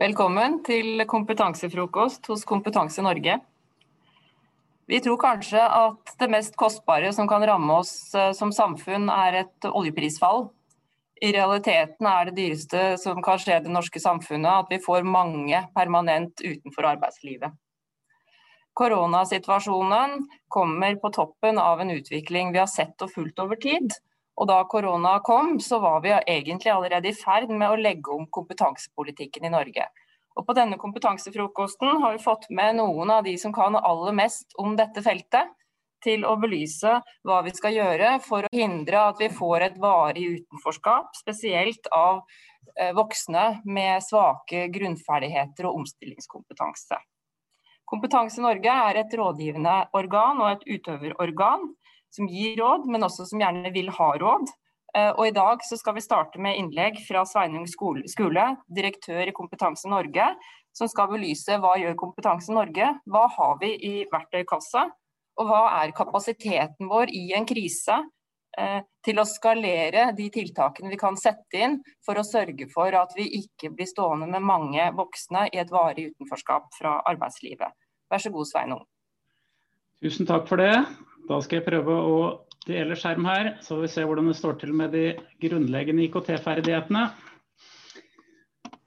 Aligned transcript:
Velkommen 0.00 0.62
til 0.64 1.02
kompetansefrokost 1.04 2.30
hos 2.30 2.46
Kompetanse 2.48 3.02
Norge. 3.04 3.34
Vi 4.88 5.00
tror 5.04 5.18
kanskje 5.20 5.60
at 5.60 6.14
det 6.22 6.28
mest 6.32 6.54
kostbare 6.56 7.10
som 7.12 7.28
kan 7.28 7.44
ramme 7.44 7.74
oss 7.82 8.14
eh, 8.16 8.30
som 8.32 8.48
samfunn 8.48 9.10
er 9.12 9.36
et 9.42 9.68
oljeprisfall. 9.68 10.46
I 11.20 11.34
realiteten 11.36 12.08
er 12.08 12.30
det 12.30 12.36
dyreste 12.38 12.86
som 13.02 13.20
kan 13.20 13.42
skje 13.42 13.58
det 13.66 13.74
norske 13.74 14.00
samfunnet 14.00 14.62
at 14.62 14.72
vi 14.72 14.80
får 14.80 15.04
mange 15.04 15.60
permanent 15.76 16.40
utenfor 16.40 16.88
arbeidslivet. 16.94 17.52
Koronasituasjonen 18.72 20.22
kommer 20.48 20.96
på 20.96 21.12
toppen 21.12 21.60
av 21.60 21.84
en 21.84 21.92
utvikling 21.98 22.54
vi 22.56 22.64
har 22.64 22.72
sett 22.72 23.04
og 23.04 23.12
fulgt 23.12 23.44
over 23.44 23.60
tid. 23.60 23.92
Og 24.40 24.48
da 24.48 24.62
korona 24.64 25.18
kom, 25.24 25.58
så 25.60 25.78
var 25.82 26.00
vi 26.00 26.14
egentlig 26.16 26.72
allerede 26.72 27.10
i 27.10 27.16
ferd 27.16 27.50
med 27.52 27.68
å 27.68 27.80
legge 27.80 28.14
om 28.14 28.24
kompetansepolitikken 28.32 29.44
i 29.44 29.52
Norge. 29.52 29.84
Og 30.38 30.46
på 30.48 30.54
denne 30.56 30.78
kompetansefrokosten 30.80 32.00
har 32.00 32.14
vi 32.16 32.22
fått 32.24 32.46
med 32.48 32.78
noen 32.78 33.12
av 33.12 33.26
de 33.26 33.34
som 33.38 33.52
kan 33.52 33.76
aller 33.76 34.16
mest 34.16 34.56
om 34.62 34.78
dette 34.78 35.02
feltet, 35.04 35.52
til 36.00 36.24
å 36.24 36.32
belyse 36.40 36.94
hva 37.28 37.42
vi 37.44 37.52
skal 37.52 37.74
gjøre 37.76 38.14
for 38.24 38.46
å 38.46 38.54
hindre 38.54 39.02
at 39.10 39.20
vi 39.20 39.28
får 39.36 39.66
et 39.66 39.78
varig 39.82 40.26
utenforskap, 40.38 41.12
spesielt 41.18 41.90
av 41.92 42.22
eh, 42.78 42.94
voksne 42.96 43.60
med 43.68 44.00
svake 44.06 44.70
grunnferdigheter 44.72 45.68
og 45.68 45.82
omstillingskompetanse. 45.82 46.96
Kompetanse 47.90 48.40
Norge 48.40 48.72
er 48.88 49.02
et 49.02 49.14
rådgivende 49.18 49.76
organ 49.98 50.40
og 50.40 50.54
et 50.54 50.66
utøverorgan 50.78 51.68
som 52.14 52.28
gir 52.28 52.56
råd, 52.60 52.88
men 52.90 53.06
også 53.06 53.28
som 53.30 53.42
gjerne 53.42 53.72
vil 53.74 53.90
ha 53.96 54.10
råd. 54.20 54.50
Eh, 54.96 55.10
og 55.10 55.26
I 55.28 55.34
dag 55.34 55.62
skal 55.62 55.94
vi 55.94 56.02
starte 56.02 56.40
med 56.42 56.58
innlegg 56.58 56.98
fra 57.06 57.22
Sveinung 57.28 57.66
skole, 57.70 58.46
direktør 58.74 59.28
i 59.28 59.34
Kompetanse 59.36 59.90
Norge, 59.90 60.32
som 60.74 60.90
skal 60.90 61.10
belyse 61.12 61.58
hva 61.62 61.76
gjør 61.78 61.98
Kompetanse 61.98 62.54
Norge, 62.54 62.94
hva 63.06 63.26
har 63.36 63.58
vi 63.62 63.74
i 63.86 63.94
verktøykassa, 64.10 64.88
og 65.40 65.48
hva 65.48 65.62
er 65.80 65.94
kapasiteten 65.96 66.90
vår 66.90 67.12
i 67.14 67.30
en 67.38 67.46
krise 67.48 67.96
eh, 68.58 68.80
til 69.06 69.22
å 69.22 69.26
skalere 69.28 70.10
de 70.16 70.26
tiltakene 70.34 70.90
vi 70.92 70.98
kan 71.00 71.18
sette 71.18 71.62
inn 71.64 71.78
for 72.06 72.18
å 72.18 72.26
sørge 72.26 72.66
for 72.72 72.94
at 72.98 73.14
vi 73.16 73.28
ikke 73.40 73.70
blir 73.74 73.88
stående 73.88 74.28
med 74.30 74.44
mange 74.46 74.90
voksne 74.98 75.46
i 75.52 75.62
et 75.62 75.70
varig 75.72 76.10
utenforskap 76.10 76.66
fra 76.76 76.98
arbeidslivet. 77.08 77.78
Vær 78.10 78.22
så 78.22 78.34
god, 78.34 78.50
Sveinung. 78.50 78.82
Tusen 80.02 80.26
takk 80.26 80.48
for 80.50 80.60
det. 80.60 80.74
Da 81.30 81.36
skal 81.44 81.60
jeg 81.60 81.68
prøve 81.68 81.94
å 81.94 82.14
dele 82.66 82.96
skjerm 82.98 83.26
her, 83.28 83.52
så 83.62 83.76
vi 83.78 83.88
ser 83.90 84.08
hvordan 84.08 84.26
det 84.32 84.34
står 84.34 84.56
til 84.58 84.72
med 84.74 84.90
de 84.90 85.12
grunnleggende 85.38 86.02
IKT-ferdighetene. 86.08 87.04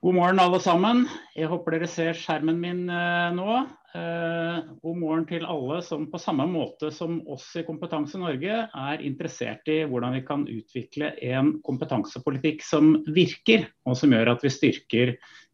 God 0.03 0.17
morgen 0.17 0.41
alle 0.43 0.57
sammen. 0.59 1.05
Jeg 1.37 1.47
håper 1.47 1.77
dere 1.77 1.87
ser 1.87 2.17
skjermen 2.19 2.57
min 2.59 2.81
eh, 2.91 3.29
nå. 3.37 3.61
Eh, 3.95 4.57
god 4.83 4.97
morgen 4.99 5.23
til 5.29 5.45
alle 5.47 5.77
som 5.87 6.03
på 6.11 6.19
samme 6.19 6.43
måte 6.51 6.89
som 6.91 7.21
oss 7.31 7.45
i 7.55 7.63
Kompetanse 7.63 8.19
Norge 8.19 8.57
er 8.67 9.03
interessert 9.07 9.71
i 9.71 9.77
hvordan 9.87 10.17
vi 10.17 10.23
kan 10.27 10.43
utvikle 10.43 11.13
en 11.23 11.53
kompetansepolitikk 11.63 12.65
som 12.67 12.97
virker, 13.15 13.69
og 13.87 13.95
som 14.01 14.11
gjør 14.11 14.33
at 14.33 14.43
vi 14.43 14.51
styrker 14.51 15.13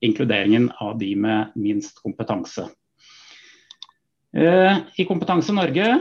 inkluderingen 0.10 0.72
av 0.82 0.98
de 1.04 1.12
med 1.28 1.54
minst 1.54 2.02
kompetanse. 2.02 2.66
Eh, 4.34 4.82
I 4.98 5.06
Kompetanse 5.06 5.54
Norge 5.54 5.92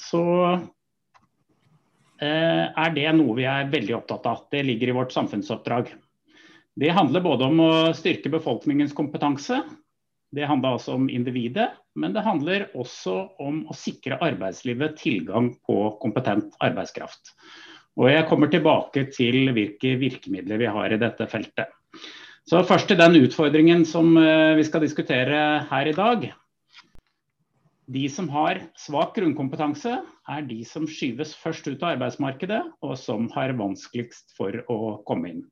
så 0.00 0.24
Eh, 2.16 2.66
er 2.72 2.92
det 2.96 3.08
noe 3.18 3.36
vi 3.36 3.44
er 3.48 3.68
veldig 3.72 3.98
opptatt 3.98 4.26
av. 4.28 4.44
Det 4.52 4.62
ligger 4.64 4.88
i 4.88 4.96
vårt 4.96 5.12
samfunnsoppdrag. 5.12 5.90
Det 6.76 6.92
handler 6.96 7.24
både 7.24 7.48
om 7.48 7.60
å 7.60 7.72
styrke 7.96 8.32
befolkningens 8.32 8.94
kompetanse, 8.96 9.62
det 10.34 10.48
handler 10.48 10.74
altså 10.76 10.96
om 10.96 11.06
individet, 11.08 11.70
men 11.96 12.12
det 12.12 12.24
handler 12.26 12.66
også 12.76 13.14
om 13.40 13.62
å 13.70 13.76
sikre 13.76 14.18
arbeidslivet 14.20 14.98
tilgang 15.00 15.52
på 15.64 15.76
kompetent 16.02 16.56
arbeidskraft. 16.60 17.32
Og 17.96 18.10
Jeg 18.10 18.26
kommer 18.28 18.50
tilbake 18.52 19.06
til 19.14 19.52
hvilke 19.56 19.94
virkemidler 19.96 20.60
vi 20.60 20.68
har 20.68 20.92
i 20.92 21.00
dette 21.00 21.28
feltet. 21.30 21.70
Så 22.44 22.60
Først 22.66 22.88
til 22.88 23.00
den 23.00 23.16
utfordringen 23.22 23.86
som 23.88 24.16
eh, 24.20 24.56
vi 24.56 24.64
skal 24.64 24.84
diskutere 24.84 25.64
her 25.70 25.88
i 25.88 25.96
dag. 25.96 26.28
De 27.86 28.08
som 28.10 28.28
har 28.34 28.58
svak 28.78 29.14
grunnkompetanse, 29.14 29.98
er 30.02 30.46
de 30.48 30.62
som 30.66 30.88
skyves 30.90 31.36
først 31.38 31.68
ut 31.68 31.82
av 31.84 31.94
arbeidsmarkedet, 31.94 32.62
og 32.82 32.96
som 32.98 33.28
har 33.36 33.54
vanskeligst 33.58 34.34
for 34.38 34.58
å 34.72 34.96
komme 35.06 35.30
inn. 35.30 35.44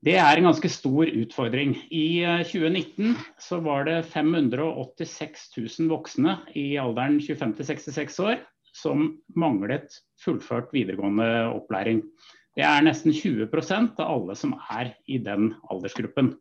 Det 0.00 0.14
er 0.16 0.38
en 0.38 0.46
ganske 0.48 0.70
stor 0.72 1.10
utfordring. 1.12 1.74
I 1.92 2.24
2019 2.48 3.10
eh, 3.10 3.24
så 3.36 3.58
var 3.60 3.84
det 3.84 3.98
586 4.08 5.50
000 5.58 5.90
voksne 5.92 6.38
i 6.56 6.78
alderen 6.80 7.18
25 7.20 7.58
66 7.60 8.16
år 8.24 8.38
som 8.72 9.10
manglet 9.36 9.92
fullført 10.24 10.72
videregående 10.72 11.50
opplæring. 11.52 12.00
Det 12.56 12.64
er 12.64 12.80
nesten 12.86 13.12
20% 13.12 14.00
av 14.00 14.14
alle 14.14 14.38
som 14.38 14.56
er 14.72 14.94
i 15.04 15.20
den 15.20 15.52
aldersgruppen. 15.68 16.32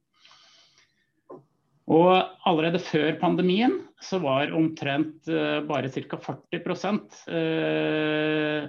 Og 1.89 2.22
allerede 2.45 2.77
før 2.85 3.16
pandemien 3.17 3.79
så 4.05 4.19
var 4.22 4.53
omtrent 4.55 5.27
uh, 5.31 5.66
bare 5.66 5.89
ca. 5.89 6.19
40 6.22 6.61
uh, 7.25 8.61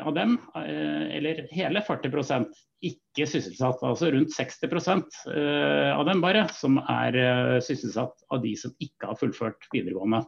av 0.00 0.14
dem, 0.16 0.38
eller 0.56 1.44
hele 1.52 1.82
40% 1.84 2.48
ikke 2.88 3.26
sysselsatt. 3.28 3.84
Altså 3.84 4.08
rundt 4.14 4.32
60 4.32 4.64
uh, 4.64 5.92
av 5.92 6.08
dem 6.08 6.24
bare, 6.24 6.48
som 6.56 6.80
er 6.88 7.60
sysselsatt 7.64 8.16
av 8.32 8.40
de 8.46 8.56
som 8.56 8.72
ikke 8.80 9.06
har 9.12 9.20
fullført 9.20 9.68
videregående. 9.74 10.24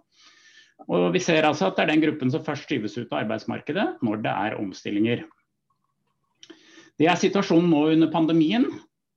Og 0.88 1.10
vi 1.14 1.20
ser 1.24 1.48
altså 1.48 1.68
at 1.68 1.76
det 1.76 1.86
er 1.86 1.92
den 1.94 2.04
gruppen 2.04 2.32
som 2.32 2.44
først 2.44 2.68
skyves 2.68 2.96
ut 2.98 3.12
av 3.12 3.24
arbeidsmarkedet 3.24 3.86
når 4.04 4.24
det 4.24 4.32
er 4.32 4.58
omstillinger. 4.60 5.24
Det 7.00 7.08
er 7.08 7.20
situasjonen 7.20 7.70
nå 7.72 7.86
under 7.94 8.12
pandemien. 8.12 8.66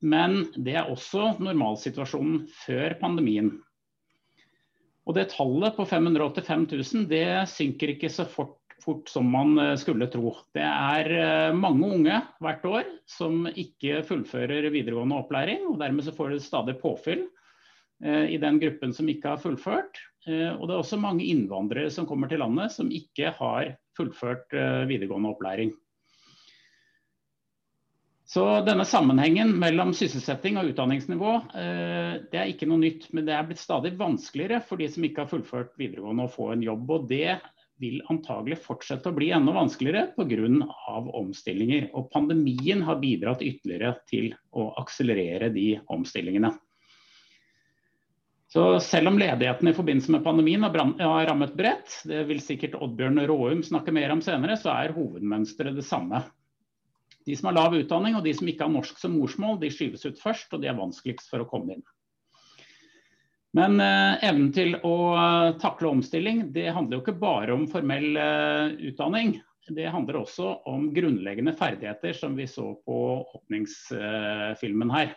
Men 0.03 0.41
det 0.59 0.75
er 0.75 0.89
også 0.91 1.37
normalsituasjonen 1.39 2.43
før 2.65 2.97
pandemien. 2.99 3.53
Og 5.07 5.15
det 5.17 5.29
tallet 5.33 5.75
på 5.75 5.85
585 5.87 6.67
000 6.71 7.07
det 7.11 7.27
synker 7.51 7.93
ikke 7.93 8.11
så 8.11 8.25
fort, 8.27 8.59
fort, 8.83 9.09
som 9.11 9.27
man 9.31 9.55
eh, 9.59 9.75
skulle 9.79 10.07
tro. 10.11 10.33
Det 10.55 10.63
er 10.63 11.11
eh, 11.17 11.55
mange 11.55 11.89
unge 11.97 12.19
hvert 12.43 12.65
år 12.67 12.89
som 13.09 13.45
ikke 13.49 14.01
fullfører 14.07 14.69
videregående 14.73 15.19
opplæring. 15.19 15.67
og 15.69 15.79
Dermed 15.81 16.07
så 16.07 16.15
får 16.15 16.35
det 16.35 16.43
stadig 16.45 16.77
påfyll 16.81 17.25
eh, 18.03 18.35
i 18.35 18.39
den 18.41 18.59
gruppen 18.63 18.95
som 18.95 19.11
ikke 19.11 19.35
har 19.35 19.43
fullført. 19.43 20.03
Og 20.23 20.61
det 20.63 20.71
er 20.71 20.79
også 20.79 20.95
mange 20.95 21.25
innvandrere 21.27 21.89
som 21.91 22.05
kommer 22.07 22.29
til 22.31 22.39
landet 22.39 22.71
som 22.71 22.87
ikke 22.95 23.33
har 23.35 23.73
fullført 23.97 24.53
videregående 24.87 25.33
opplæring. 25.33 25.73
Så 28.25 28.43
denne 28.63 28.85
sammenhengen 28.87 29.51
mellom 29.59 29.91
sysselsetting 29.95 30.55
og 30.57 30.69
utdanningsnivå 30.71 31.31
eh, 31.59 32.13
det 32.31 32.39
er 32.39 32.51
ikke 32.53 32.69
noe 32.71 32.79
nytt, 32.79 33.09
men 33.11 33.27
det 33.27 33.35
er 33.35 33.43
blitt 33.49 33.61
stadig 33.61 33.93
vanskeligere 33.99 34.61
for 34.63 34.79
de 34.79 34.87
som 34.89 35.03
ikke 35.03 35.25
har 35.25 35.31
fullført 35.31 35.73
videregående 35.79 36.29
å 36.29 36.31
få 36.31 36.53
en 36.53 36.63
jobb. 36.63 36.87
og 36.95 37.09
Det 37.11 37.35
vil 37.83 37.99
antagelig 38.13 38.61
fortsette 38.63 39.11
å 39.11 39.15
bli 39.15 39.31
enda 39.35 39.53
vanskeligere 39.55 40.13
pga. 40.15 40.99
omstillinger. 41.19 41.89
Og 41.93 42.11
pandemien 42.13 42.83
har 42.87 43.01
bidratt 43.01 43.43
ytterligere 43.43 43.97
til 44.07 44.31
å 44.51 44.71
akselerere 44.79 45.51
de 45.51 45.81
omstillingene. 45.91 46.53
Så 48.53 48.79
selv 48.85 49.09
om 49.09 49.17
ledigheten 49.17 49.67
i 49.67 49.73
forbindelse 49.73 50.13
med 50.13 50.23
pandemien 50.23 50.63
har 50.63 51.25
rammet 51.25 51.55
bredt, 51.57 52.03
det 52.05 52.21
vil 52.29 52.41
sikkert 52.41 52.77
Oddbjørn 52.77 53.23
Råum 53.25 53.63
snakke 53.65 53.91
mer 53.91 54.13
om 54.13 54.21
senere, 54.21 54.59
så 54.61 54.69
er 54.75 54.93
hovedmønsteret 54.93 55.73
det 55.75 55.85
samme. 55.87 56.21
De 57.25 57.35
som 57.39 57.49
har 57.49 57.57
lav 57.57 57.75
utdanning 57.77 58.17
og 58.17 58.25
de 58.25 58.33
som 58.35 58.49
ikke 58.49 58.65
har 58.65 58.73
norsk 58.73 58.99
som 58.99 59.15
morsmål, 59.17 59.59
de 59.61 59.71
skyves 59.73 60.05
ut 60.05 60.19
først, 60.19 60.51
og 60.53 60.63
de 60.63 60.71
er 60.71 60.79
vanskeligst 60.79 61.31
for 61.31 61.43
å 61.43 61.49
komme 61.49 61.77
inn. 61.77 61.85
Men 63.53 63.77
eh, 63.83 64.23
evnen 64.25 64.49
til 64.53 64.75
å 64.81 64.95
eh, 65.13 65.55
takle 65.61 65.91
omstilling, 65.93 66.47
det 66.55 66.71
handler 66.73 66.97
jo 66.97 67.03
ikke 67.03 67.19
bare 67.21 67.53
om 67.53 67.67
formell 67.69 68.17
eh, 68.17 68.71
utdanning. 68.89 69.35
Det 69.69 69.85
handler 69.93 70.17
også 70.19 70.49
om 70.67 70.89
grunnleggende 70.95 71.53
ferdigheter, 71.55 72.15
som 72.17 72.33
vi 72.35 72.47
så 72.49 72.73
på 72.83 72.97
åpningsfilmen 73.37 74.91
her. 74.91 75.13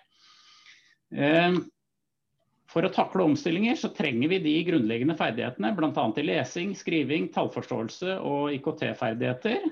Eh, 1.16 1.56
for 2.70 2.84
å 2.84 2.92
takle 2.92 3.24
omstillinger 3.30 3.78
så 3.78 3.88
trenger 3.94 4.30
vi 4.34 4.42
de 4.44 4.54
grunnleggende 4.68 5.16
ferdighetene, 5.18 5.72
bl.a. 5.78 6.06
i 6.20 6.26
lesing, 6.26 6.74
skriving, 6.76 7.30
tallforståelse 7.34 8.18
og 8.20 8.52
IKT-ferdigheter. 8.58 9.64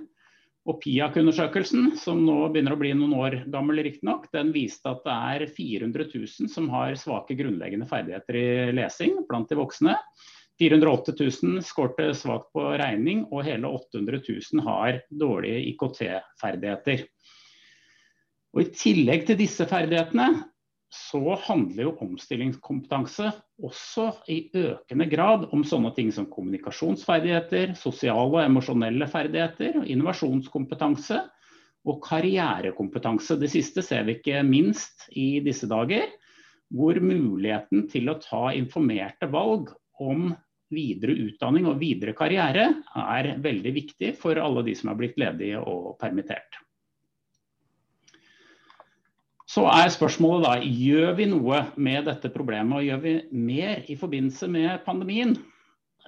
Og 0.65 0.79
PIAC-undersøkelsen, 0.81 1.91
som 2.01 2.23
nå 2.25 2.39
begynner 2.49 2.73
å 2.73 2.81
bli 2.81 2.95
noen 2.97 3.13
år 3.21 3.35
gammel 3.53 3.83
riktignok, 3.85 4.31
den 4.33 4.49
viste 4.55 4.89
at 4.95 5.03
det 5.05 5.17
er 5.35 5.45
400 5.53 6.07
000 6.09 6.53
som 6.53 6.71
har 6.73 6.97
svake 6.97 7.37
grunnleggende 7.37 7.89
ferdigheter 7.91 8.39
i 8.41 8.47
lesing 8.73 9.19
blant 9.29 9.53
de 9.53 9.59
voksne. 9.61 9.99
408 10.63 11.17
000 11.19 11.61
skårte 11.67 12.09
svakt 12.17 12.49
på 12.55 12.65
regning, 12.81 13.27
og 13.29 13.45
hele 13.45 13.69
800 13.69 14.23
000 14.25 14.65
har 14.65 15.03
dårlige 15.11 15.61
IKT-ferdigheter. 15.75 17.05
Og 18.55 18.63
I 18.63 18.71
tillegg 18.73 19.27
til 19.29 19.41
disse 19.41 19.67
ferdighetene 19.69 20.31
så 20.95 21.35
handler 21.47 21.89
jo 21.89 21.93
omstillingskompetanse 22.05 23.31
også 23.67 24.07
i 24.31 24.39
økende 24.55 25.07
grad 25.11 25.47
om 25.55 25.65
sånne 25.67 25.91
ting 25.97 26.13
som 26.15 26.29
kommunikasjonsferdigheter, 26.31 27.75
sosiale 27.79 28.29
og 28.31 28.43
emosjonelle 28.45 29.09
ferdigheter, 29.11 29.81
innovasjonskompetanse 29.91 31.19
og 31.85 31.99
karrierekompetanse. 32.07 33.37
Det 33.41 33.51
siste 33.53 33.83
ser 33.85 34.07
vi 34.07 34.19
ikke 34.19 34.45
minst 34.47 35.09
i 35.11 35.41
disse 35.45 35.69
dager, 35.71 36.07
hvor 36.75 36.99
muligheten 37.03 37.89
til 37.91 38.11
å 38.11 38.19
ta 38.23 38.49
informerte 38.57 39.29
valg 39.31 39.75
om 40.03 40.31
videre 40.75 41.15
utdanning 41.27 41.69
og 41.71 41.79
videre 41.83 42.15
karriere 42.17 42.71
er 42.99 43.35
veldig 43.43 43.75
viktig 43.77 44.15
for 44.19 44.39
alle 44.41 44.65
de 44.67 44.75
som 44.79 44.91
er 44.91 44.99
blitt 44.99 45.19
ledige 45.21 45.61
og 45.61 45.95
permittert. 46.01 46.64
Så 49.45 49.67
er 49.69 49.91
spørsmålet 49.93 50.47
da, 50.47 50.53
gjør 50.65 51.17
vi 51.19 51.27
noe 51.29 51.67
med 51.77 52.07
dette 52.09 52.31
problemet, 52.33 52.79
og 52.79 52.87
gjør 52.87 53.03
vi 53.03 53.13
mer 53.37 53.83
i 53.93 53.97
forbindelse 54.01 54.49
med 54.49 54.81
pandemien? 54.87 55.35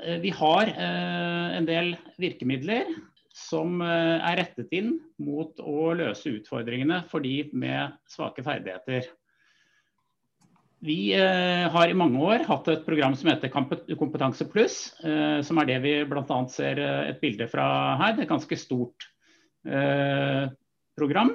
Eh, 0.04 0.16
vi 0.22 0.32
har 0.32 0.70
eh, 0.72 1.58
en 1.58 1.68
del 1.68 1.94
virkemidler 2.20 2.88
som 3.36 3.82
eh, 3.84 4.16
er 4.24 4.40
rettet 4.40 4.72
inn 4.76 4.94
mot 5.20 5.60
å 5.60 5.92
løse 5.96 6.32
utfordringene 6.38 7.02
for 7.10 7.24
de 7.24 7.50
med 7.52 7.96
svake 8.08 8.44
ferdigheter. 8.44 9.08
Vi 10.86 11.16
har 11.16 11.88
i 11.88 11.96
mange 11.96 12.20
år 12.20 12.42
hatt 12.46 12.66
et 12.68 12.82
program 12.84 13.14
som 13.16 13.30
heter 13.30 13.48
Kompetanse 13.50 14.44
pluss, 14.46 14.76
som 15.00 15.58
er 15.58 15.66
det 15.70 15.78
vi 15.82 15.94
bl.a. 16.06 16.36
ser 16.52 16.78
et 16.84 17.18
bilde 17.18 17.48
fra 17.50 17.64
her. 17.96 18.12
Det 18.12 18.22
er 18.22 18.26
et 18.26 18.30
ganske 18.34 18.58
stort 18.60 19.06
program 21.00 21.32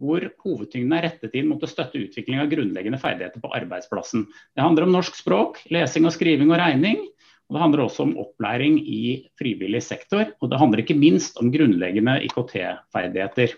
hvor 0.00 0.24
hovedtyngden 0.44 0.94
er 0.96 1.06
rettet 1.08 1.36
inn 1.38 1.50
mot 1.50 1.62
å 1.62 1.70
støtte 1.70 2.00
utvikling 2.00 2.40
av 2.42 2.50
grunnleggende 2.52 3.00
ferdigheter 3.00 3.42
på 3.42 3.52
arbeidsplassen. 3.56 4.26
Det 4.54 4.64
handler 4.64 4.86
om 4.86 4.96
norsk 4.96 5.18
språk, 5.18 5.62
lesing 5.72 6.08
og 6.08 6.14
skriving 6.16 6.52
og 6.52 6.60
regning. 6.60 7.02
Og 7.46 7.54
det 7.54 7.62
handler 7.62 7.84
også 7.84 8.06
om 8.06 8.16
opplæring 8.18 8.80
i 8.82 9.02
frivillig 9.38 9.84
sektor. 9.86 10.32
Og 10.42 10.50
det 10.50 10.58
handler 10.58 10.82
ikke 10.82 10.98
minst 10.98 11.38
om 11.38 11.52
grunnleggende 11.54 12.18
IKT-ferdigheter. 12.26 13.54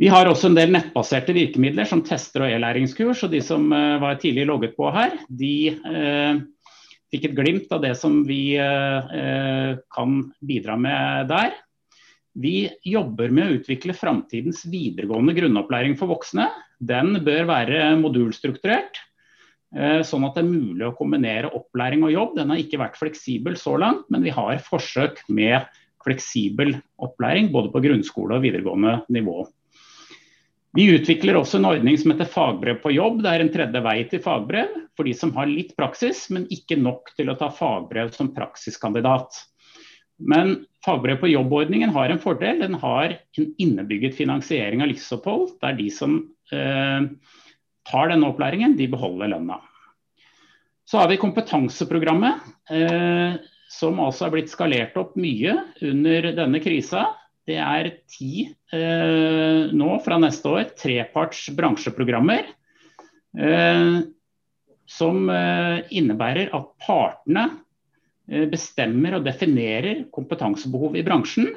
Vi 0.00 0.08
har 0.08 0.26
også 0.26 0.48
en 0.48 0.56
del 0.56 0.72
nettbaserte 0.72 1.34
virkemidler 1.36 1.86
som 1.86 2.02
tester 2.06 2.46
og 2.46 2.54
e-læringskurs. 2.54 3.22
Og 3.26 3.34
de 3.34 3.42
som 3.44 3.68
uh, 3.68 4.00
var 4.02 4.18
tidlig 4.18 4.48
logget 4.48 4.74
på 4.78 4.90
her, 4.94 5.14
de 5.28 5.54
uh, 5.84 6.40
fikk 7.12 7.28
et 7.28 7.36
glimt 7.36 7.74
av 7.76 7.84
det 7.84 7.92
som 8.00 8.22
vi 8.26 8.56
uh, 8.58 9.76
kan 9.94 10.22
bidra 10.40 10.78
med 10.80 11.30
der. 11.30 11.54
Vi 12.38 12.70
jobber 12.86 13.32
med 13.34 13.48
å 13.48 13.54
utvikle 13.58 13.94
framtidens 13.96 14.62
videregående 14.70 15.34
grunnopplæring 15.34 15.96
for 15.98 16.12
voksne. 16.12 16.46
Den 16.78 17.18
bør 17.26 17.48
være 17.50 17.82
modulstrukturert, 17.98 19.00
eh, 19.74 20.00
sånn 20.06 20.24
at 20.28 20.38
det 20.38 20.44
er 20.44 20.52
mulig 20.52 20.86
å 20.86 20.96
kombinere 20.96 21.50
opplæring 21.50 22.04
og 22.06 22.14
jobb. 22.14 22.36
Den 22.36 22.50
har 22.50 22.62
ikke 22.62 22.78
vært 22.78 23.00
fleksibel 23.00 23.58
så 23.58 23.76
langt, 23.78 24.06
men 24.10 24.22
vi 24.22 24.30
har 24.30 24.62
forsøk 24.62 25.24
med 25.28 25.66
fleksibel 26.04 26.76
opplæring 27.02 27.50
både 27.52 27.72
på 27.72 27.82
grunnskole 27.82 28.38
og 28.38 28.46
videregående 28.46 29.02
nivå. 29.10 29.48
Vi 30.78 30.86
utvikler 30.94 31.34
også 31.34 31.58
en 31.58 31.66
ordning 31.66 31.96
som 31.98 32.12
heter 32.12 32.30
fagbrev 32.30 32.78
på 32.78 32.92
jobb. 32.94 33.24
Det 33.24 33.30
er 33.30 33.42
en 33.42 33.50
tredje 33.50 33.80
vei 33.82 33.96
til 34.06 34.22
fagbrev 34.22 34.76
for 34.94 35.08
de 35.08 35.14
som 35.18 35.32
har 35.34 35.50
litt 35.50 35.74
praksis, 35.74 36.28
men 36.30 36.46
ikke 36.54 36.78
nok 36.78 37.10
til 37.18 37.32
å 37.32 37.34
ta 37.38 37.48
fagbrev 37.50 38.12
som 38.14 38.30
praksiskandidat. 38.36 39.34
Men 40.20 40.54
fagbrev 40.84 41.20
på 41.22 41.30
jobbordningen 41.30 41.92
har 41.94 42.12
en 42.12 42.20
fordel. 42.22 42.60
Den 42.62 42.76
har 42.82 43.16
en 43.38 43.48
innebygget 43.58 44.16
finansiering 44.18 44.82
av 44.84 44.90
livsopphold, 44.92 45.56
der 45.62 45.76
de 45.78 45.88
som 45.94 46.20
eh, 46.52 47.08
tar 47.88 48.12
denne 48.12 48.28
opplæringen, 48.30 48.76
de 48.78 48.88
beholder 48.92 49.32
lønna. 49.34 49.60
Så 50.90 50.98
har 50.98 51.10
vi 51.10 51.20
kompetanseprogrammet, 51.22 52.46
eh, 52.74 53.40
som 53.70 54.00
altså 54.02 54.26
er 54.26 54.34
blitt 54.34 54.52
skalert 54.52 54.96
opp 54.98 55.14
mye 55.20 55.54
under 55.86 56.32
denne 56.34 56.60
krisa. 56.62 57.06
Det 57.46 57.58
er 57.62 57.92
ti 58.10 58.46
eh, 58.74 59.70
nå 59.70 59.90
fra 60.04 60.18
neste 60.22 60.50
år 60.50 60.72
treparts 60.78 61.46
bransjeprogrammer. 61.56 62.50
Eh, 63.38 64.00
som 64.90 65.30
eh, 65.30 65.86
innebærer 65.94 66.50
at 66.56 66.70
partene 66.82 67.46
bestemmer 68.50 69.18
og 69.18 69.26
definerer 69.26 70.04
kompetansebehov 70.14 70.98
i 70.98 71.04
bransjen, 71.06 71.50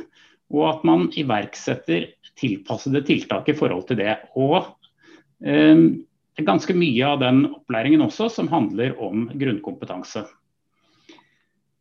og 0.53 0.65
at 0.69 0.85
man 0.87 1.07
iverksetter 1.17 2.09
tilpassede 2.39 3.03
tiltak 3.07 3.49
i 3.49 3.57
forhold 3.57 3.87
til 3.89 3.99
det. 4.01 4.15
Og 4.35 4.59
eh, 5.45 5.83
ganske 6.41 6.75
mye 6.77 7.09
av 7.09 7.19
den 7.21 7.45
opplæringen 7.51 8.05
også 8.05 8.29
som 8.33 8.49
handler 8.51 8.97
om 9.01 9.27
grunnkompetanse. 9.33 10.25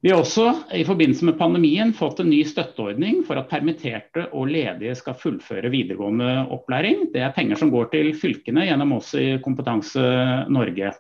Vi 0.03 0.11
har 0.11 0.19
også 0.19 0.49
i 0.75 0.83
forbindelse 0.83 1.29
med 1.29 1.37
pandemien 1.39 1.93
fått 1.95 2.19
en 2.21 2.31
ny 2.33 2.41
støtteordning 2.43 3.21
for 3.23 3.39
at 3.39 3.47
permitterte 3.53 4.25
og 4.35 4.49
ledige 4.51 4.97
skal 4.99 5.15
fullføre 5.15 5.71
videregående 5.71 6.41
opplæring. 6.51 7.05
Det 7.15 7.23
er 7.23 7.35
penger 7.37 7.61
som 7.61 7.71
går 7.71 7.93
til 7.93 8.11
fylkene 8.19 8.65
gjennom 8.67 8.97
oss 8.97 9.13
i 9.15 9.37
Kompetanse 9.45 10.03
Norge. 10.51 10.91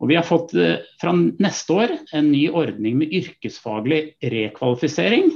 Og 0.00 0.08
Vi 0.08 0.16
har 0.16 0.24
fått 0.24 0.54
eh, 0.56 0.80
fra 1.00 1.12
neste 1.12 1.72
år 1.76 1.90
en 2.16 2.30
ny 2.32 2.48
ordning 2.48 2.96
med 3.02 3.12
yrkesfaglig 3.12 4.16
rekvalifisering. 4.32 5.28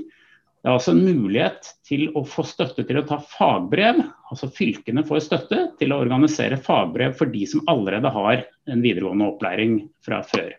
Det 0.65 0.71
er 0.71 0.79
altså 0.79 0.95
en 0.95 1.05
mulighet 1.05 1.67
til 1.85 2.07
å 2.17 2.23
få 2.25 2.41
støtte 2.49 2.87
til 2.89 2.97
å 2.97 3.05
ta 3.05 3.19
fagbrev. 3.21 4.01
altså 4.33 4.49
Fylkene 4.49 5.05
får 5.05 5.21
støtte 5.27 5.77
til 5.77 5.93
å 5.93 6.01
organisere 6.01 6.57
fagbrev 6.57 7.13
for 7.19 7.29
de 7.29 7.45
som 7.51 7.61
allerede 7.69 8.09
har 8.15 8.47
en 8.73 8.81
videregående 8.81 9.29
opplæring 9.35 9.93
fra 10.07 10.23
før. 10.25 10.55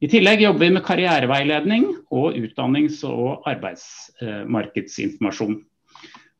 I 0.00 0.08
tillegg 0.08 0.40
jobber 0.46 0.62
vi 0.62 0.70
med 0.78 0.86
karriereveiledning 0.86 1.90
og 2.14 2.38
utdannings- 2.38 3.02
og 3.04 3.42
arbeidsmarkedsinformasjon. 3.50 5.58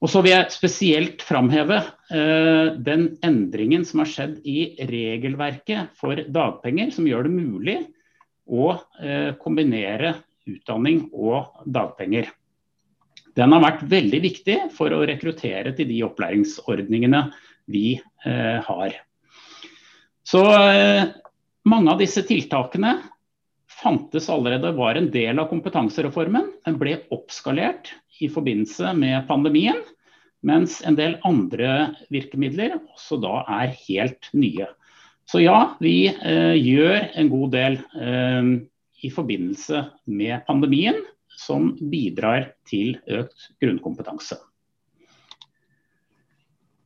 Og 0.00 0.08
så 0.08 0.22
vil 0.24 0.32
jeg 0.32 0.52
spesielt 0.54 1.22
framheve 1.24 1.76
eh, 1.76 2.72
den 2.80 3.06
endringen 3.26 3.84
som 3.84 4.00
har 4.00 4.08
skjedd 4.08 4.38
i 4.48 4.72
regelverket 4.88 5.92
for 6.00 6.22
dagpenger, 6.32 6.92
som 6.94 7.08
gjør 7.08 7.28
det 7.28 7.34
mulig 7.34 7.76
å 8.48 8.72
eh, 9.02 9.36
kombinere 9.40 10.14
utdanning 10.48 11.04
og 11.12 11.66
dagpenger. 11.68 12.30
Den 13.36 13.52
har 13.54 13.62
vært 13.62 13.84
veldig 13.92 14.20
viktig 14.24 14.56
for 14.74 14.92
å 14.94 15.04
rekruttere 15.06 15.74
til 15.76 15.88
de 15.92 16.00
opplæringsordningene 16.08 17.22
vi 17.70 17.94
eh, 18.00 18.58
har. 18.66 18.96
Så 20.26 20.42
eh, 20.48 21.12
mange 21.68 21.92
av 21.92 22.00
disse 22.00 22.24
tiltakene 22.26 22.96
fantes 23.80 24.28
allerede, 24.32 24.72
var 24.76 24.98
en 24.98 25.10
del 25.12 25.40
av 25.40 25.48
kompetansereformen, 25.50 26.52
Den 26.64 26.78
ble 26.78 26.98
oppskalert 27.10 27.92
i 28.20 28.28
forbindelse 28.28 28.92
med 28.94 29.26
pandemien. 29.28 29.80
Mens 30.42 30.80
en 30.86 30.96
del 30.96 31.18
andre 31.28 31.94
virkemidler 32.08 32.78
også 32.78 33.18
da 33.20 33.42
er 33.60 33.74
helt 33.88 34.30
nye. 34.32 34.68
Så 35.28 35.42
ja, 35.44 35.76
vi 35.80 36.08
eh, 36.08 36.56
gjør 36.56 37.10
en 37.20 37.28
god 37.30 37.50
del 37.52 37.76
eh, 38.00 38.52
i 39.04 39.10
forbindelse 39.12 39.84
med 40.10 40.46
pandemien 40.48 40.96
som 41.40 41.74
bidrar 41.92 42.54
til 42.68 42.96
økt 43.08 43.50
grunnkompetanse. 43.62 44.38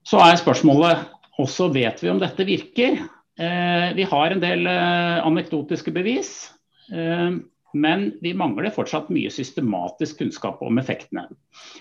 Så 0.05 0.21
er 0.21 0.37
spørsmålet 0.39 1.07
også 1.41 1.71
vet 1.75 2.03
vi 2.03 2.11
om 2.13 2.21
dette 2.23 2.47
virker. 2.47 3.01
Eh, 3.39 3.89
vi 3.97 4.05
har 4.07 4.35
en 4.35 4.43
del 4.43 4.69
eh, 4.71 5.23
anekdotiske 5.25 5.95
bevis. 5.95 6.54
Eh, 6.93 7.31
men 7.75 8.05
vi 8.23 8.35
mangler 8.39 8.71
fortsatt 8.71 9.11
mye 9.11 9.31
systematisk 9.35 10.21
kunnskap 10.23 10.63
om 10.63 10.79
effektene. 10.79 11.27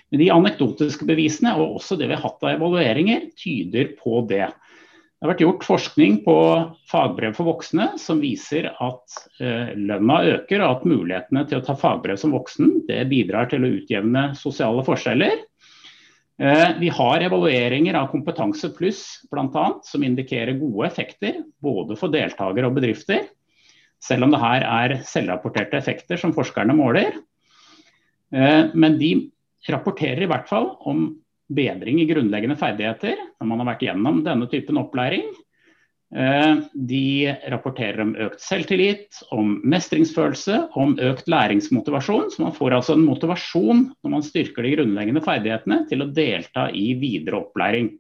Men 0.10 0.22
De 0.24 0.30
anekdotiske 0.34 1.06
bevisene 1.06 1.54
og 1.60 1.78
også 1.78 2.00
det 2.00 2.10
vi 2.10 2.18
har 2.18 2.26
hatt 2.26 2.42
av 2.42 2.56
evalueringer, 2.56 3.30
tyder 3.38 3.94
på 4.00 4.24
det. 4.30 4.48
Det 4.50 5.30
har 5.30 5.32
vært 5.36 5.44
gjort 5.46 5.64
forskning 5.64 6.16
på 6.26 6.38
fagbrev 6.92 7.38
for 7.38 7.48
voksne 7.48 7.94
som 8.02 8.20
viser 8.20 8.66
at 8.74 9.20
eh, 9.40 9.70
lønna 9.78 10.18
øker, 10.34 10.60
og 10.66 10.80
at 10.82 10.90
mulighetene 10.90 11.46
til 11.48 11.62
å 11.62 11.64
ta 11.64 11.78
fagbrev 11.80 12.20
som 12.20 12.34
voksen 12.36 12.82
det 12.90 13.06
bidrar 13.14 13.48
til 13.54 13.64
å 13.64 13.72
utjevne 13.78 14.26
sosiale 14.36 14.84
forskjeller. 14.84 15.46
Eh, 16.42 16.74
vi 16.82 16.90
har 16.90 17.24
evalueringer 17.24 17.96
av 18.02 18.10
Kompetanse 18.12 18.74
pluss 18.76 19.06
bl.a. 19.32 19.66
som 19.86 20.04
indikerer 20.04 20.58
gode 20.58 20.90
effekter 20.90 21.40
både 21.62 21.96
for 21.96 22.12
deltakere 22.12 22.68
og 22.68 22.82
bedrifter. 22.82 23.30
Selv 24.04 24.28
om 24.28 24.34
det 24.34 24.42
her 24.42 24.66
er 24.68 24.98
selvrapporterte 25.08 25.80
effekter 25.80 26.20
som 26.20 26.34
forskerne 26.36 26.76
måler. 26.76 27.16
Eh, 28.34 28.74
men 28.76 28.98
de 29.00 29.14
rapporterer 29.72 30.26
i 30.26 30.30
hvert 30.30 30.50
fall 30.50 30.74
om 30.90 31.06
bedring 31.54 32.02
i 32.02 32.10
grunnleggende 32.10 32.58
ferdigheter 32.60 33.16
når 33.40 33.50
man 33.50 33.62
har 33.62 33.74
vært 33.74 33.88
gjennom 33.88 34.22
denne 34.26 34.50
typen 34.52 34.80
opplæring. 34.82 35.26
Eh, 36.14 36.60
de 36.76 37.34
rapporterer 37.50 38.04
om 38.04 38.14
økt 38.28 38.44
selvtillit, 38.44 39.24
om 39.34 39.56
mestringsfølelse, 39.66 40.60
om 40.78 40.98
økt 41.02 41.30
læringsmotivasjon. 41.32 42.30
Så 42.34 42.44
man 42.44 42.56
får 42.58 42.78
altså 42.78 42.98
en 42.98 43.08
motivasjon 43.08 43.88
når 44.04 44.14
man 44.18 44.26
styrker 44.26 44.66
de 44.66 44.76
grunnleggende 44.76 45.24
ferdighetene 45.26 45.84
til 45.90 46.04
å 46.04 46.12
delta 46.14 46.68
i 46.70 46.92
videre 47.02 47.42
opplæring. 47.42 47.94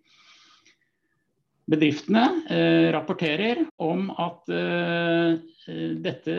Bedriftene 1.73 2.23
eh, 2.53 2.91
rapporterer 2.93 3.63
om 3.81 4.11
at 4.21 4.51
eh, 4.53 5.39
dette 6.03 6.35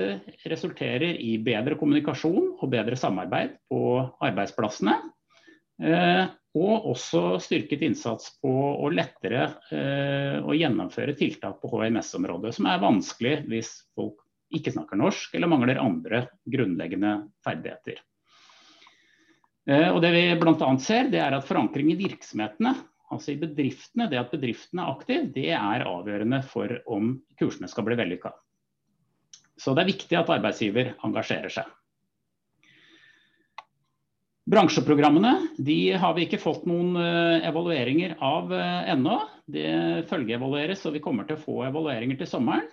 resulterer 0.46 1.16
i 1.18 1.34
bedre 1.42 1.78
kommunikasjon 1.80 2.52
og 2.54 2.70
bedre 2.70 2.98
samarbeid 2.98 3.56
på 3.72 3.82
arbeidsplassene. 4.22 4.94
Eh, 5.82 6.24
og 6.54 6.86
også 6.92 7.40
styrket 7.42 7.82
innsats 7.82 8.36
på 8.38 8.50
å 8.78 8.90
lettere 8.94 9.48
eh, 9.74 10.38
å 10.38 10.54
gjennomføre 10.54 11.16
tiltak 11.18 11.58
på 11.58 11.72
HMS-området, 11.72 12.54
som 12.54 12.68
er 12.70 12.82
vanskelig 12.84 13.40
hvis 13.50 13.72
folk 13.96 14.20
ikke 14.54 14.70
snakker 14.76 15.00
norsk 15.00 15.34
eller 15.34 15.50
mangler 15.50 15.82
andre 15.82 16.28
grunnleggende 16.46 17.16
ferdigheter. 17.42 17.98
Eh, 19.66 19.88
og 19.90 19.98
det 20.04 20.12
vi 20.14 20.24
bl.a. 20.38 20.70
ser, 20.78 21.10
det 21.10 21.24
er 21.24 21.34
at 21.40 21.48
forankring 21.48 21.90
i 21.90 21.98
virksomhetene, 21.98 22.76
altså 23.14 23.35
i 23.35 23.38
bedriftene, 23.40 24.09
det 24.11 24.21
at 24.21 24.33
bedriftene 24.35 24.85
er 24.85 24.92
aktiv, 24.92 25.30
det 25.35 25.49
er 25.54 25.87
avgjørende 25.88 26.42
for 26.47 26.75
om 26.90 27.14
kursene 27.40 27.71
skal 27.71 27.87
bli 27.87 27.99
vellykka. 28.00 28.35
Så 29.61 29.75
det 29.75 29.85
er 29.85 29.92
viktig 29.92 30.18
at 30.18 30.30
arbeidsgiver 30.35 30.94
engasjerer 31.06 31.52
seg. 31.52 31.71
Bransjeprogrammene 34.50 35.54
de 35.56 35.78
har 35.97 36.12
vi 36.16 36.26
ikke 36.26 36.42
fått 36.42 36.66
noen 36.68 36.99
uh, 36.99 37.40
evalueringer 37.49 38.18
av 38.21 38.50
uh, 38.52 38.83
ennå. 38.92 39.23
Det 39.49 40.04
følgeevalueres, 40.11 40.83
og 40.85 40.99
vi 40.99 41.02
kommer 41.04 41.25
til 41.28 41.38
å 41.38 41.44
få 41.47 41.62
evalueringer 41.71 42.21
til 42.21 42.28
sommeren. 42.28 42.68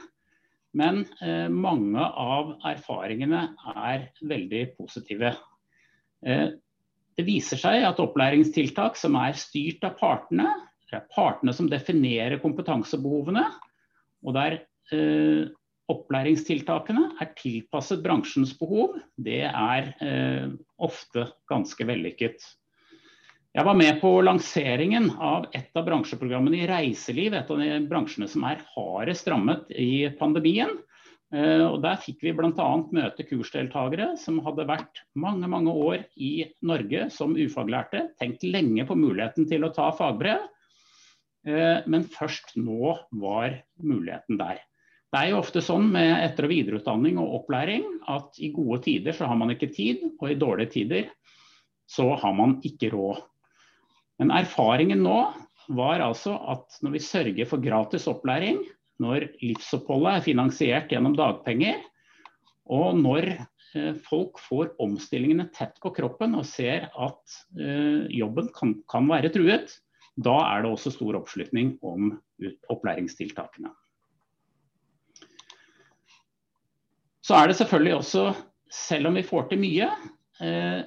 Men 0.78 1.04
eh, 1.20 1.50
mange 1.52 2.00
av 2.00 2.54
erfaringene 2.68 3.44
er 3.76 4.08
veldig 4.24 4.62
positive. 4.78 5.34
Eh, 6.24 6.48
det 7.18 7.26
viser 7.28 7.60
seg 7.60 7.86
at 7.86 8.00
opplæringstiltak 8.02 9.00
som 9.00 9.18
er 9.20 9.38
styrt 9.40 9.84
av 9.88 9.98
partene, 10.00 10.48
det 10.92 11.00
er 11.00 11.10
partene 11.14 11.54
som 11.56 11.70
definerer 11.72 12.42
kompetansebehovene, 12.44 13.46
og 14.28 14.36
der 14.36 14.58
eh, 14.94 15.50
opplæringstiltakene 15.92 17.06
er 17.22 17.32
tilpasset 17.40 18.02
bransjens 18.04 18.54
behov, 18.60 18.98
det 19.16 19.44
er 19.48 19.94
eh, 20.04 20.50
ofte 20.84 21.28
ganske 21.52 21.88
vellykket. 21.88 22.44
Jeg 23.52 23.68
var 23.68 23.76
med 23.76 23.98
på 24.00 24.14
lanseringen 24.24 25.10
av 25.20 25.50
et 25.56 25.76
av 25.76 25.84
bransjeprogrammene 25.88 26.62
i 26.62 26.68
reiseliv, 26.70 27.36
et 27.36 27.50
av 27.52 27.60
de 27.60 27.82
bransjene 27.90 28.30
som 28.32 28.46
er 28.48 28.64
hardest 28.78 29.28
rammet 29.32 29.68
i 29.76 30.08
pandemien. 30.20 30.78
Eh, 31.32 31.64
og 31.64 31.78
der 31.84 32.00
fikk 32.04 32.26
vi 32.26 32.34
bl.a. 32.36 32.70
møte 32.92 33.24
kursdeltakere 33.24 34.10
som 34.20 34.42
hadde 34.44 34.68
vært 34.68 35.04
mange 35.16 35.48
mange 35.52 35.72
år 35.72 36.02
i 36.20 36.50
Norge 36.68 37.06
som 37.14 37.38
ufaglærte, 37.40 38.10
tenkt 38.20 38.44
lenge 38.44 38.84
på 38.88 38.98
muligheten 39.00 39.48
til 39.48 39.64
å 39.64 39.72
ta 39.76 39.88
fagbrev, 39.96 40.44
eh, 41.48 41.88
men 41.88 42.04
først 42.12 42.58
nå 42.60 42.98
var 43.24 43.62
muligheten 43.80 44.42
der. 44.42 44.60
Det 45.12 45.20
er 45.20 45.32
jo 45.32 45.40
ofte 45.40 45.64
sånn 45.64 45.88
med 45.92 46.12
etter- 46.18 46.48
og 46.48 46.52
videreutdanning 46.52 47.18
og 47.20 47.42
opplæring 47.42 47.88
at 48.12 48.38
i 48.40 48.52
gode 48.56 48.82
tider 48.84 49.16
så 49.16 49.28
har 49.28 49.40
man 49.40 49.52
ikke 49.56 49.72
tid, 49.72 50.04
og 50.20 50.28
i 50.32 50.40
dårlige 50.40 50.76
tider 50.76 51.10
så 51.92 52.12
har 52.20 52.36
man 52.36 52.60
ikke 52.68 52.92
råd. 52.92 53.24
Men 54.20 54.32
erfaringen 54.36 55.04
nå 55.04 55.18
var 55.72 56.04
altså 56.04 56.36
at 56.54 56.80
når 56.84 56.96
vi 56.96 57.04
sørger 57.04 57.48
for 57.48 57.64
gratis 57.64 58.08
opplæring, 58.12 58.62
når 59.02 59.30
livsoppholdet 59.42 60.18
er 60.18 60.26
finansiert 60.26 60.92
gjennom 60.92 61.16
dagpenger, 61.18 61.80
og 62.72 62.98
når 63.00 63.30
eh, 63.34 63.94
folk 64.06 64.40
får 64.44 64.74
omstillingene 64.84 65.50
tett 65.56 65.80
på 65.84 65.94
kroppen 65.96 66.36
og 66.40 66.48
ser 66.48 66.90
at 66.92 67.38
eh, 67.58 68.08
jobben 68.14 68.52
kan, 68.56 68.76
kan, 68.92 69.10
være 69.10 69.32
truet, 69.34 69.78
da 70.22 70.36
er 70.52 70.64
det 70.64 70.74
også 70.74 70.94
stor 70.94 71.18
oppslutning 71.22 71.76
om 71.88 72.14
opplæringstiltakene. 72.72 73.72
Så 77.22 77.38
er 77.38 77.48
det 77.48 77.58
selvfølgelig 77.60 77.96
også, 77.96 78.26
selv 78.72 79.08
om 79.08 79.16
vi 79.16 79.24
får 79.24 79.48
til 79.52 79.62
mye, 79.62 79.88
eh, 80.44 80.82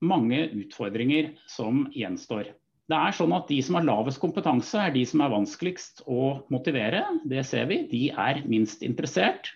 mange 0.00 0.46
utfordringer 0.62 1.34
som 1.50 1.84
gjenstår. 1.92 2.54
Det 2.90 2.98
er 2.98 3.14
sånn 3.14 3.34
at 3.36 3.46
De 3.50 3.60
som 3.62 3.78
har 3.78 3.86
lavest 3.86 4.20
kompetanse, 4.22 4.78
er 4.78 4.94
de 4.94 5.04
som 5.06 5.22
er 5.22 5.30
vanskeligst 5.30 6.02
å 6.10 6.40
motivere. 6.50 7.04
Det 7.28 7.44
ser 7.46 7.68
vi. 7.70 7.84
De 7.90 8.08
er 8.10 8.42
minst 8.50 8.82
interessert. 8.86 9.52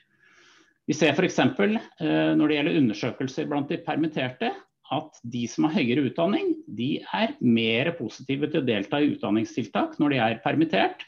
Vi 0.86 0.94
ser 0.94 1.16
f.eks. 1.16 1.40
Eh, 1.40 2.30
når 2.36 2.46
det 2.46 2.58
gjelder 2.58 2.78
undersøkelser 2.82 3.48
blant 3.50 3.72
de 3.72 3.80
permitterte, 3.82 4.52
at 4.92 5.18
de 5.32 5.46
som 5.48 5.66
har 5.66 5.78
høyere 5.78 6.04
utdanning, 6.10 6.52
de 6.68 7.00
er 7.16 7.34
mer 7.40 7.94
positive 7.98 8.50
til 8.52 8.60
å 8.60 8.68
delta 8.68 9.00
i 9.00 9.10
utdanningstiltak 9.14 9.96
når 9.98 10.14
de 10.14 10.20
er 10.26 10.40
permittert, 10.44 11.02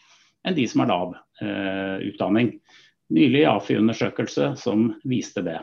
enn 0.46 0.56
de 0.56 0.64
som 0.70 0.82
har 0.82 0.90
lav 0.90 1.12
uh, 1.42 1.98
utdanning. 2.06 2.54
Nylig 3.12 3.44
AFI-undersøkelse 3.50 4.54
som 4.58 4.88
viste 5.06 5.44
det. 5.46 5.60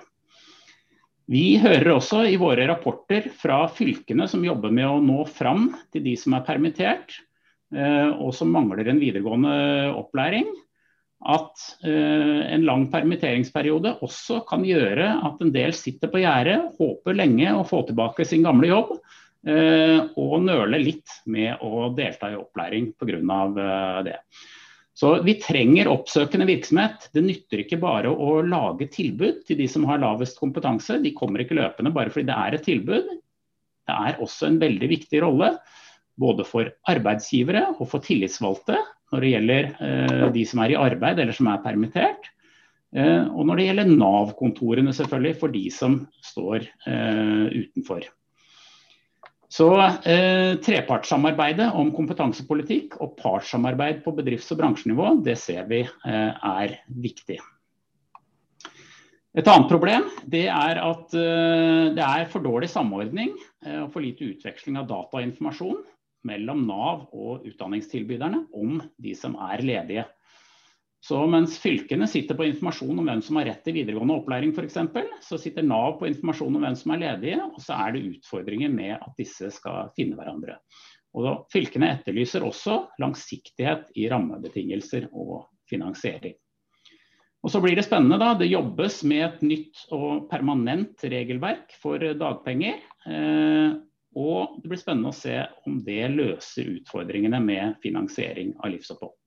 Vi 1.32 1.56
hører 1.62 1.94
også 1.94 2.25
i 2.27 2.39
våre 2.39 2.65
rapporter 2.68 3.30
fra 3.39 3.63
fylkene 3.72 4.27
som 4.27 4.44
jobber 4.44 4.74
med 4.75 4.89
å 4.89 5.00
nå 5.03 5.24
fram 5.32 5.70
til 5.94 6.03
de 6.03 6.18
som 6.20 6.36
er 6.36 6.44
permittert 6.48 7.15
eh, 7.75 8.10
og 8.12 8.34
som 8.36 8.51
mangler 8.51 8.89
en 8.92 9.00
videregående 9.00 9.53
opplæring, 9.96 10.50
at 11.24 11.63
eh, 11.88 12.42
en 12.51 12.65
lang 12.68 12.89
permitteringsperiode 12.92 13.96
også 14.03 14.42
kan 14.50 14.65
gjøre 14.68 15.08
at 15.24 15.39
en 15.44 15.53
del 15.56 15.72
sitter 15.77 16.12
på 16.12 16.20
gjerdet, 16.25 16.74
håper 16.80 17.15
lenge 17.15 17.53
å 17.56 17.63
få 17.68 17.86
tilbake 17.88 18.27
sin 18.27 18.44
gamle 18.44 18.74
jobb, 18.74 18.92
eh, 19.48 20.03
og 20.20 20.44
nøler 20.44 20.84
litt 20.84 21.22
med 21.32 21.63
å 21.63 21.88
delta 21.96 22.34
i 22.34 22.39
opplæring 22.39 22.92
pga. 23.00 23.39
det. 24.03 24.20
Så 24.93 25.15
vi 25.25 25.33
trenger 25.41 25.89
oppsøkende 25.89 26.45
virksomhet. 26.45 27.07
Det 27.15 27.23
nytter 27.25 27.63
ikke 27.63 27.79
bare 27.81 28.12
å 28.13 28.41
lage 28.45 28.88
tilbud 28.93 29.41
til 29.47 29.57
de 29.57 29.67
som 29.69 29.88
har 29.89 30.01
lavest 30.03 30.38
kompetanse. 30.38 31.00
De 31.01 31.15
kommer 31.17 31.41
ikke 31.41 31.57
løpende 31.57 31.93
bare 31.95 32.13
fordi 32.13 32.29
det 32.29 32.38
er 32.38 32.57
et 32.57 32.67
tilbud. 32.67 33.07
Det 33.83 33.95
er 34.09 34.21
også 34.23 34.47
en 34.47 34.59
veldig 34.62 34.89
viktig 34.91 35.23
rolle 35.25 35.55
både 36.21 36.45
for 36.45 36.69
arbeidsgivere 36.91 37.71
og 37.73 37.88
for 37.89 38.05
tillitsvalgte 38.05 38.77
når 39.13 39.23
det 39.23 39.31
gjelder 39.31 39.69
eh, 39.85 40.27
de 40.33 40.45
som 40.50 40.62
er 40.63 40.73
i 40.73 40.79
arbeid 40.79 41.21
eller 41.21 41.38
som 41.38 41.50
er 41.50 41.62
permittert. 41.65 42.29
Eh, 42.93 43.25
og 43.33 43.47
når 43.50 43.59
det 43.59 43.67
gjelder 43.67 43.93
Nav-kontorene 43.97 44.93
selvfølgelig 44.93 45.39
for 45.41 45.53
de 45.53 45.63
som 45.73 46.00
står 46.25 46.67
eh, 46.89 47.63
utenfor. 47.63 48.05
Så 49.53 49.67
eh, 49.77 50.55
Trepartssamarbeidet 50.65 51.67
om 51.77 51.91
kompetansepolitikk 51.93 52.95
og 53.03 53.17
partssamarbeid 53.19 54.00
på 54.05 54.13
bedrifts- 54.17 54.50
og 54.55 54.63
bransjenivå, 54.63 55.12
det 55.25 55.36
ser 55.38 55.67
vi 55.69 55.83
eh, 55.83 56.31
er 56.33 56.79
viktig. 56.89 57.38
Et 59.33 59.50
annet 59.50 59.69
problem 59.69 60.07
det 60.29 60.48
er 60.53 60.79
at 60.81 61.13
eh, 61.17 61.91
det 61.93 62.05
er 62.05 62.27
for 62.33 62.45
dårlig 62.45 62.69
samordning 62.69 63.36
eh, 63.65 63.83
og 63.83 63.91
for 63.93 64.05
lite 64.05 64.31
utveksling 64.31 64.79
av 64.81 64.89
data 64.89 65.19
og 65.19 65.27
informasjon 65.27 65.79
mellom 66.29 66.65
Nav 66.65 67.07
og 67.13 67.45
utdanningstilbyderne 67.50 68.45
om 68.57 68.79
de 69.01 69.13
som 69.17 69.38
er 69.51 69.65
ledige. 69.65 70.05
Så 71.03 71.17
mens 71.27 71.57
fylkene 71.60 72.07
sitter 72.07 72.38
på 72.39 72.45
informasjon 72.48 72.95
om 73.01 73.10
hvem 73.10 73.22
som 73.25 73.36
har 73.36 73.50
rett 73.50 73.65
til 73.65 73.75
videregående 73.75 74.15
opplæring 74.22 74.53
f.eks., 74.55 74.77
så 75.25 75.39
sitter 75.41 75.65
Nav 75.67 75.98
på 76.00 76.07
informasjon 76.07 76.55
om 76.55 76.63
hvem 76.63 76.77
som 76.79 76.93
er 76.95 77.01
ledige, 77.01 77.39
og 77.43 77.60
så 77.60 77.75
er 77.75 77.95
det 77.95 78.05
utfordringer 78.13 78.72
med 78.72 78.93
at 78.95 79.17
disse 79.19 79.50
skal 79.51 79.89
finne 79.98 80.15
hverandre. 80.15 80.55
Og 81.13 81.25
da, 81.25 81.33
Fylkene 81.51 81.89
etterlyser 81.98 82.45
også 82.48 82.77
langsiktighet 83.03 83.91
i 84.00 84.07
rammebetingelser 84.13 85.10
og 85.12 85.50
finansiering. 85.69 86.38
Og 87.43 87.51
så 87.51 87.60
blir 87.60 87.75
Det 87.75 87.83
spennende 87.83 88.17
da, 88.22 88.31
det 88.39 88.48
jobbes 88.48 89.01
med 89.03 89.25
et 89.25 89.41
nytt 89.43 89.81
og 89.91 90.29
permanent 90.31 91.03
regelverk 91.03 91.75
for 91.81 92.00
dagpenger. 92.00 92.79
Eh, 93.12 93.75
og 94.15 94.62
Det 94.62 94.72
blir 94.72 94.79
spennende 94.79 95.12
å 95.12 95.17
se 95.17 95.36
om 95.67 95.81
det 95.83 96.07
løser 96.15 96.72
utfordringene 96.77 97.43
med 97.43 97.75
finansiering 97.83 98.55
av 98.63 98.72
livsopphold. 98.72 99.17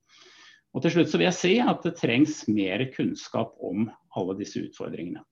Og 0.77 0.83
til 0.85 0.93
slutt 0.93 1.09
så 1.09 1.17
vil 1.17 1.25
jeg 1.31 1.37
si 1.39 1.55
at 1.57 1.81
det 1.81 1.95
trengs 1.97 2.43
mer 2.53 2.83
kunnskap 2.93 3.55
om 3.65 3.87
alle 4.13 4.35
disse 4.37 4.61
utfordringene. 4.61 5.23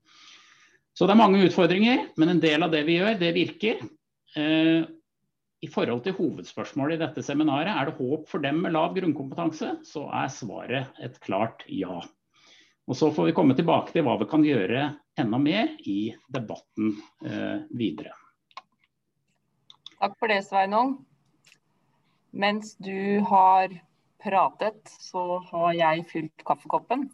Så 0.97 1.05
det 1.05 1.13
er 1.13 1.19
mange 1.19 1.43
utfordringer, 1.45 2.07
men 2.17 2.31
en 2.31 2.41
del 2.41 2.65
av 2.65 2.71
det 2.73 2.81
vi 2.87 2.95
gjør, 2.97 3.19
det 3.19 3.29
virker. 3.35 3.83
Eh, 4.39 4.87
I 5.61 5.69
forhold 5.69 6.01
til 6.05 6.15
hovedspørsmålet 6.17 6.97
i 6.97 7.03
dette 7.03 7.21
seminaret, 7.25 7.69
er 7.69 7.91
det 7.91 7.97
håp 7.99 8.25
for 8.31 8.41
dem 8.41 8.63
med 8.63 8.73
lav 8.73 8.95
grunnkompetanse, 8.97 9.71
så 9.85 10.07
er 10.17 10.33
svaret 10.33 10.99
et 11.03 11.21
klart 11.21 11.61
ja. 11.69 11.99
Og 12.85 12.97
Så 12.97 13.11
får 13.13 13.29
vi 13.29 13.37
komme 13.37 13.57
tilbake 13.57 13.93
til 13.93 14.05
hva 14.05 14.17
vi 14.17 14.29
kan 14.29 14.45
gjøre 14.45 14.87
enda 15.21 15.37
mer 15.41 15.75
i 15.85 16.13
debatten 16.33 16.95
eh, 17.25 17.65
videre. 17.69 18.17
Takk 19.99 20.17
for 20.17 20.31
det, 20.31 20.41
Sveinung. 20.47 20.97
Mens 22.33 22.75
du 22.81 23.21
har 23.29 23.73
pratet, 24.25 24.81
så 24.99 25.39
har 25.51 25.73
jeg 25.77 26.07
fylt 26.11 26.45
kaffekoppen. 26.47 27.07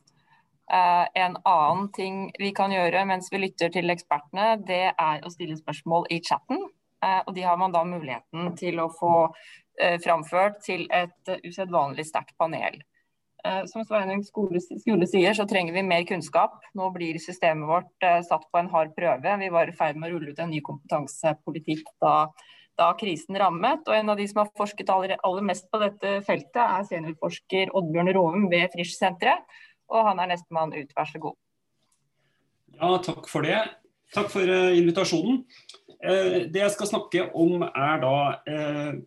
Uh, 0.71 1.05
en 1.19 1.35
annen 1.43 1.89
ting 1.95 2.21
vi 2.39 2.53
kan 2.55 2.71
gjøre 2.71 3.03
mens 3.09 3.27
vi 3.31 3.41
lytter 3.43 3.73
til 3.73 3.91
ekspertene, 3.91 4.53
det 4.67 4.85
er 4.93 5.25
å 5.25 5.31
stille 5.33 5.59
spørsmål 5.59 6.07
i 6.15 6.21
chatten. 6.23 6.63
Uh, 7.03 7.19
og 7.25 7.33
de 7.35 7.43
har 7.43 7.59
man 7.59 7.75
da 7.75 7.83
muligheten 7.83 8.53
til 8.59 8.79
å 8.79 8.87
få 8.95 9.15
uh, 9.27 9.97
framført 10.03 10.61
til 10.63 10.87
et 10.95 11.35
usedvanlig 11.43 12.07
sterkt 12.07 12.37
panel. 12.39 12.79
Eh, 13.43 13.65
som 13.65 13.85
Sveinung 13.85 14.21
Skole, 14.23 14.61
Skole 14.61 15.07
sier, 15.09 15.33
så 15.33 15.47
trenger 15.49 15.73
vi 15.73 15.83
mer 15.85 16.03
kunnskap. 16.05 16.59
Nå 16.77 16.91
blir 16.93 17.17
systemet 17.21 17.69
vårt 17.69 18.05
eh, 18.05 18.19
satt 18.27 18.45
på 18.51 18.61
en 18.61 18.69
hard 18.69 18.93
prøve. 18.97 19.37
Vi 19.41 19.49
var 19.53 19.69
i 19.69 19.77
ferd 19.77 19.97
med 19.97 20.11
å 20.11 20.15
rulle 20.15 20.33
ut 20.33 20.41
en 20.43 20.51
ny 20.53 20.61
kompetansepolitikk 20.65 21.89
da, 22.03 22.15
da 22.81 22.89
krisen 22.99 23.37
rammet. 23.39 23.85
Og 23.87 23.95
en 23.95 24.11
av 24.13 24.19
de 24.19 24.25
som 24.29 24.41
har 24.43 24.49
forsket 24.57 24.89
aller, 24.93 25.15
aller 25.27 25.45
mest 25.45 25.69
på 25.71 25.81
dette 25.81 26.17
feltet, 26.27 26.61
er 26.61 26.87
seniorforsker 26.89 27.71
Oddbjørn 27.77 28.11
Råum 28.17 28.49
ved 28.51 28.73
Frisch-senteret. 28.73 29.45
Og 29.91 30.07
han 30.07 30.19
er 30.23 30.33
nestemann 30.33 30.75
ut, 30.75 30.91
vær 30.97 31.07
så 31.09 31.21
god. 31.21 31.37
Ja, 32.75 32.91
takk 33.03 33.25
for 33.29 33.47
det. 33.47 33.59
Takk 34.11 34.27
for 34.31 34.47
uh, 34.47 34.75
invitasjonen. 34.75 35.43
Uh, 36.01 36.47
det 36.51 36.63
jeg 36.63 36.75
skal 36.75 36.89
snakke 36.89 37.25
om 37.37 37.63
er 37.67 37.99
da 38.03 38.15
uh, 38.43 39.01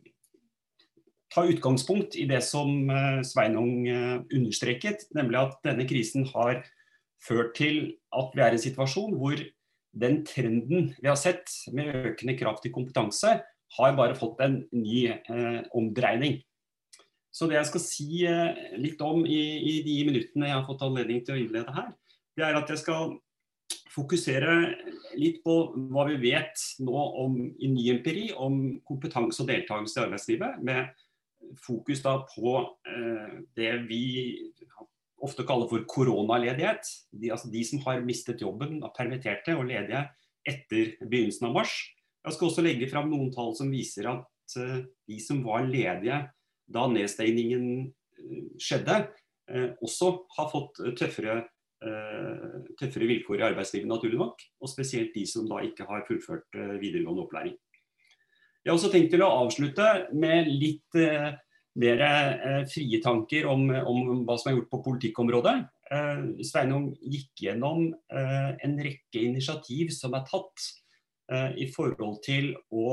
ta 1.34 1.44
utgangspunkt 1.50 2.14
i 2.16 2.26
det 2.30 2.40
som 2.46 2.90
eh, 2.90 3.20
Sveinung 3.26 3.88
eh, 3.90 4.22
understreket, 4.36 5.08
nemlig 5.16 5.40
at 5.40 5.58
denne 5.66 5.86
krisen 5.88 6.26
har 6.30 6.62
ført 7.24 7.54
til 7.58 7.96
at 8.14 8.34
vi 8.36 8.44
er 8.44 8.54
i 8.54 8.58
en 8.58 8.62
situasjon 8.62 9.16
hvor 9.18 9.40
den 10.04 10.20
trenden 10.26 10.92
vi 10.98 11.08
har 11.08 11.18
sett 11.18 11.50
med 11.74 11.90
økende 12.12 12.36
krav 12.38 12.60
til 12.62 12.74
kompetanse, 12.74 13.38
har 13.78 13.96
bare 13.98 14.18
fått 14.18 14.42
en 14.44 14.60
ny 14.74 15.06
eh, 15.10 15.60
omdreining. 15.74 16.40
Så 17.34 17.48
det 17.50 17.58
jeg 17.58 17.70
skal 17.72 17.82
si 17.82 18.08
eh, 18.30 18.78
litt 18.78 19.00
om 19.02 19.24
i, 19.26 19.40
i, 19.58 19.76
de 19.86 19.98
minuttene 20.06 20.50
jeg 20.50 20.58
har 20.60 20.66
fått 20.68 20.84
anledning 20.86 21.24
til 21.24 21.34
å 21.34 21.40
innlede 21.42 21.74
her, 21.74 21.92
det 22.38 22.46
er 22.46 22.58
at 22.58 22.70
jeg 22.70 22.82
skal 22.82 23.16
fokusere 23.94 24.54
litt 25.18 25.40
på 25.44 25.54
hva 25.94 26.06
vi 26.08 26.18
vet 26.22 26.62
nå 26.82 27.02
om, 27.24 27.36
i 27.58 27.70
ny 27.70 27.88
empiri 27.94 28.28
om 28.34 28.78
kompetanse 28.86 29.42
og 29.42 29.50
deltakelse 29.50 30.00
i 30.00 30.04
arbeidslivet, 30.04 30.62
med 30.66 31.58
fokus 31.62 32.02
da 32.04 32.16
på 32.26 32.56
eh, 32.90 33.38
det 33.58 33.72
vi 33.88 34.04
ofte 35.24 35.46
kaller 35.48 35.70
for 35.70 35.86
koronaledighet. 35.88 36.86
De, 37.10 37.30
altså 37.32 37.50
de 37.52 37.64
som 37.66 37.82
har 37.86 38.02
mistet 38.04 38.42
jobben, 38.44 38.80
er 38.82 38.94
permitterte 38.96 39.56
og 39.58 39.68
ledige 39.70 40.06
etter 40.46 40.94
begynnelsen 41.04 41.48
av 41.48 41.58
mars. 41.58 41.76
Jeg 42.24 42.36
skal 42.36 42.48
også 42.48 42.64
legge 42.64 42.88
fram 42.88 43.10
noen 43.12 43.32
tall 43.34 43.52
som 43.56 43.72
viser 43.72 44.08
at 44.08 44.56
eh, 44.60 44.80
de 45.10 45.18
som 45.20 45.42
var 45.44 45.66
ledige 45.68 46.22
da 46.72 46.86
nedstengningen 46.88 47.66
eh, 47.84 48.46
skjedde, 48.60 49.00
eh, 49.50 49.74
også 49.84 50.14
har 50.38 50.48
fått 50.52 50.80
tøffere, 51.00 51.42
tøffere 52.80 53.04
vilkår 53.04 53.42
i 53.42 53.44
arbeidslivet, 53.44 53.84
naturlig 53.90 54.16
nok. 54.16 54.40
Og 54.64 54.70
spesielt 54.72 55.10
de 55.12 55.26
som 55.28 55.44
da 55.50 55.58
ikke 55.66 55.84
har 55.84 56.06
fullført 56.08 56.56
videregående 56.80 57.26
opplæring. 57.26 57.58
Jeg 58.64 58.70
har 58.70 58.78
også 58.78 58.88
tenkt 58.88 59.10
til 59.12 59.20
å 59.20 59.28
avslutte 59.42 59.88
med 60.16 60.48
litt 60.48 60.96
mer 61.76 62.04
frie 62.72 63.02
tanker 63.04 63.50
om, 63.52 63.66
om, 63.68 64.22
hva 64.24 64.38
som 64.40 64.48
er 64.48 64.56
gjort 64.56 64.70
på 64.70 64.80
politikkområdet. 64.86 65.54
Sveinung 66.48 66.86
gikk 67.02 67.44
gjennom 67.44 67.90
en 68.08 68.80
rekke 68.86 69.26
initiativ 69.26 69.92
som 69.92 70.16
er 70.16 70.24
tatt 70.30 70.70
i 71.32 71.66
forhold 71.72 72.18
til 72.24 72.50
å 72.74 72.88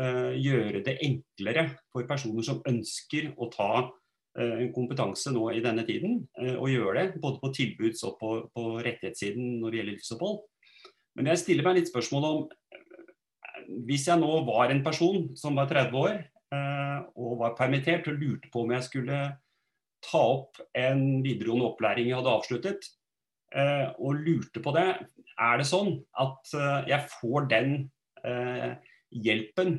eh, 0.00 0.32
gjøre 0.42 0.80
det 0.86 0.96
enklere 1.06 1.68
for 1.92 2.08
personer 2.08 2.42
som 2.46 2.62
ønsker 2.66 3.30
å 3.36 3.50
ta 3.52 3.74
en 4.34 4.72
kompetanse 4.74 5.30
nå 5.30 5.44
i 5.54 5.60
denne 5.62 5.84
tiden, 5.86 6.16
og 6.58 6.66
gjøre 6.66 7.04
det 7.12 7.20
både 7.22 7.38
på 7.38 7.52
tilbuds- 7.54 8.02
og 8.08 8.16
på, 8.18 8.30
på 8.50 8.64
rettighetssiden 8.82 9.60
når 9.60 9.70
det 9.70 9.78
gjelder 9.78 9.94
livsopphold. 9.94 10.40
Men 11.14 11.30
jeg 11.30 11.42
stiller 11.44 11.68
meg 11.68 11.78
litt 11.78 11.92
spørsmål 11.92 12.26
om 12.26 12.40
hvis 13.88 14.08
jeg 14.10 14.20
nå 14.20 14.32
var 14.46 14.72
en 14.72 14.82
person 14.84 15.30
som 15.38 15.56
var 15.58 15.70
30 15.70 15.96
år 16.00 16.16
eh, 16.18 16.98
og 17.14 17.38
var 17.40 17.56
permittert 17.58 18.08
og 18.10 18.20
lurte 18.20 18.50
på 18.52 18.64
om 18.64 18.74
jeg 18.74 18.86
skulle 18.88 19.20
ta 20.04 20.20
opp 20.20 20.60
en 20.76 21.22
videregående 21.24 21.70
opplæring 21.70 22.10
jeg 22.10 22.18
hadde 22.18 22.34
avsluttet, 22.34 22.84
eh, 22.84 23.03
og 23.54 24.16
lurte 24.18 24.62
på 24.62 24.72
det, 24.74 24.86
er 25.34 25.58
det 25.60 25.66
sånn 25.68 25.92
at 26.22 26.54
eh, 26.58 26.88
jeg 26.90 27.10
får 27.20 27.50
den 27.52 27.74
hjelpen 29.14 29.76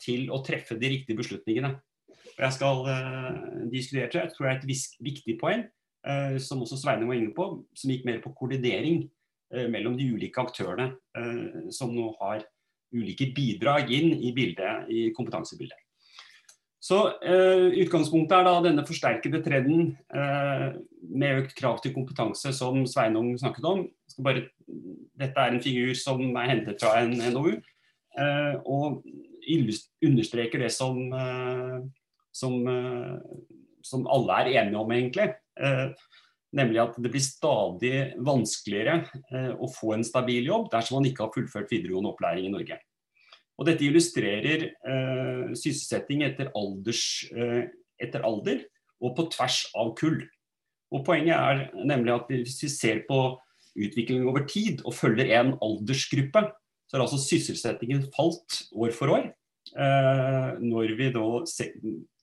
til 0.00 0.28
å 0.32 0.38
treffe 0.46 0.76
de 0.80 0.88
riktige 0.92 1.18
beslutningene? 1.18 1.72
Jeg 2.38 2.54
skal 2.54 2.80
diskutere 3.70 4.08
det. 4.12 4.22
Jeg 4.22 4.32
tror 4.32 4.46
det 4.46 4.52
er 4.52 4.60
et 4.60 5.02
viktig 5.08 5.34
poeng, 5.40 5.64
som 6.40 6.62
også 6.64 6.78
Sveinung 6.80 7.10
var 7.10 7.18
inne 7.18 7.34
på, 7.36 7.48
som 7.76 7.92
gikk 7.92 8.06
mer 8.08 8.22
på 8.24 8.32
koordinering 8.38 9.04
mellom 9.74 9.98
de 9.98 10.06
ulike 10.14 10.40
aktørene 10.40 10.88
som 11.74 11.92
nå 11.92 12.08
har 12.22 12.46
ulike 12.94 13.28
bidrag 13.36 13.90
inn 13.94 14.14
i, 14.16 14.32
bildet, 14.34 14.88
i 14.88 15.10
kompetansebildet. 15.14 15.83
Så 16.84 16.98
eh, 17.24 17.70
Utgangspunktet 17.80 18.34
er 18.36 18.44
da 18.44 18.58
denne 18.66 18.84
forsterkede 18.84 19.40
trenden 19.44 19.94
eh, 20.12 20.66
med 21.16 21.38
økt 21.40 21.54
krav 21.56 21.78
til 21.80 21.94
kompetanse 21.94 22.52
som 22.52 22.82
Sveinung 22.90 23.30
snakket 23.40 23.68
om. 23.70 23.86
Bare, 24.24 24.50
dette 25.16 25.46
er 25.46 25.54
en 25.54 25.62
figur 25.64 25.94
som 25.96 26.20
er 26.26 26.50
hentet 26.50 26.84
fra 26.84 26.98
en 27.00 27.16
NOU, 27.32 27.54
eh, 28.20 28.58
og 28.68 29.00
understreker 30.04 30.60
det 30.60 30.72
som, 30.76 31.00
eh, 31.12 31.80
som, 32.36 32.60
eh, 32.68 33.16
som, 33.82 34.06
alle 34.06 34.42
er 34.42 34.52
enige 34.60 34.84
om, 34.84 34.92
egentlig. 34.92 35.32
Eh, 35.56 35.88
nemlig 36.52 36.82
at 36.84 37.00
det 37.00 37.10
blir 37.10 37.24
stadig 37.24 37.96
vanskeligere 38.20 39.00
å 39.58 39.66
få 39.72 39.96
en 39.96 40.04
stabil 40.06 40.46
jobb 40.46 40.68
dersom 40.70 41.00
man 41.00 41.08
ikke 41.08 41.24
har 41.24 41.32
fullført 41.34 41.72
videregående 41.72 42.12
opplæring 42.12 42.46
i 42.46 42.52
Norge. 42.52 42.78
Og 43.58 43.68
dette 43.68 43.86
illustrerer 43.86 44.66
eh, 44.66 45.52
sysselsetting 45.54 46.24
etter, 46.26 46.50
alders, 46.58 47.04
eh, 47.30 47.68
etter, 48.02 48.24
alder 48.26 48.64
og 49.04 49.14
på 49.18 49.28
tvers 49.34 49.60
av 49.78 49.92
kull. 49.98 50.20
Og 50.94 51.04
Poenget 51.06 51.36
er 51.36 51.86
nemlig 51.86 52.14
at 52.14 52.30
hvis 52.30 52.58
vi 52.64 52.70
ser 52.72 53.02
på 53.08 53.20
utviklingen 53.74 54.28
over 54.30 54.46
tid 54.50 54.82
og 54.86 54.94
følger 54.94 55.32
en 55.38 55.54
aldersgruppe, 55.62 56.44
så 56.86 56.96
har 56.96 57.04
altså 57.06 57.20
sysselsettingen 57.22 58.04
falt 58.14 58.60
år 58.74 58.94
for 58.94 59.14
år. 59.14 59.30
Eh, 59.74 60.50
når 60.60 60.94
vi 60.98 61.10
da 61.14 61.26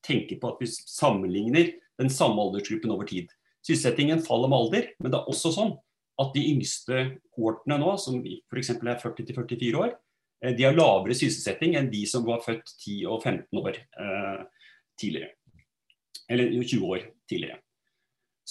tenker 0.05 0.39
på 0.41 0.51
at 0.51 0.59
vi 0.61 0.69
sammenligner 0.71 1.71
den 2.01 2.11
samme 2.11 2.41
aldersgruppen 2.43 2.93
over 2.93 3.07
tid. 3.09 3.31
Sysselsettingen 3.65 4.23
faller 4.25 4.51
med 4.51 4.57
alder, 4.57 4.91
men 4.99 5.13
det 5.13 5.19
er 5.19 5.31
også 5.31 5.53
sånn 5.55 5.73
at 6.21 6.31
de 6.35 6.43
yngste 6.53 7.03
kohortene 7.33 7.77
nå, 7.81 7.95
som 8.01 8.21
f.eks. 8.21 8.73
er 8.75 9.01
40-44 9.01 9.79
år, 9.79 9.93
de 10.41 10.65
har 10.65 10.73
lavere 10.73 11.13
sysselsetting 11.17 11.75
enn 11.77 11.91
de 11.91 12.05
som 12.09 12.25
var 12.25 12.41
født 12.45 12.73
10 12.79 12.95
og 13.13 13.21
15 13.21 13.59
år 13.61 13.75
eh, 13.77 14.39
tidligere. 14.99 15.35
Eller 16.31 16.49
20 16.63 16.87
år 16.87 17.05
tidligere. 17.29 17.59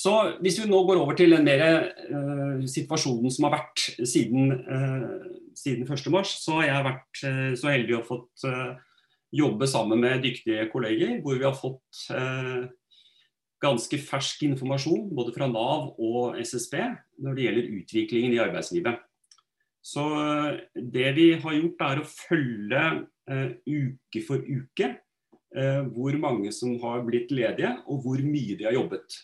Så 0.01 0.13
Hvis 0.41 0.61
vi 0.61 0.69
nå 0.71 0.79
går 0.87 1.01
over 1.03 1.17
til 1.19 1.35
den 1.35 1.45
mer 1.45 1.63
eh, 1.67 2.63
situasjonen 2.71 3.33
som 3.33 3.49
har 3.49 3.59
vært 3.59 3.83
siden, 4.09 4.53
eh, 4.55 5.27
siden 5.59 5.85
1.3, 5.85 6.23
så 6.31 6.61
har 6.61 6.69
jeg 6.69 6.87
vært 6.87 7.25
eh, 7.29 7.51
så 7.59 7.73
heldig 7.73 7.99
å 7.99 8.07
fått 8.07 8.47
eh, 8.49 8.71
jobbe 9.37 9.69
sammen 9.69 10.01
med 10.01 10.23
dyktige 10.25 10.71
kolleger, 10.73 11.19
hvor 11.23 11.37
vi 11.39 11.47
har 11.47 11.55
fått 11.55 12.01
ganske 13.61 13.99
fersk 14.03 14.41
informasjon 14.43 15.05
både 15.15 15.35
fra 15.37 15.47
Nav 15.47 15.93
og 16.01 16.39
SSB 16.41 16.75
når 17.23 17.37
det 17.37 17.45
gjelder 17.45 17.69
utviklingen 17.77 18.35
i 18.35 18.41
arbeidslivet. 18.43 18.99
Så 19.81 20.05
eh, 20.21 20.61
det 20.75 21.13
vi 21.17 21.29
har 21.41 21.57
gjort 21.57 21.85
er 21.87 22.03
å 22.03 22.09
følge 22.09 22.85
eh, 23.31 23.51
uke 23.65 24.23
for 24.27 24.45
uke 24.45 24.91
eh, 25.57 25.83
hvor 25.95 26.19
mange 26.21 26.53
som 26.53 26.77
har 26.83 27.05
blitt 27.07 27.33
ledige 27.33 27.73
og 27.87 28.05
hvor 28.05 28.23
mye 28.25 28.59
de 28.59 28.69
har 28.69 28.77
jobbet. 28.77 29.19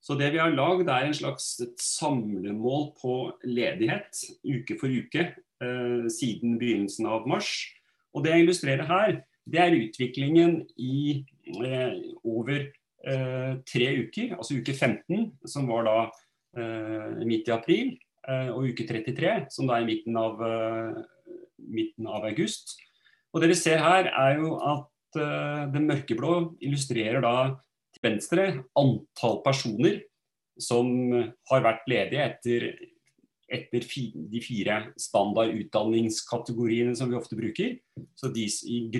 Så 0.00 0.16
det 0.16 0.30
vi 0.32 0.40
har 0.40 0.54
lagd 0.54 0.88
er 0.88 1.08
en 1.08 1.16
slags 1.16 1.58
samlemål 1.82 2.86
på 3.00 3.16
ledighet 3.44 4.22
uke 4.46 4.78
for 4.80 4.88
uke 4.88 5.26
eh, 5.26 6.06
siden 6.12 6.56
begynnelsen 6.60 7.10
av 7.10 7.28
mars. 7.28 7.50
Og 8.14 8.24
det 8.24 8.34
jeg 8.34 8.46
illustrerer 8.46 8.88
her, 8.88 9.20
det 9.50 9.60
er 9.60 9.76
utviklingen 9.76 10.60
i 10.78 11.24
over 12.22 12.70
Eh, 13.00 13.52
tre 13.64 13.86
uker, 13.96 14.34
altså 14.36 14.58
uke 14.60 14.74
15, 14.76 15.30
som 15.48 15.68
var 15.72 15.86
da 15.88 15.94
eh, 16.60 17.22
midt 17.24 17.48
i 17.48 17.54
april, 17.54 17.94
eh, 17.94 18.09
og 18.28 18.66
uke 18.68 18.84
33, 18.84 19.46
som 19.48 19.68
da 19.68 19.78
er 19.78 19.86
i 19.86 19.88
midten 19.88 20.16
av, 20.20 20.42
midten 21.56 22.08
av 22.10 22.26
august. 22.28 22.74
Og 23.32 23.40
Det 23.40 23.48
vi 23.48 23.56
ser 23.56 23.80
her, 23.80 24.10
er 24.12 24.36
jo 24.36 24.58
at 24.60 25.16
det 25.72 25.82
mørkeblå 25.82 26.34
illustrerer 26.60 27.24
da 27.24 27.34
til 27.94 28.04
venstre 28.04 28.44
antall 28.78 29.40
personer 29.46 30.02
som 30.60 30.90
har 31.50 31.64
vært 31.64 31.88
ledige 31.90 32.26
etter, 32.26 32.66
etter 33.50 33.86
de 34.30 34.42
fire 34.44 34.78
standard 35.00 35.54
utdanningskategoriene 35.56 36.94
som 36.96 37.10
vi 37.10 37.18
ofte 37.18 37.38
bruker. 37.38 37.76
Så 38.18 38.30
de 38.34 38.46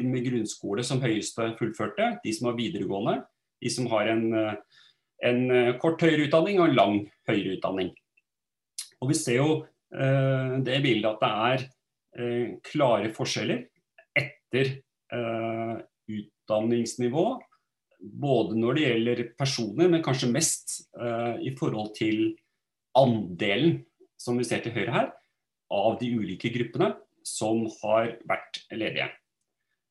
med 0.06 0.26
grunnskole 0.26 0.85
som 0.87 1.02
høyeste 1.02 1.52
fullførte, 1.61 2.16
de 2.24 2.35
som 2.35 2.50
har 2.50 2.59
videregående, 2.59 3.20
de 3.61 3.72
som 3.72 3.87
har 3.92 4.11
en, 4.11 4.33
eh, 4.35 4.54
en 5.28 5.50
eh, 5.50 5.78
kort 5.78 6.00
høyere 6.00 6.28
utdanning 6.28 6.61
og 6.61 6.70
en 6.70 6.76
lang 6.76 6.96
høyere 7.28 7.59
utdanning. 7.59 7.92
Og 9.00 9.12
Vi 9.12 9.16
ser 9.18 9.40
jo 9.40 9.50
eh, 9.94 10.56
det 10.64 10.80
bildet 10.84 11.10
at 11.10 11.22
det 11.22 11.30
er 11.50 11.66
eh, 12.20 12.48
klare 12.66 13.12
forskjeller 13.16 13.64
etter 14.20 14.74
eh, 15.14 15.76
utdanningsnivå 16.10 17.26
både 18.00 18.56
når 18.58 18.76
det 18.76 18.84
gjelder 18.86 19.22
personer, 19.38 19.88
men 19.92 20.04
kanskje 20.04 20.30
mest 20.32 20.76
uh, 20.96 21.36
i 21.40 21.52
forhold 21.58 21.92
til 21.98 22.32
andelen, 22.98 23.82
som 24.20 24.38
vi 24.40 24.46
ser 24.48 24.62
til 24.64 24.74
høyre 24.74 24.94
her, 24.94 25.10
av 25.70 25.98
de 26.00 26.10
ulike 26.16 26.50
gruppene 26.54 26.94
som 27.26 27.66
har 27.82 28.14
vært 28.28 28.62
ledige. 28.72 29.10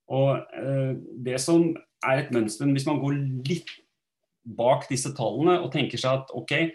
Og 0.10 0.42
uh, 0.42 0.94
Det 1.26 1.38
som 1.42 1.70
er 2.06 2.24
et 2.24 2.34
mønster, 2.34 2.70
hvis 2.74 2.88
man 2.90 3.02
går 3.02 3.20
litt 3.50 3.72
bak 4.58 4.88
disse 4.90 5.12
tallene 5.14 5.60
og 5.62 5.72
tenker 5.74 6.00
seg 6.02 6.24
at 6.24 6.32
ok, 6.34 6.72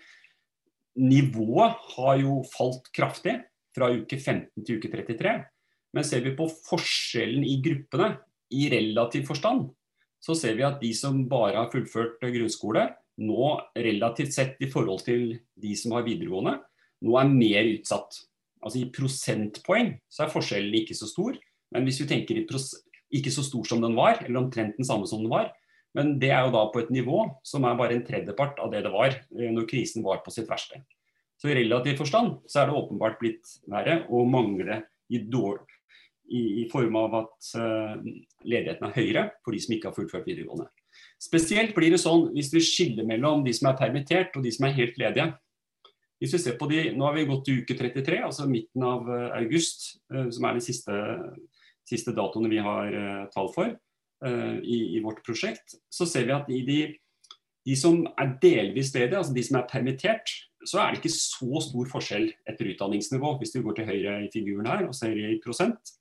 nivået 1.00 1.78
har 1.96 2.18
jo 2.20 2.42
falt 2.52 2.90
kraftig 2.94 3.38
fra 3.74 3.90
uke 3.90 4.18
15 4.18 4.64
til 4.64 4.78
uke 4.78 4.90
33. 4.92 5.34
Men 5.94 6.06
ser 6.06 6.24
vi 6.24 6.34
på 6.36 6.46
forskjellen 6.66 7.46
i 7.46 7.60
gruppene 7.62 8.14
i 8.54 8.68
relativ 8.70 9.26
forstand, 9.28 9.68
så 10.22 10.34
ser 10.38 10.56
vi 10.58 10.66
at 10.66 10.80
de 10.80 10.90
som 10.96 11.24
bare 11.28 11.58
har 11.58 11.72
fullført 11.72 12.22
grunnskole, 12.22 12.86
nå 13.22 13.48
relativt 13.78 14.34
sett 14.34 14.62
i 14.64 14.70
forhold 14.70 15.04
til 15.06 15.36
de 15.60 15.74
som 15.78 15.94
har 15.94 16.06
videregående, 16.06 16.56
nå 17.04 17.18
er 17.20 17.30
mer 17.30 17.68
utsatt. 17.76 18.16
Altså 18.64 18.80
I 18.80 18.90
prosentpoeng 18.94 19.92
så 20.10 20.24
er 20.24 20.32
forskjellen 20.32 20.74
ikke 20.80 20.96
så 20.98 21.08
stor, 21.10 21.36
men 21.74 21.86
hvis 21.86 22.00
vi 22.02 22.08
tenker 22.10 22.40
ikke 22.40 23.32
så 23.34 23.44
stor 23.44 23.68
som 23.68 23.84
den 23.84 23.94
var, 23.98 24.22
eller 24.24 24.40
omtrent 24.40 24.78
den 24.78 24.88
samme 24.88 25.06
som 25.10 25.22
den 25.22 25.32
var, 25.32 25.52
men 25.94 26.16
det 26.18 26.32
er 26.34 26.42
jo 26.46 26.54
da 26.54 26.64
på 26.74 26.82
et 26.82 26.90
nivå 26.92 27.22
som 27.46 27.64
er 27.66 27.78
bare 27.78 27.94
en 27.96 28.04
tredjepart 28.06 28.58
av 28.62 28.72
det 28.72 28.82
det 28.86 28.92
var 28.92 29.14
eh, 29.14 29.50
når 29.54 29.68
krisen 29.70 30.04
var 30.06 30.24
på 30.24 30.34
sitt 30.34 30.50
verste. 30.50 30.82
Så 31.38 31.50
i 31.50 31.56
relativ 31.56 31.98
forstand 32.00 32.40
så 32.50 32.62
er 32.62 32.70
det 32.70 32.78
åpenbart 32.78 33.20
blitt 33.20 33.56
verre 33.70 34.02
å 34.10 34.24
mangle 34.26 34.82
i, 35.12 35.20
i, 35.20 36.42
i 36.62 36.64
form 36.72 36.98
av 36.98 37.16
at 37.18 37.50
uh, 37.58 37.94
ledigheten 38.46 38.86
er 38.88 38.96
høyere 38.96 39.24
for 39.44 39.54
de 39.54 39.62
som 39.62 39.74
ikke 39.74 39.90
har 39.90 39.96
fullført 39.96 40.26
videregående. 40.30 40.70
Spesielt 41.20 41.74
blir 41.76 41.94
det 41.94 42.00
sånn 42.02 42.28
hvis 42.34 42.52
vi 42.54 42.62
skiller 42.64 43.06
mellom 43.06 43.42
de 43.44 43.52
som 43.54 43.68
er 43.70 43.78
permittert 43.78 44.36
og 44.38 44.46
de 44.46 44.54
som 44.54 44.68
er 44.68 44.78
helt 44.78 44.98
ledige. 45.00 45.32
Hvis 46.22 46.36
vi 46.36 46.40
ser 46.40 46.56
på 46.56 46.70
de, 46.70 46.86
Nå 46.94 47.04
har 47.04 47.18
vi 47.18 47.26
gått 47.28 47.42
til 47.48 47.60
uke 47.60 47.76
33, 47.76 48.22
altså 48.30 48.46
midten 48.48 48.86
av 48.86 49.10
uh, 49.10 49.34
august, 49.36 49.98
uh, 50.14 50.30
som 50.32 50.46
er 50.48 50.58
de 50.58 50.64
siste, 50.64 51.00
siste 51.84 52.14
datoene 52.16 52.48
vi 52.48 52.62
har 52.62 52.94
tall 53.34 53.50
for 53.52 53.74
i, 54.24 54.76
i, 54.96 55.00
vårt 55.04 55.18
prosjekt. 55.26 55.74
Så 55.92 56.06
ser 56.08 56.28
vi 56.28 56.32
at 56.32 56.46
i 56.48 56.60
de, 56.64 56.76
de 57.66 57.74
som 57.76 57.98
er 58.20 58.36
delvis 58.40 58.92
ledige, 58.94 59.18
altså 59.18 59.34
de 59.36 59.42
som 59.44 59.58
er 59.58 59.66
permittert, 59.68 60.30
så 60.64 60.80
er 60.80 60.92
det 60.92 61.02
ikke 61.02 61.12
så 61.12 61.60
stor 61.66 61.90
forskjell 61.92 62.30
etter 62.48 62.70
utdanningsnivå, 62.72 63.34
hvis 63.40 63.52
du 63.52 63.60
går 63.64 63.78
til 63.78 63.88
høyre 63.90 64.16
i 64.24 64.30
figuren 64.32 64.70
her 64.70 64.86
og 64.86 64.96
ser 64.96 65.12
i 65.18 65.36
prosent. 65.44 65.92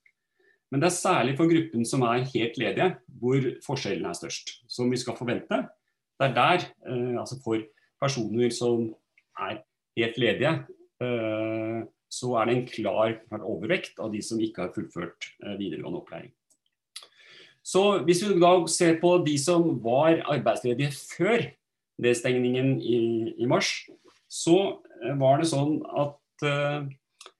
Men 0.72 0.82
det 0.82 0.88
er 0.88 0.96
særlig 0.96 1.36
for 1.38 1.50
gruppen 1.50 1.84
som 1.86 2.02
er 2.02 2.24
helt 2.32 2.56
ledige, 2.58 2.88
hvor 3.20 3.44
forskjellen 3.66 4.08
er 4.08 4.16
størst. 4.18 4.56
Som 4.66 4.90
vi 4.90 4.98
skal 4.98 5.14
forvente. 5.18 5.60
Det 6.18 6.28
er 6.28 6.34
der, 6.34 6.64
eh, 6.88 7.20
altså 7.20 7.38
for 7.44 7.60
personer 8.02 8.50
som 8.50 8.88
er 9.38 9.60
helt 9.98 10.18
ledige, 10.18 10.54
eh, 11.04 11.84
så 12.10 12.32
er 12.38 12.46
det 12.46 12.56
en 12.56 12.66
klar, 12.66 13.14
overvekt 13.40 13.98
av 14.02 14.12
de 14.12 14.22
som 14.22 14.40
ikke 14.40 14.66
har 14.66 14.74
fullført 14.74 15.30
eh, 15.44 15.56
videregående 15.58 16.00
opplæring. 16.00 16.32
Så 17.64 18.04
Hvis 18.04 18.20
vi 18.22 18.36
da 18.36 18.52
ser 18.68 18.98
på 19.00 19.16
de 19.24 19.38
som 19.40 19.70
var 19.82 20.20
arbeidsledige 20.28 20.92
før 20.92 21.46
nedstengningen 22.04 22.76
i, 22.82 22.98
i 23.40 23.46
mars, 23.48 23.86
så 24.28 24.82
var 25.16 25.40
det 25.40 25.48
sånn 25.48 25.78
at 25.96 26.44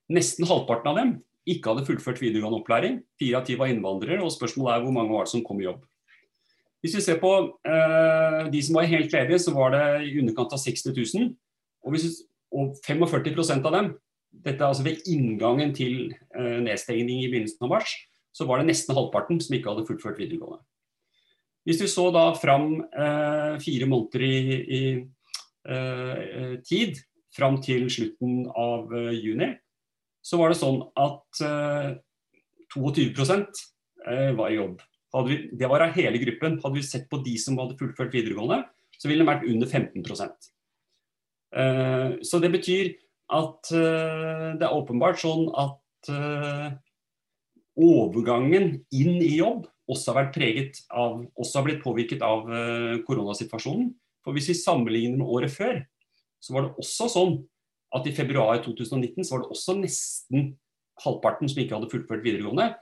nesten 0.09 0.49
halvparten 0.49 0.91
av 0.93 1.01
dem 1.01 1.11
ikke 1.49 1.73
hadde 1.73 1.87
fullført 1.89 2.23
videregående 2.23 2.61
opplæring. 2.63 3.01
Fire 3.21 3.41
av 3.41 3.49
ti 3.49 3.57
var 3.61 3.69
innvandrere, 3.73 4.23
og 4.25 4.33
spørsmålet 4.33 4.77
er 4.79 4.85
hvor 4.85 4.95
mange 4.97 5.13
var 5.13 5.27
det 5.27 5.35
som 5.35 5.45
kom 5.45 5.61
i 5.61 5.67
jobb. 5.67 5.83
Hvis 6.85 6.97
vi 6.99 7.03
ser 7.05 7.21
på 7.21 7.33
eh, 7.65 8.41
de 8.53 8.63
som 8.65 8.79
var 8.79 8.89
helt 8.89 9.13
ledige, 9.13 9.41
så 9.41 9.55
var 9.57 9.73
det 9.73 9.85
i 10.09 10.19
underkant 10.21 10.53
av 10.53 10.61
60 10.61 10.93
000. 10.93 11.31
Og, 11.85 11.95
hvis, 11.95 12.25
og 12.53 12.75
45% 12.85 13.69
av 13.69 13.77
dem, 13.77 13.93
dette 14.45 14.61
er 14.61 14.69
altså 14.69 14.85
ved 14.85 15.05
inngangen 15.09 15.73
til 15.77 16.13
eh, 16.13 16.59
nedstengning 16.65 17.23
i 17.23 17.31
begynnelsen 17.31 17.65
av 17.65 17.73
mars, 17.77 17.95
så 18.35 18.47
var 18.49 18.61
det 18.61 18.69
nesten 18.71 18.97
halvparten 18.97 19.39
som 19.43 19.55
ikke 19.57 19.71
hadde 19.71 19.87
fullført 19.89 20.19
videregående. 20.19 20.65
Hvis 21.65 21.81
vi 21.81 21.89
så 21.89 22.11
da 22.13 22.27
fram 22.37 22.83
eh, 22.83 23.55
fire 23.63 23.87
måneder 23.89 24.25
i, 24.27 24.39
i 24.79 24.83
eh, 25.71 26.57
tid, 26.67 26.99
fram 27.35 27.57
til 27.65 27.87
slutten 27.91 28.45
av 28.51 28.93
eh, 28.93 29.15
juni, 29.17 29.55
så 30.25 30.41
var 30.41 30.51
det 30.51 30.59
sånn 30.59 30.81
at 30.97 31.45
uh, 31.45 31.93
eh, 31.93 32.73
22 32.75 33.13
eh, 33.29 34.31
var 34.37 34.51
i 34.51 34.59
jobb. 34.59 34.81
Vi, 35.29 35.37
det 35.55 35.69
var 35.71 35.85
av 35.85 35.93
hele 35.95 36.19
gruppen. 36.19 36.57
Hadde 36.63 36.79
vi 36.79 36.87
sett 36.87 37.05
på 37.11 37.21
de 37.23 37.37
som 37.39 37.59
hadde 37.61 37.77
fullført 37.79 38.15
videregående, 38.17 38.65
så 38.99 39.11
ville 39.11 39.23
det 39.23 39.29
vært 39.29 39.45
under 39.47 39.69
15 39.69 40.03
uh, 40.11 40.25
eh, 41.61 42.09
Så 42.27 42.41
det 42.43 42.51
betyr 42.57 42.95
at 43.35 43.71
det 43.73 44.67
er 44.67 44.75
åpenbart 44.77 45.17
sånn 45.17 45.47
at 45.57 46.11
overgangen 47.75 48.77
inn 48.95 49.17
i 49.23 49.37
jobb 49.39 49.67
også 49.91 50.15
har 50.17 50.31
av, 50.33 51.25
også 51.37 51.59
har 51.59 51.65
blitt 51.67 51.83
påvirket 51.83 52.23
av 52.25 52.47
koronasituasjonen. 53.05 53.91
For 54.25 54.33
hvis 54.33 54.49
vi 54.49 54.57
sammenligner 54.57 55.19
med 55.21 55.29
året 55.29 55.53
før, 55.53 55.83
så 56.41 56.55
var 56.55 56.65
det 56.65 56.81
også 56.81 57.09
sånn 57.13 57.35
at 57.95 58.07
i 58.09 58.15
februar 58.17 58.63
2019 58.65 59.25
så 59.25 59.37
var 59.37 59.45
det 59.45 59.53
også 59.55 59.77
nesten 59.79 60.55
halvparten 61.05 61.51
som 61.51 61.61
ikke 61.63 61.77
hadde 61.77 61.91
fullført 61.93 62.25
videregående. 62.25 62.73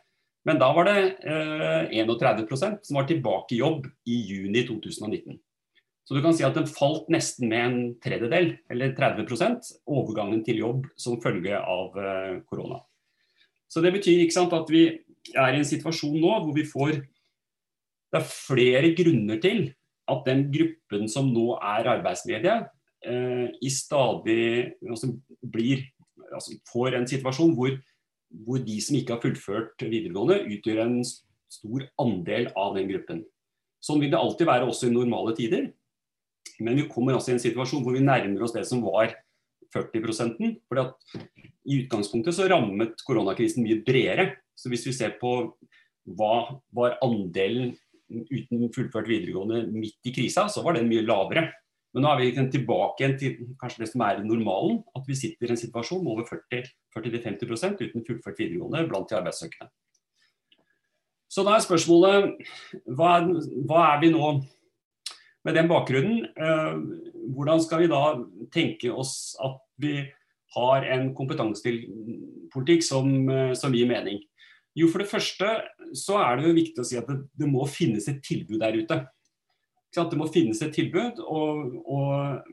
Men 0.48 0.58
da 0.58 0.72
var 0.74 0.88
det 0.88 0.98
eh, 1.22 1.92
31% 2.02 2.82
som 2.86 2.98
var 2.98 3.06
tilbake 3.08 3.54
i 3.54 3.60
jobb 3.60 3.86
i 4.10 4.18
juni 4.32 4.64
2019. 4.66 5.38
Så 6.02 6.16
du 6.16 6.22
kan 6.24 6.34
si 6.34 6.42
at 6.42 6.56
den 6.58 6.66
falt 6.66 7.06
nesten 7.14 7.46
med 7.52 7.62
en 7.62 7.76
tredjedel, 8.02 8.56
eller 8.72 8.96
30% 8.96 9.70
overgangen 9.86 10.42
til 10.46 10.58
jobb 10.64 10.88
som 10.98 11.20
følge 11.22 11.60
av 11.60 11.98
eh, 12.00 12.40
korona. 12.48 12.80
Så 13.72 13.80
det 13.80 13.94
betyr 13.94 14.20
sant, 14.34 14.52
at 14.52 14.68
vi 14.68 14.84
er 15.32 15.54
i 15.54 15.60
en 15.62 15.68
situasjon 15.68 16.18
nå 16.20 16.32
hvor 16.42 16.52
vi 16.56 16.66
får 16.68 16.98
Det 18.12 18.18
er 18.20 18.28
flere 18.28 18.90
grunner 18.92 19.38
til 19.40 19.70
at 20.12 20.26
den 20.26 20.42
gruppen 20.52 21.06
som 21.08 21.30
nå 21.32 21.54
er 21.56 21.88
arbeidsledige, 21.88 22.58
Eh, 23.02 23.48
i 23.60 23.70
stadig 23.70 24.74
altså 24.86 25.08
blir, 25.42 25.80
altså 26.30 26.54
får 26.70 26.94
en 26.94 27.06
situasjon 27.10 27.54
hvor, 27.58 27.72
hvor, 28.30 28.60
de 28.62 28.76
som 28.78 28.94
ikke 28.94 29.16
har 29.16 29.24
fullført 29.24 29.82
videregående, 29.82 30.44
utgjør 30.54 30.84
en 30.84 31.00
stor 31.02 31.88
andel 31.98 32.46
av 32.54 32.76
den 32.78 32.86
gruppen. 32.92 33.24
Sånn 33.82 33.98
vil 33.98 34.12
det 34.12 34.20
alltid 34.20 34.46
være 34.46 34.68
også 34.70 34.86
i 34.86 34.94
normale 34.94 35.34
tider. 35.34 35.66
Men 36.62 36.78
vi 36.78 36.86
kommer 36.86 37.16
altså 37.16 37.32
i 37.32 37.34
en 37.34 37.42
situasjon 37.42 37.82
hvor 37.82 37.96
vi 37.96 38.04
nærmer 38.06 38.46
oss 38.46 38.54
det 38.54 38.62
som 38.70 38.84
var 38.86 39.16
40% 39.74 40.38
at 40.82 41.16
I 41.64 41.78
utgangspunktet 41.82 42.36
så 42.36 42.48
rammet 42.50 43.02
koronakrisen 43.06 43.64
mye 43.64 43.80
bredere. 43.86 44.32
Så 44.58 44.70
hvis 44.72 44.86
vi 44.88 44.94
ser 44.96 45.16
på 45.20 45.52
hva 46.18 46.60
var 46.74 46.98
andelen 47.04 47.72
uten 48.10 48.68
fullført 48.74 49.08
videregående 49.08 49.64
midt 49.72 50.08
i 50.08 50.14
krisa, 50.14 50.48
så 50.50 50.64
var 50.64 50.76
den 50.76 50.90
mye 50.90 51.04
lavere. 51.06 51.46
Men 51.92 52.04
nå 52.04 52.10
er 52.10 52.20
vi 52.22 52.46
tilbake 52.54 53.02
igjen 53.02 53.18
til 53.20 53.52
kanskje 53.60 53.84
det 53.84 53.90
som 53.90 54.04
er 54.06 54.22
normalen, 54.24 54.80
at 54.96 55.04
vi 55.08 55.16
sitter 55.16 55.50
i 55.50 55.54
en 55.54 55.60
situasjon 55.60 56.00
med 56.04 56.14
over 56.14 56.28
40-50% 56.52 57.84
uten 57.84 58.06
fullført 58.06 58.40
videregående 58.40 58.86
blant 58.88 59.10
de 59.10 59.18
arbeidssøkende. 59.18 59.68
Så 61.32 61.44
da 61.44 61.56
er 61.56 61.64
spørsmålet 61.64 62.32
hva 62.92 63.12
hva 63.68 63.84
er, 63.90 64.00
vi 64.02 64.10
nå 64.12 64.32
med 65.46 65.56
den 65.58 65.70
bakgrunnen? 65.70 66.26
Eh, 66.36 66.74
hvordan 67.34 67.62
skal 67.62 67.82
vi 67.82 67.90
da 67.90 68.02
tenke 68.54 68.92
oss 68.94 69.34
at 69.42 69.58
vi 69.82 69.96
har 70.56 70.86
en 70.94 71.10
kompetansepolitikk 71.16 72.84
som, 72.86 73.28
eh, 73.28 73.54
som 73.58 73.74
gir 73.74 73.88
mening? 73.90 74.22
Jo, 74.74 74.88
for 74.88 75.02
det 75.02 75.10
første 75.10 75.48
så 75.94 76.18
er 76.22 76.36
det 76.36 76.46
jo 76.46 76.56
viktig 76.56 76.80
å 76.80 76.86
si 76.86 76.96
at 76.96 77.08
det, 77.08 77.18
det 77.36 77.48
må 77.48 77.66
finnes 77.68 78.06
et 78.08 78.22
tilbud 78.24 78.60
der 78.62 78.78
ute. 78.78 79.02
Det 79.92 80.16
må 80.16 80.30
finnes 80.32 80.62
et 80.62 80.72
tilbud. 80.72 81.18
og, 81.20 81.82
og 81.84 82.44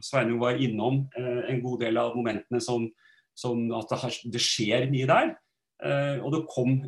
Sveinung 0.00 0.38
var 0.40 0.56
innom 0.56 1.08
eh, 1.16 1.42
en 1.52 1.60
god 1.64 1.82
del 1.84 1.98
av 2.00 2.14
momentene 2.16 2.60
som, 2.60 2.86
som 3.36 3.66
at 3.76 3.90
det, 3.90 3.98
har, 4.00 4.16
det, 4.32 4.40
skjer 4.40 4.88
mye 4.92 5.10
der. 5.10 5.36
Og 6.24 6.30
det 6.32 6.38
kom 6.48 6.78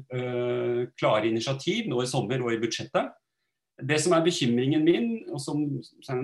klare 0.97 1.29
initiativ 1.29 1.91
nå 1.91 1.99
i 2.01 2.07
sommer 2.09 2.41
og 2.41 2.55
i 2.55 2.61
budsjettet. 2.63 3.11
Det 3.79 3.99
som 4.03 4.15
er 4.17 4.25
bekymringen 4.27 4.83
min, 4.83 5.11
og 5.31 5.41
som 5.43 5.61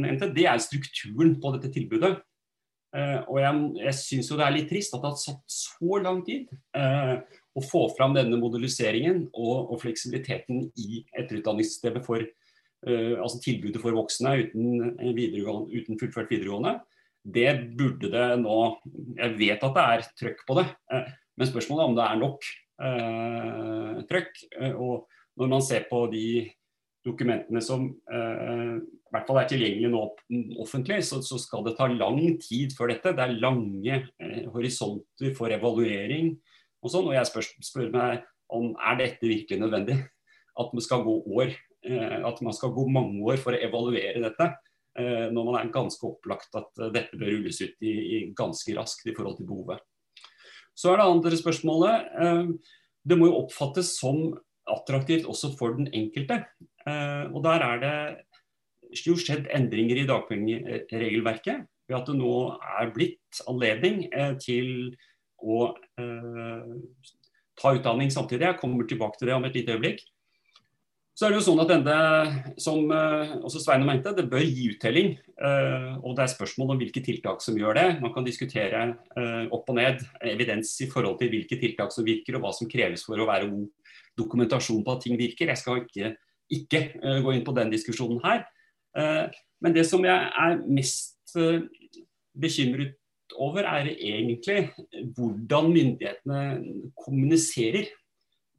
nevnte, 0.00 0.32
det 0.34 0.46
er 0.50 0.62
strukturen 0.62 1.36
på 1.40 1.52
dette 1.54 1.70
tilbudet. 1.74 2.16
Eh, 2.94 3.20
og 3.26 3.40
jeg, 3.42 3.62
jeg 3.82 3.98
syns 3.98 4.30
jo 4.30 4.38
det 4.38 4.46
er 4.46 4.54
litt 4.54 4.68
trist 4.70 4.94
at 4.94 5.02
det 5.02 5.10
har 5.10 5.18
satt 5.18 5.42
så 5.50 5.98
lang 6.02 6.20
tid 6.26 6.50
eh, 6.78 7.16
å 7.54 7.62
få 7.62 7.88
fram 7.96 8.14
denne 8.14 8.38
moduliseringen 8.38 9.24
og, 9.32 9.72
og 9.74 9.80
fleksibiliteten 9.82 10.68
i 10.78 11.04
etterutdanningssystemet 11.12 12.06
for 12.06 12.26
Uh, 12.84 13.16
altså 13.16 13.38
tilbudet 13.40 13.80
for 13.80 13.96
voksne 13.96 14.34
uten, 14.42 14.90
uten, 15.00 15.96
fullført 15.96 16.28
videregående, 16.28 16.74
det 17.24 17.48
burde 17.78 18.10
det 18.12 18.26
nå 18.42 18.56
Jeg 19.16 19.30
vet 19.38 19.64
at 19.64 19.78
det 19.78 19.84
er 19.84 20.04
trøkk 20.20 20.42
på 20.44 20.56
det, 20.58 20.66
uh, 20.92 21.06
men 21.40 21.48
spørsmålet 21.48 21.80
er 21.80 21.88
om 21.88 21.96
det 21.96 22.04
er 22.04 22.20
nok 22.20 22.50
uh, 22.84 24.02
trøkk. 24.10 24.42
og 24.74 25.08
når 25.40 25.50
man 25.54 25.64
ser 25.64 25.88
på 25.88 26.02
de 26.12 26.26
dokumentene 27.04 27.60
som 27.64 27.86
eh, 28.10 28.76
i 28.80 29.14
hvert 29.14 29.28
fall 29.28 29.40
er 29.42 29.48
tilgjengelige 29.50 29.92
nå 29.92 30.02
offentlig, 30.64 31.02
så, 31.06 31.20
så, 31.24 31.38
skal 31.40 31.64
det 31.66 31.76
ta 31.78 31.88
lang 31.90 32.20
tid 32.42 32.74
før 32.76 32.90
dette. 32.90 33.12
Det 33.14 33.24
er 33.24 33.36
lange 33.42 33.98
eh, 34.00 34.42
horisonter 34.52 35.34
for 35.36 35.52
evaluering 35.54 36.32
og 36.82 36.90
sånn. 36.90 37.10
Og 37.10 37.16
jeg 37.16 37.30
spør, 37.30 37.50
spør, 37.68 37.90
meg 37.94 38.24
om 38.54 38.72
er 38.76 39.00
dette 39.02 39.28
virkelig 39.28 39.60
nødvendig. 39.60 40.00
At 40.60 40.74
man 40.74 40.84
skal 40.84 41.04
gå 41.06 41.16
år, 41.36 41.54
eh, 41.86 42.18
at 42.24 42.44
man 42.46 42.56
skal 42.56 42.72
gå 42.74 42.86
mange 42.90 43.20
år 43.26 43.40
for 43.42 43.56
å 43.56 43.64
evaluere 43.68 44.22
dette. 44.28 44.54
når 44.94 45.42
man 45.48 45.56
er 45.58 45.70
ganske 45.74 46.06
opplagt 46.06 46.54
at 46.54 46.68
dette 46.94 47.16
bør 47.18 47.32
rulles 47.32 47.56
ut 47.58 47.80
i, 47.82 47.94
i 48.14 48.18
ganske 48.30 48.76
raskt 48.76 49.08
i 49.10 49.14
forhold 49.16 49.40
til 49.40 49.48
behovet. 49.48 49.80
Så 50.70 50.92
er 50.92 51.00
det 51.00 51.06
andre 51.10 51.38
spørsmålet. 51.40 52.04
Det 53.02 53.18
må 53.18 53.26
jo 53.26 53.40
oppfattes 53.40 53.90
som 53.98 54.36
attraktivt 54.70 55.28
også 55.28 55.52
for 55.58 55.76
den 55.78 55.88
enkelte. 55.92 56.42
Eh, 56.88 57.24
og 57.32 57.44
der 57.44 57.64
er 57.64 57.82
det 57.82 59.04
jo 59.04 59.16
skjedd 59.18 59.48
endringer 59.54 60.02
i 60.02 60.08
dagpengeregelverket 60.08 61.64
ved 61.88 61.98
at 61.98 62.08
det 62.08 62.16
nå 62.16 62.34
er 62.78 62.92
blitt 62.94 63.44
anledning 63.50 64.06
eh, 64.12 64.34
til 64.40 64.94
å 65.44 65.70
eh, 66.00 66.74
ta 67.60 67.76
utdanning 67.76 68.12
samtidig. 68.12 68.48
Jeg 68.48 68.60
kommer 68.60 68.88
tilbake 68.88 69.20
til 69.20 69.30
det 69.30 69.38
om 69.38 69.46
et 69.48 69.56
lite 69.56 69.76
øyeblikk. 69.76 70.04
Så 71.14 71.28
er 71.28 71.30
det 71.30 71.38
jo 71.38 71.44
sånn 71.46 71.60
at 71.62 71.68
denne, 71.70 71.98
som 72.58 72.88
også 72.90 73.60
Sveine 73.62 73.86
mente, 73.86 74.10
det 74.16 74.24
bør 74.26 74.42
gi 74.42 74.64
uttelling. 74.72 75.12
Og 76.02 76.16
det 76.18 76.24
er 76.24 76.32
spørsmål 76.32 76.72
om 76.74 76.80
hvilke 76.80 77.04
tiltak 77.06 77.38
som 77.38 77.54
gjør 77.54 77.78
det. 77.78 77.84
Man 78.02 78.10
kan 78.16 78.26
diskutere 78.26 78.80
opp 79.54 79.70
og 79.70 79.78
ned 79.78 80.02
evidens 80.26 80.72
i 80.82 80.88
forhold 80.90 81.20
til 81.20 81.30
hvilke 81.30 81.60
tiltak 81.60 81.94
som 81.94 82.08
virker, 82.08 82.34
og 82.34 82.42
hva 82.42 82.50
som 82.58 82.66
kreves 82.72 83.06
for 83.06 83.22
å 83.22 83.28
være 83.30 83.46
god 83.52 83.94
dokumentasjon 84.18 84.84
på 84.84 84.94
at 84.94 85.02
ting 85.04 85.18
virker. 85.18 85.50
Jeg 85.50 85.60
skal 85.60 85.82
ikke, 85.82 86.14
ikke 86.50 86.82
uh, 87.02 87.20
gå 87.24 87.34
inn 87.34 87.46
på 87.46 87.54
den 87.56 87.72
diskusjonen 87.72 88.20
her. 88.24 88.44
Uh, 88.94 89.26
men 89.64 89.74
det 89.74 89.86
som 89.88 90.04
jeg 90.04 90.30
er 90.44 90.60
mest 90.66 91.34
uh, 91.38 91.62
bekymret 92.40 92.94
over, 93.40 93.64
er 93.66 93.88
egentlig 93.90 94.70
hvordan 95.16 95.70
myndighetene 95.72 96.42
kommuniserer 97.04 97.88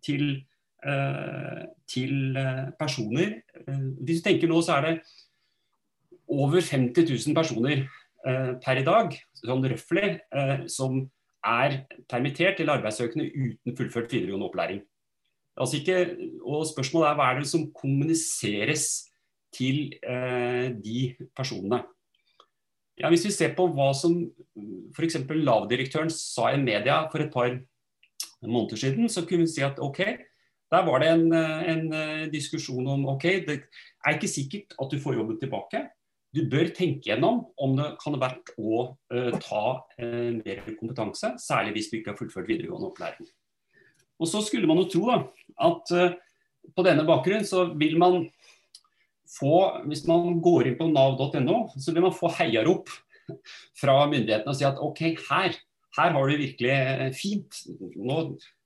til, 0.03 0.41
til 1.87 2.35
personer. 2.79 3.37
Hvis 4.01 4.19
du 4.19 4.25
tenker 4.25 4.49
nå, 4.49 4.57
så 4.65 4.79
er 4.79 4.81
det 4.87 4.95
over 6.27 6.59
50 6.59 7.07
000 7.27 7.37
personer 7.37 7.85
per 8.65 8.81
i 8.81 8.83
dag, 8.83 9.15
sånn 9.39 9.69
røffelig, 9.69 10.09
som 10.73 11.05
er 11.45 11.77
permittert 12.09 12.59
eller 12.59 12.79
arbeidssøkende 12.79 13.29
uten 13.31 13.77
fullført 13.77 14.11
videregående 14.11 14.49
opplæring. 14.49 14.83
Altså 15.55 15.79
ikke, 15.79 15.99
og 16.43 16.65
Spørsmålet 16.67 17.09
er 17.09 17.17
hva 17.19 17.27
er 17.31 17.39
det 17.39 17.49
som 17.49 17.69
kommuniseres 17.75 18.87
til 19.55 19.93
eh, 20.03 20.71
de 20.83 21.15
personene. 21.37 21.83
Ja, 22.99 23.11
hvis 23.11 23.25
vi 23.27 23.31
ser 23.35 23.55
på 23.55 23.67
hva 23.75 23.89
som 23.95 24.17
f.eks. 24.95 25.17
Lav-direktøren 25.31 26.11
sa 26.11 26.51
i 26.51 26.61
media 26.61 27.01
for 27.11 27.23
et 27.23 27.31
par 27.31 27.55
måneder 28.43 28.79
siden, 28.79 29.09
så 29.11 29.25
kunne 29.27 29.43
vi 29.43 29.51
si 29.51 29.63
at 29.63 29.79
ok, 29.83 29.99
der 30.71 30.85
var 30.87 31.03
det 31.03 31.09
en, 31.11 31.25
en 31.33 31.83
diskusjon 32.31 32.87
om 32.91 33.03
ok, 33.15 33.25
det 33.47 33.57
er 33.59 34.15
ikke 34.15 34.31
sikkert 34.31 34.75
at 34.81 34.91
du 34.91 34.99
får 34.99 35.19
jobben 35.19 35.39
tilbake. 35.39 35.83
Du 36.35 36.43
bør 36.51 36.67
tenke 36.75 37.07
gjennom 37.07 37.45
om 37.61 37.75
det 37.77 37.93
kan 38.01 38.15
være 38.15 38.25
verdt 38.25 38.49
å 38.59 38.79
uh, 38.91 39.35
ta 39.39 39.63
uh, 39.79 40.31
mer 40.35 40.63
kompetanse, 40.79 41.31
særlig 41.39 41.77
hvis 41.77 41.91
du 41.91 41.99
ikke 41.99 42.11
har 42.11 42.19
fullført 42.19 42.49
videregående 42.49 42.89
opplæring. 42.89 43.29
Og 44.21 44.30
så 44.32 44.41
skulle 44.45 44.69
man 44.69 44.80
jo 44.84 44.88
tro 44.91 45.06
da, 45.10 45.19
at 45.67 45.93
uh, 45.95 46.15
på 46.75 46.86
denne 46.86 47.06
bakgrunn 47.08 47.45
så 47.47 47.67
vil 47.78 47.97
man 48.01 48.23
få, 49.36 49.84
hvis 49.89 50.06
man 50.10 50.39
går 50.43 50.71
inn 50.71 50.78
på 50.80 50.89
nav.no, 50.91 51.65
så 51.75 51.93
vil 51.93 52.06
man 52.06 52.15
få 52.15 52.32
heiarop 52.38 52.91
fra 53.80 54.04
myndighetene 54.10 54.51
og 54.51 54.58
si 54.58 54.67
at 54.67 54.82
OK, 54.84 55.01
her, 55.30 55.56
her 55.97 56.13
har 56.15 56.30
du 56.30 56.38
virkelig 56.39 56.71
eh, 56.71 57.08
fint. 57.15 57.63
Nå, 57.95 58.19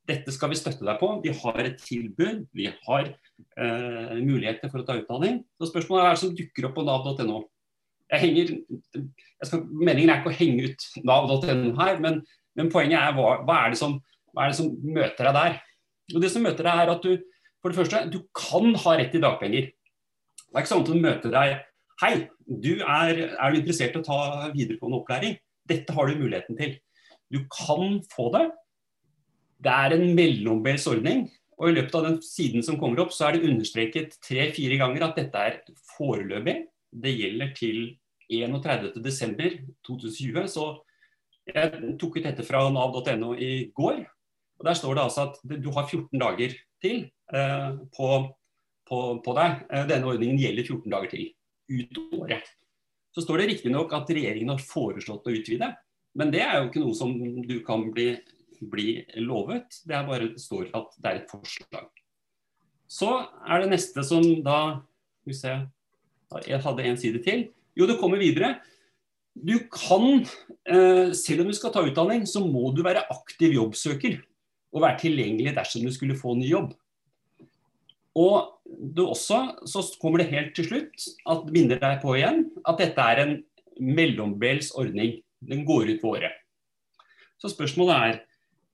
dette 0.10 0.34
skal 0.34 0.52
vi 0.52 0.60
støtte 0.60 0.86
deg 0.86 1.00
på. 1.02 1.12
Vi 1.24 1.34
har 1.42 1.62
et 1.64 1.80
tilbud, 1.84 2.44
vi 2.58 2.68
har 2.88 3.08
eh, 3.08 4.18
muligheter 4.20 4.72
for 4.72 4.82
å 4.82 4.88
ta 4.88 4.98
utdanning. 5.00 5.44
Så 5.60 5.72
spørsmålet 5.72 6.04
er 6.04 6.12
hva 6.12 6.20
som 6.24 6.36
dukker 6.38 6.70
opp 6.70 6.78
på 6.80 6.86
nav.no. 6.88 7.44
Jeg 8.10 8.24
henger, 8.24 8.54
jeg 8.98 9.46
skal, 9.46 9.66
Meningen 9.70 10.10
er 10.10 10.22
ikke 10.22 10.32
å 10.32 10.40
henge 10.40 10.72
ut 10.72 10.88
nav.no 11.06 11.74
her, 11.78 12.00
men, 12.02 12.24
men, 12.58 12.72
poenget 12.74 12.98
er 13.04 13.14
hva, 13.18 13.36
hva 13.46 13.60
er 13.64 13.76
det 13.76 13.82
som 13.82 14.00
hva 14.34 14.46
er 14.46 14.54
det 14.54 14.60
som 14.60 14.72
møter 14.84 15.30
deg 15.30 15.39
der? 15.39 15.60
Og 16.15 16.24
Det 16.24 16.32
som 16.34 16.46
møter 16.46 16.65
deg 16.65 16.84
er 16.84 16.96
at 16.96 17.06
du 17.06 17.12
for 17.60 17.72
det 17.72 17.80
første, 17.80 18.06
du 18.08 18.22
kan 18.36 18.72
ha 18.86 18.92
rett 18.96 19.12
til 19.12 19.24
dagpenger. 19.24 19.68
Det 19.68 20.56
er 20.56 20.63
ikke 20.63 20.72
sånn 20.72 20.86
at 20.86 20.92
du 20.92 21.04
møter 21.04 21.34
deg 21.34 21.58
Hei, 22.00 22.13
du 22.48 22.80
er, 22.80 23.18
er 23.36 23.52
du 23.52 23.58
interessert 23.60 23.98
i 23.98 24.00
å 24.00 24.06
ta 24.06 24.48
videregående 24.54 25.02
opplæring? 25.02 25.34
Dette 25.68 25.92
har 25.92 26.08
du 26.08 26.22
muligheten 26.22 26.56
til. 26.56 26.78
Du 27.28 27.44
kan 27.52 27.98
få 28.13 28.30
det. 28.32 28.46
Det 29.60 29.74
er 29.74 29.98
en 29.98 30.15
mellombels 30.15 30.88
ordning. 30.88 31.26
Og 31.60 31.68
i 31.68 31.76
løpet 31.76 31.98
av 32.00 32.06
den 32.08 32.15
siden 32.24 32.63
som 32.63 32.80
kommer 32.80 33.04
opp, 33.04 33.12
så 33.12 33.28
er 33.28 33.36
det 33.36 33.50
understreket 33.50 34.15
tre-fire 34.24 34.80
ganger 34.80 35.10
at 35.10 35.20
dette 35.20 35.44
er 35.44 35.60
foreløpig. 35.98 36.72
Det 37.04 37.13
gjelder 37.18 37.52
til 37.60 38.00
31.12.2020. 38.32 40.48
Så 40.56 40.63
jeg 41.52 42.00
tok 42.00 42.15
ut 42.15 42.24
dette 42.30 42.48
fra 42.48 42.63
nav.no 42.72 43.36
i 43.36 43.76
går. 43.76 44.08
Og 44.60 44.67
Der 44.67 44.76
står 44.76 44.95
det 44.98 45.04
altså 45.06 45.28
at 45.30 45.62
du 45.63 45.69
har 45.72 45.88
14 45.88 46.19
dager 46.19 46.56
til 46.84 47.06
eh, 47.34 47.69
på, 47.95 48.08
på, 48.88 48.98
på, 49.24 49.36
deg. 49.38 49.62
Eh, 49.72 49.86
denne 49.88 50.10
ordningen 50.12 50.39
gjelder 50.39 50.67
14 50.67 50.91
dager 50.91 51.13
til 51.13 51.30
ut 51.69 52.02
året. 52.19 52.50
Så 53.15 53.24
står 53.24 53.41
det 53.41 53.48
riktignok 53.54 53.93
at 53.95 54.12
regjeringen 54.12 54.52
har 54.54 54.63
foreslått 54.63 55.28
å 55.28 55.34
utvide, 55.34 55.72
men 56.19 56.34
det 56.34 56.43
er 56.43 56.60
jo 56.60 56.67
ikke 56.67 56.84
noe 56.84 56.98
som 56.98 57.13
du 57.45 57.56
kan 57.65 57.88
bli, 57.93 58.12
bli 58.60 58.89
lovet. 59.24 59.80
Det 59.88 59.95
er 59.95 60.08
bare 60.08 60.32
det 60.34 60.43
står 60.43 60.69
at 60.78 60.93
det 60.98 61.10
er 61.10 61.22
et 61.22 61.32
forslag. 61.32 61.88
Så 62.89 63.10
er 63.48 63.63
det 63.63 63.74
neste 63.76 64.04
som 64.06 64.24
da 64.43 64.82
Skal 65.19 65.30
vi 65.30 65.36
se 65.38 65.52
Jeg 66.48 66.62
hadde 66.63 66.86
en 66.89 66.98
side 66.98 67.22
til. 67.24 67.48
Jo, 67.78 67.86
det 67.86 68.00
kommer 68.02 68.17
videre. 68.17 68.58
Du 69.36 69.56
kan, 69.72 70.26
eh, 70.65 71.12
selv 71.13 71.43
om 71.43 71.48
du 71.48 71.56
skal 71.56 71.72
ta 71.72 71.84
utdanning, 71.86 72.26
så 72.28 72.41
må 72.43 72.74
du 72.76 72.82
være 72.84 73.06
aktiv 73.13 73.54
jobbsøker 73.56 74.17
og 74.74 74.84
være 74.84 75.02
tilgjengelig 75.02 75.56
dersom 75.58 75.86
du 75.86 75.92
skulle 75.94 76.18
få 76.18 76.36
ny 76.38 76.50
jobb. 76.50 76.74
Og 78.20 78.56
også, 79.00 79.40
så 79.70 79.84
kommer 80.02 80.22
det 80.22 80.32
helt 80.34 80.54
til 80.58 80.68
slutt 80.68 81.08
at 81.30 81.50
minner 81.54 81.80
deg 81.82 82.02
på 82.04 82.16
igjen 82.18 82.46
at 82.68 82.82
dette 82.82 83.02
er 83.02 83.24
en 83.24 83.36
mellombels 83.80 84.74
ordning. 84.78 85.20
Den 85.40 85.64
går 85.66 85.94
ut 85.94 86.02
på 86.02 86.16
året. 86.18 86.36
Så 87.40 87.54
spørsmålet 87.54 87.96
er 87.96 88.20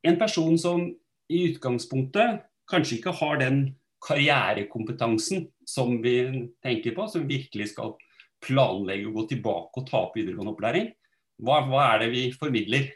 en 0.10 0.20
person 0.20 0.58
som 0.58 0.88
i 1.30 1.42
utgangspunktet 1.52 2.42
kanskje 2.70 3.00
ikke 3.00 3.14
har 3.20 3.40
den 3.42 3.60
karrierekompetansen 4.06 5.48
som 5.70 6.00
vi 6.04 6.18
tenker 6.66 6.96
på, 6.98 7.08
som 7.10 7.30
virkelig 7.30 7.72
skal 7.74 7.96
planlegge 8.46 9.10
å 9.10 9.16
gå 9.16 9.26
tilbake 9.32 9.82
og 9.82 9.88
ta 9.90 10.04
opp 10.06 10.18
videregående 10.18 10.54
opplæring. 10.54 10.92
Hva, 11.42 11.62
hva 11.70 11.88
er 11.94 12.04
det 12.04 12.12
vi 12.14 12.26
formidler 12.36 12.90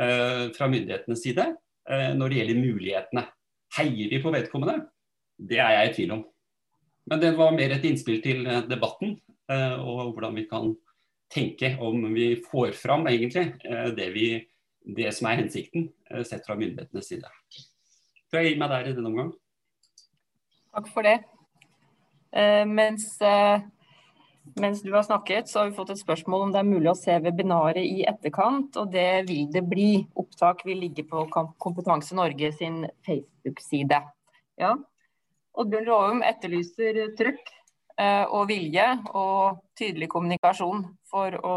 eh, 0.00 0.46
fra 0.56 0.68
myndighetenes 0.70 1.24
side? 1.24 1.46
Eh, 1.90 2.12
når 2.14 2.30
det 2.30 2.38
gjelder 2.38 2.60
mulighetene. 2.60 3.24
Heier 3.76 4.12
vi 4.12 4.20
på 4.22 4.30
vedkommende? 4.34 4.76
Det 5.50 5.58
er 5.58 5.74
jeg 5.74 5.88
i 5.88 5.94
tvil 5.96 6.12
om. 6.18 6.22
Men 7.10 7.22
det 7.22 7.32
var 7.38 7.56
mer 7.56 7.74
et 7.74 7.86
innspill 7.88 8.20
til 8.22 8.46
eh, 8.46 8.62
debatten, 8.70 9.16
eh, 9.50 9.74
og 9.80 10.12
hvordan 10.12 10.38
vi 10.38 10.46
kan 10.50 10.70
tenke 11.30 11.72
om 11.82 12.04
vi 12.14 12.32
får 12.42 12.74
fram 12.74 13.06
egentlig 13.06 13.44
det, 13.94 14.06
vi, 14.10 14.32
det 14.82 15.12
som 15.14 15.28
er 15.30 15.36
hensikten, 15.38 15.84
sett 16.26 16.42
fra 16.42 16.56
myndighetenes 16.58 17.06
side. 17.06 17.28
Så 18.26 18.40
jeg 18.40 18.48
gir 18.48 18.58
meg 18.58 18.72
der 18.72 18.88
i 18.90 18.94
denne 18.96 19.12
omgang. 19.12 19.30
Takk 20.74 20.88
for 20.90 21.06
det. 21.06 21.20
Mens 22.66 23.12
mens 24.56 24.82
du 24.82 24.92
har 24.94 25.02
snakket, 25.06 25.48
så 25.48 25.60
har 25.60 25.70
vi 25.70 25.76
fått 25.76 25.92
et 25.94 26.00
spørsmål 26.00 26.46
om 26.46 26.52
det 26.54 26.60
er 26.62 26.68
mulig 26.68 26.90
å 26.90 26.98
se 26.98 27.16
webinaret 27.22 27.84
i 27.84 28.04
etterkant. 28.08 28.76
Og 28.80 28.90
det 28.92 29.26
vil 29.28 29.50
det 29.52 29.62
bli. 29.68 29.90
Opptak 30.18 30.64
vil 30.66 30.82
ligge 30.84 31.04
på 31.08 31.26
Kompetanse 31.60 32.16
Norge 32.18 32.52
sin 32.56 32.82
Facebook-side. 33.06 34.00
Ja. 34.60 34.74
Oddbjørn 35.60 35.88
Råum 35.88 36.20
etterlyser 36.26 37.00
trøkk 37.18 37.54
eh, 38.00 38.24
og 38.26 38.48
vilje 38.50 38.86
og 39.18 39.62
tydelig 39.78 40.10
kommunikasjon 40.12 40.84
for 41.10 41.36
å 41.42 41.56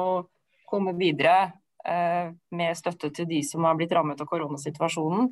komme 0.70 0.96
videre 0.98 1.54
eh, 1.86 2.34
med 2.56 2.80
støtte 2.80 3.12
til 3.14 3.30
de 3.30 3.44
som 3.46 3.68
har 3.68 3.78
blitt 3.78 3.94
rammet 3.94 4.22
av 4.24 4.30
koronasituasjonen. 4.30 5.30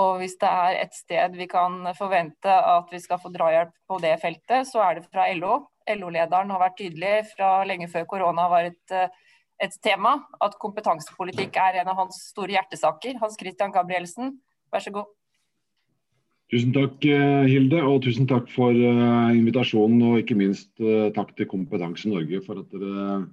Og 0.00 0.12
hvis 0.22 0.38
det 0.40 0.50
er 0.50 0.80
et 0.84 0.96
sted 0.96 1.36
vi 1.38 1.48
kan 1.50 1.82
forvente 1.98 2.50
at 2.50 2.90
vi 2.92 3.02
skal 3.02 3.20
få 3.22 3.32
drahjelp 3.34 3.74
på 3.88 4.00
det 4.04 4.16
feltet, 4.22 4.70
så 4.70 4.84
er 4.86 5.00
det 5.00 5.08
fra 5.10 5.26
LO. 5.34 5.64
LO-lederen 5.92 6.52
har 6.54 6.62
vært 6.62 6.78
tydelig 6.80 7.14
fra 7.34 7.58
lenge 7.68 7.88
før 7.92 8.06
korona 8.08 8.46
var 8.52 8.70
et, 8.70 8.94
eh, 8.94 9.08
et, 9.60 9.76
tema, 9.84 10.16
at 10.42 10.56
kompetansepolitikk 10.60 11.56
er 11.60 11.82
en 11.82 11.92
av 11.92 12.00
hans 12.04 12.20
store 12.30 12.56
hjertesaker. 12.56 13.20
Hans 13.20 13.36
Christian 13.40 13.74
Gabrielsen, 13.74 14.38
vær 14.72 14.84
så 14.84 14.92
god. 14.94 15.12
Tusen 16.52 16.72
takk, 16.74 17.04
eh, 17.04 17.46
Hilde, 17.48 17.80
og 17.82 18.02
tusen 18.04 18.28
takk 18.28 18.48
for 18.52 18.70
uh, 18.70 19.32
invitasjonen. 19.32 20.02
Og 20.02 20.22
ikke 20.22 20.36
minst 20.36 20.72
takk 21.16 21.34
til 21.36 21.48
Kompetanse 21.50 22.08
Norge 22.08 22.40
for 22.44 22.60
at 22.60 22.70
dere 22.72 23.24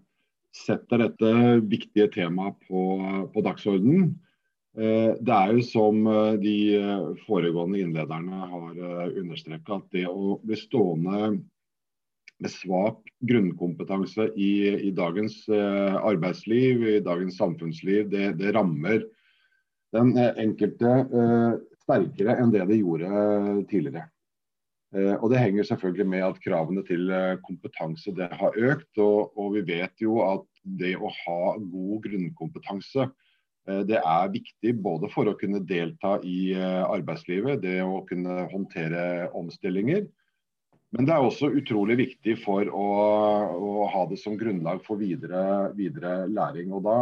setter 0.51 1.05
dette 1.05 1.61
viktige 1.63 2.09
temaet 2.11 2.57
på, 2.67 2.81
på 3.31 3.43
dagsordenen. 3.43 4.19
Det 4.71 5.31
er 5.35 5.51
jo 5.51 5.63
som 5.67 6.05
de 6.39 6.55
foregående 7.25 7.79
innlederne 7.79 8.47
har 8.51 8.77
understreka, 9.19 9.79
at 9.79 9.95
det 9.95 10.05
å 10.07 10.37
bli 10.43 10.55
stående 10.59 11.31
med 12.41 12.53
svak 12.53 13.09
grunnkompetanse 13.29 14.31
i, 14.33 14.51
i 14.87 14.91
dagens 14.97 15.43
arbeidsliv, 15.49 16.81
i 16.89 17.01
dagens 17.05 17.37
samfunnsliv, 17.37 18.07
det, 18.09 18.31
det 18.39 18.55
rammer 18.55 19.03
den 19.93 20.15
enkelte 20.17 20.95
sterkere 21.83 22.39
enn 22.41 22.53
det 22.53 22.65
det 22.69 22.79
gjorde 22.81 23.11
tidligere. 23.69 24.07
Eh, 24.95 25.15
og 25.15 25.29
Det 25.31 25.39
henger 25.39 25.63
selvfølgelig 25.63 26.07
med 26.13 26.23
at 26.25 26.39
kravene 26.43 26.83
til 26.87 27.11
eh, 27.15 27.39
kompetanse 27.47 28.11
det 28.15 28.27
har 28.35 28.57
økt. 28.57 28.91
Og, 28.99 29.31
og 29.39 29.55
vi 29.55 29.65
vet 29.71 30.03
jo 30.03 30.19
at 30.25 30.47
det 30.63 30.95
å 30.97 31.11
ha 31.11 31.57
god 31.57 32.01
grunnkompetanse 32.07 33.07
eh, 33.07 33.83
det 33.87 34.01
er 34.01 34.33
viktig 34.33 34.75
både 34.83 35.11
for 35.13 35.31
å 35.31 35.37
kunne 35.39 35.63
delta 35.63 36.17
i 36.27 36.53
arbeidslivet, 36.57 37.63
det 37.63 37.79
å 37.85 38.01
kunne 38.09 38.45
håndtere 38.51 39.29
omstillinger. 39.37 40.09
Men 40.91 41.07
det 41.07 41.13
er 41.15 41.23
også 41.23 41.51
utrolig 41.55 41.95
viktig 42.01 42.35
for 42.43 42.67
å, 42.67 42.87
å 43.55 43.87
ha 43.93 44.03
det 44.09 44.19
som 44.19 44.35
grunnlag 44.39 44.81
for 44.83 44.99
videre, 44.99 45.71
videre 45.77 46.25
læring. 46.27 46.73
Og 46.75 46.83
Da 46.83 46.97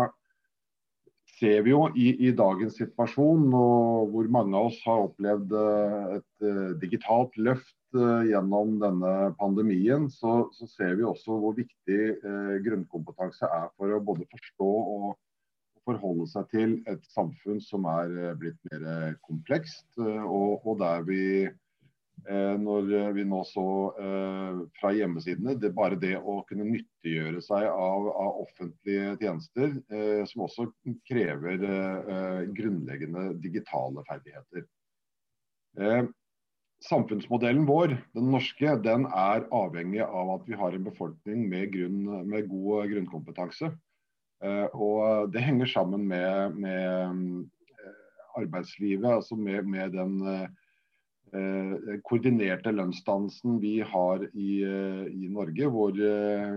ser 1.39 1.63
vi 1.65 1.73
jo 1.73 1.88
i, 1.95 2.12
i, 2.28 2.34
dagens 2.36 2.78
situasjon, 2.78 3.47
hvor 3.49 4.30
mange 4.34 4.58
av 4.60 4.69
oss 4.69 4.78
har 4.86 5.08
opplevd 5.08 5.56
eh, 5.56 6.17
et 6.19 6.45
uh, 6.45 6.75
digitalt 6.82 7.38
løft 7.39 7.97
uh, 7.97 8.21
gjennom 8.28 8.75
denne 8.82 9.13
pandemien, 9.39 10.10
så, 10.13 10.43
så, 10.54 10.67
ser 10.69 10.99
vi 10.99 11.08
også 11.08 11.39
hvor 11.39 11.56
viktig 11.58 12.02
eh, 12.12 12.54
grunnkompetanse 12.65 13.49
er 13.49 13.71
for 13.80 13.95
å 13.95 14.02
både 14.04 14.28
forstå 14.30 14.69
og 14.97 15.08
forholde 15.88 16.28
seg 16.30 16.52
til 16.52 16.75
et 16.91 17.02
samfunn 17.10 17.63
som 17.63 17.88
er 17.89 18.36
blitt 18.38 18.60
mer 18.69 19.15
komplekst, 19.25 19.88
og, 19.97 20.60
og 20.67 20.78
der 20.84 21.08
vi 21.08 21.23
Eh, 21.47 21.56
når 22.27 23.13
vi 23.15 23.23
nå 23.27 23.39
så 23.47 23.65
eh, 24.01 24.62
fra 24.79 24.91
hjemmesidene, 24.95 25.55
det 25.60 25.69
er 25.69 25.75
bare 25.77 25.99
det 25.99 26.15
å 26.17 26.39
kunne 26.49 26.67
nyttiggjøre 26.67 27.41
seg 27.45 27.67
av, 27.69 28.08
av 28.12 28.39
offentlige 28.43 29.15
tjenester, 29.21 29.75
eh, 29.93 30.23
som 30.29 30.45
også 30.45 30.67
krever 31.08 31.65
grunnleggende 32.55 33.29
digitale 33.43 34.03
ferdigheter. 34.10 34.67
Samfunnsmodellen 36.84 37.65
vår, 37.67 37.97
den 38.15 38.32
norske, 38.34 38.73
den 38.84 39.05
er 39.08 39.45
avhengig 39.55 40.01
av 40.05 40.34
at 40.38 40.47
vi 40.47 40.58
har 40.60 40.75
en 40.75 40.88
befolkning 40.88 41.45
med, 41.51 41.69
grunn, 41.75 42.01
med 42.29 42.47
god 42.51 42.89
grunnkompetanse. 42.93 43.71
Og 44.71 45.32
det 45.34 45.43
henger 45.43 45.67
sammen 45.67 46.05
med, 46.08 46.55
med 46.55 47.84
arbeidslivet, 48.39 49.10
altså 49.12 49.36
med, 49.36 49.67
med 49.67 49.91
den 49.97 50.15
Eh, 50.23 50.47
koordinerte 51.31 52.71
lønnsdannelsen 52.73 53.59
vi 53.61 53.79
har 53.85 54.23
i, 54.33 54.63
eh, 54.63 55.05
i 55.13 55.27
Norge, 55.29 55.67
hvor, 55.69 55.91
eh, 55.93 56.55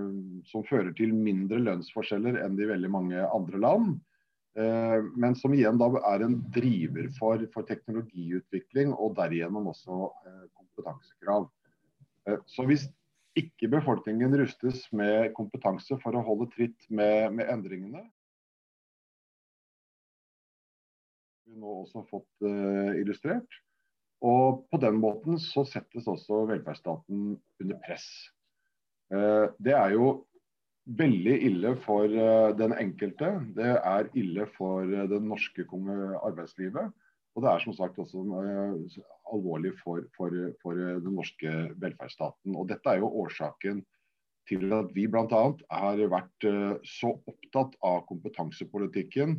som 0.48 0.64
fører 0.64 0.94
til 0.96 1.12
mindre 1.12 1.58
lønnsforskjeller 1.60 2.40
enn 2.44 2.58
i 2.58 2.70
veldig 2.70 2.90
mange 2.90 3.20
andre 3.20 3.58
land. 3.58 4.00
Men 4.54 5.32
som 5.34 5.54
igjen 5.56 5.78
da 5.80 5.86
er 6.12 6.26
en 6.26 6.34
driver 6.52 7.06
for, 7.16 7.40
for 7.54 7.64
teknologiutvikling 7.64 8.90
og 8.92 9.14
derigjennom 9.16 9.70
også 9.70 10.10
kompetansekrav. 10.52 11.46
Så 12.44 12.66
hvis 12.68 12.84
ikke 13.34 13.70
befolkningen 13.72 14.36
rustes 14.36 14.84
med 14.92 15.32
kompetanse 15.32 15.96
for 16.02 16.12
å 16.12 16.24
holde 16.26 16.50
tritt 16.52 16.84
med, 16.90 17.32
med 17.32 17.48
endringene, 17.48 18.04
vi 21.48 21.56
nå 21.56 21.80
også 21.86 22.04
fått 22.12 22.44
illustrert, 23.00 23.48
og 24.22 24.66
på 24.70 24.78
den 24.82 25.00
måten 25.02 25.38
så 25.42 25.64
settes 25.66 26.06
også 26.10 26.44
velferdsstaten 26.50 27.32
under 27.62 27.80
press. 27.82 28.06
Eh, 29.12 29.46
det 29.58 29.74
er 29.74 29.96
jo 29.96 30.12
veldig 30.98 31.34
ille 31.48 31.72
for 31.82 32.06
eh, 32.06 32.50
den 32.58 32.74
enkelte. 32.78 33.32
Det 33.56 33.72
er 33.78 34.10
ille 34.18 34.46
for 34.54 34.86
eh, 34.86 35.08
det 35.10 35.18
norske 35.26 35.66
arbeidslivet. 35.66 36.92
Og 37.32 37.42
det 37.42 37.50
er 37.50 37.64
som 37.64 37.74
sagt 37.74 37.98
også 37.98 38.22
alvorlig 39.32 39.72
for, 39.80 40.04
for, 40.16 40.34
for 40.62 40.76
den 40.76 41.16
norske 41.16 41.52
velferdsstaten. 41.80 42.54
Og 42.54 42.68
dette 42.68 42.92
er 42.92 43.00
jo 43.00 43.10
årsaken 43.24 43.80
til 44.50 44.74
at 44.76 44.90
vi 44.94 45.06
bl.a. 45.08 45.42
har 45.70 46.02
vært 46.12 46.46
så 46.84 47.14
opptatt 47.14 47.78
av 47.80 48.02
kompetansepolitikken 48.10 49.38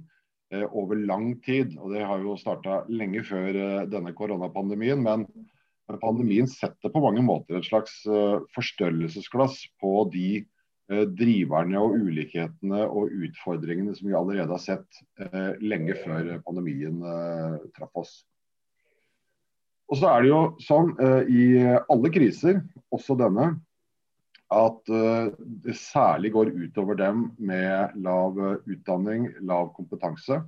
over 0.72 1.00
lang 1.00 1.34
tid. 1.46 1.78
og 1.80 1.94
Det 1.94 2.06
har 2.06 2.22
jo 2.24 2.38
starta 2.40 2.84
lenge 2.92 3.24
før 3.28 3.50
eh, 3.56 3.86
denne 3.92 4.14
koronapandemien. 4.16 5.02
Men 5.04 5.28
pandemien 6.02 6.50
setter 6.50 6.94
på 6.94 7.04
mange 7.04 7.24
måter 7.26 7.60
et 7.60 7.70
slags 7.70 8.02
eh, 8.08 8.42
forstørrelsesglass 8.56 9.64
på 9.82 10.10
de 10.14 10.44
driverne 11.16 11.80
og 11.80 11.94
ulikhetene 11.96 12.82
og 12.84 13.14
utfordringene 13.26 13.94
som 13.96 14.10
vi 14.10 14.18
allerede 14.20 14.52
har 14.52 14.60
sett 14.60 15.64
lenge 15.64 15.96
før 16.02 16.28
pandemien 16.44 17.00
traff 17.72 18.02
oss. 18.02 18.12
Og 19.88 20.02
så 20.02 20.10
er 20.12 20.26
det 20.26 20.30
jo 20.34 20.42
sånn 20.62 20.92
i 21.32 21.46
alle 21.64 22.12
kriser, 22.14 22.60
også 22.94 23.16
denne, 23.18 23.48
at 24.54 24.92
uh, 24.94 25.32
det 25.64 25.76
særlig 25.80 26.34
går 26.36 26.52
utover 26.56 26.98
dem 27.00 27.28
med 27.38 27.96
lav 28.06 28.38
utdanning, 28.70 29.30
lav 29.46 29.72
kompetanse. 29.78 30.42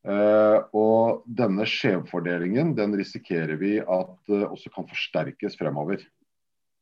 Uh, 0.00 0.64
og 0.72 1.26
denne 1.28 1.66
skjevfordelingen 1.68 2.72
den 2.78 2.96
risikerer 2.96 3.58
vi 3.60 3.76
at 3.80 4.32
også 4.32 4.72
kan 4.74 4.88
forsterkes 4.88 5.58
fremover. 5.60 6.00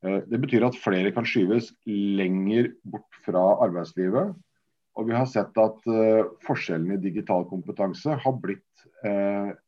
det 0.03 0.39
betyr 0.39 0.63
at 0.63 0.77
flere 0.79 1.11
kan 1.11 1.27
skyves 1.27 1.73
lenger 1.91 2.69
bort 2.87 3.17
fra 3.25 3.41
arbeidslivet. 3.65 4.37
Og 4.95 5.09
vi 5.09 5.17
har 5.17 5.27
sett 5.27 5.59
at 5.59 5.81
forskjellene 6.47 6.95
i 6.95 7.03
digital 7.03 7.43
kompetanse 7.51 8.15
har 8.15 8.37
blitt 8.39 8.87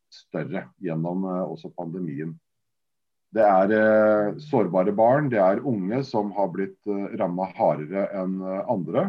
større 0.07 0.63
gjennom 0.79 1.27
også 1.27 1.73
pandemien. 1.75 2.31
Det 3.31 3.43
er 3.47 3.71
eh, 3.75 4.37
sårbare 4.43 4.91
barn, 4.95 5.29
det 5.31 5.39
er 5.39 5.63
unge 5.67 6.01
som 6.03 6.33
har 6.35 6.49
blitt 6.51 6.79
eh, 6.89 7.13
ramma 7.19 7.47
hardere 7.55 8.09
enn 8.19 8.41
eh, 8.43 8.63
andre. 8.71 9.05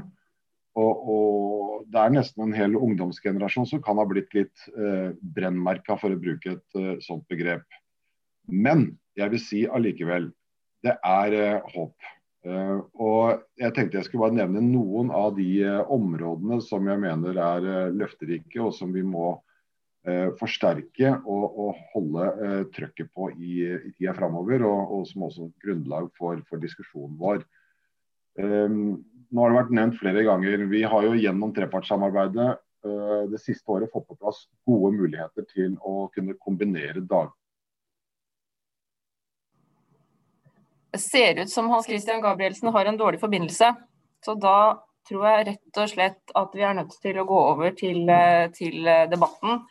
Og, 0.79 1.09
og, 1.15 1.73
det 1.93 2.01
er 2.01 2.15
nesten 2.15 2.47
en 2.47 2.55
hel 2.57 2.79
ungdomsgenerasjon 2.79 3.67
som 3.69 3.83
kan 3.85 3.99
ha 4.01 4.07
blitt 4.09 4.33
litt 4.37 4.69
eh, 4.73 5.11
brennmerka, 5.35 5.99
for 6.01 6.15
å 6.15 6.21
bruke 6.21 6.55
et 6.55 6.79
eh, 6.79 6.95
sånt 7.05 7.27
begrep. 7.29 7.67
Men 8.47 8.93
jeg 9.19 9.35
vil 9.35 9.43
si 9.43 9.63
allikevel, 9.67 10.31
det 10.87 10.95
er 10.97 11.37
eh, 11.37 11.75
håp. 11.75 12.13
Eh, 12.47 12.79
og 13.03 13.43
jeg 13.61 13.75
tenkte 13.75 13.99
jeg 13.99 14.09
skulle 14.09 14.29
bare 14.29 14.39
nevne 14.39 14.63
noen 14.65 15.11
av 15.15 15.35
de 15.37 15.67
områdene 15.93 16.63
som 16.65 16.87
jeg 16.89 17.03
mener 17.03 17.43
er 17.43 17.93
løfterike, 17.99 18.63
og 18.63 18.73
som 18.79 18.95
vi 18.95 19.03
må 19.03 19.35
forsterke 20.39 21.13
og, 21.31 21.45
og 21.47 21.83
holde 21.93 22.29
eh, 22.43 22.63
trøkket 22.75 23.11
på 23.15 23.29
i, 23.37 23.61
i 23.71 23.93
tida 23.95 24.15
framover, 24.17 24.65
og, 24.67 24.81
og, 24.97 25.05
som 25.07 25.29
også 25.29 25.51
grunnlag 25.63 26.09
for, 26.19 26.41
for 26.49 26.63
diskusjonen 26.63 27.15
vår. 27.21 27.45
Um, 28.41 29.05
nå 29.31 29.45
har 29.45 29.53
det 29.53 29.59
vært 29.61 29.75
nevnt 29.77 29.99
flere 30.01 30.25
ganger, 30.27 30.65
Vi 30.73 30.81
har 30.89 31.05
jo 31.07 31.13
gjennom 31.15 31.53
trepartssamarbeidet 31.55 32.49
uh, 32.59 33.23
det 33.31 33.39
siste 33.45 33.69
året 33.71 33.93
fått 33.93 34.09
på 34.09 34.17
plass 34.19 34.41
gode 34.67 34.91
muligheter 34.97 35.47
til 35.53 35.77
å 35.79 36.09
kunne 36.15 36.35
kombinere 36.41 37.05
dag. 37.05 37.31
Det 40.93 41.01
ser 41.01 41.39
ut 41.45 41.53
som 41.53 41.71
Hans 41.71 41.87
Christian 41.87 42.21
Gabrielsen 42.25 42.73
har 42.75 42.89
en 42.89 42.99
dårlig 42.99 43.21
forbindelse. 43.23 43.71
Så 44.25 44.35
da 44.35 44.83
tror 45.09 45.29
jeg 45.29 45.47
rett 45.53 45.79
og 45.79 45.93
slett 45.93 46.35
at 46.37 46.59
vi 46.59 46.67
er 46.67 46.75
nødt 46.77 46.99
til 47.05 47.23
å 47.23 47.29
gå 47.29 47.39
over 47.53 47.73
til, 47.79 48.11
til 48.59 48.91
debatten. 49.09 49.63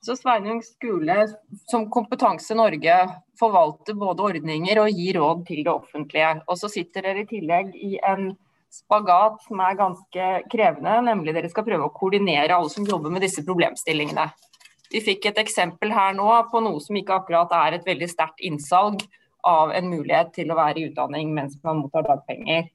Så 0.00 0.14
Sveinung 0.16 0.62
skole 0.64 1.26
som 1.68 1.90
Kompetanse 1.92 2.54
Norge 2.56 2.94
forvalter 3.40 3.96
både 4.00 4.24
ordninger 4.30 4.80
og 4.80 4.94
gir 4.96 5.18
råd 5.20 5.42
til 5.48 5.60
det 5.66 5.72
offentlige. 5.74 6.30
Og 6.48 6.56
så 6.56 6.70
sitter 6.72 7.04
dere 7.04 7.24
i 7.24 7.28
tillegg 7.28 7.74
i 7.76 7.98
en 8.08 8.30
spagat 8.72 9.42
som 9.44 9.60
er 9.60 9.76
ganske 9.76 10.30
krevende, 10.52 10.94
nemlig 11.04 11.34
dere 11.36 11.50
skal 11.52 11.66
prøve 11.66 11.90
å 11.90 11.92
koordinere 11.92 12.56
alle 12.56 12.72
som 12.72 12.86
jobber 12.88 13.12
med 13.12 13.26
disse 13.26 13.44
problemstillingene. 13.44 14.30
Vi 14.90 15.04
fikk 15.04 15.28
et 15.28 15.38
eksempel 15.42 15.92
her 15.94 16.16
nå 16.16 16.30
på 16.50 16.64
noe 16.64 16.80
som 16.82 16.96
ikke 16.96 17.20
akkurat 17.20 17.52
er 17.60 17.76
et 17.76 17.86
veldig 17.86 18.08
sterkt 18.10 18.40
innsalg 18.46 19.04
av 19.46 19.74
en 19.76 19.92
mulighet 19.92 20.32
til 20.34 20.50
å 20.50 20.58
være 20.58 20.80
i 20.80 20.88
utdanning 20.88 21.34
mens 21.36 21.60
man 21.64 21.84
mottar 21.84 22.08
dagpenger. 22.08 22.70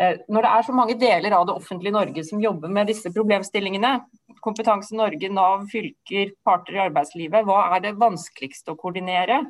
Eh, 0.00 0.22
når 0.32 0.46
det 0.46 0.50
er 0.50 0.64
så 0.66 0.74
mange 0.76 0.96
deler 0.96 1.34
av 1.36 1.46
det 1.48 1.56
offentlige 1.58 1.92
Norge 1.92 2.24
som 2.24 2.40
jobber 2.40 2.70
med 2.72 2.88
disse 2.88 3.12
problemstillingene, 3.12 3.98
Kompetanse 4.42 4.96
Norge, 4.98 5.28
Nav, 5.30 5.66
fylker, 5.70 6.32
parter 6.42 6.78
i 6.78 6.80
arbeidslivet. 6.86 7.44
Hva 7.46 7.76
er 7.76 7.84
det 7.84 7.98
vanskeligste 8.00 8.72
å 8.72 8.78
koordinere? 8.80 9.42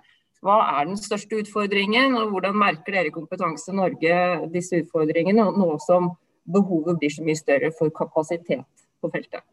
Hva 0.43 0.59
er 0.75 0.91
den 0.91 0.99
største 0.99 1.39
utfordringen, 1.45 2.17
og 2.19 2.35
hvordan 2.35 2.59
merker 2.59 2.99
dere 2.99 3.15
Kompetanse 3.15 3.73
Norge 3.73 4.19
disse 4.53 4.83
utfordringene, 4.83 5.47
nå 5.55 5.71
som 5.87 6.11
behovet 6.51 6.99
blir 6.99 7.15
så 7.15 7.25
mye 7.25 7.39
større 7.39 7.71
for 7.79 7.95
kapasitet 7.95 8.67
på 9.01 9.13
feltet? 9.15 9.47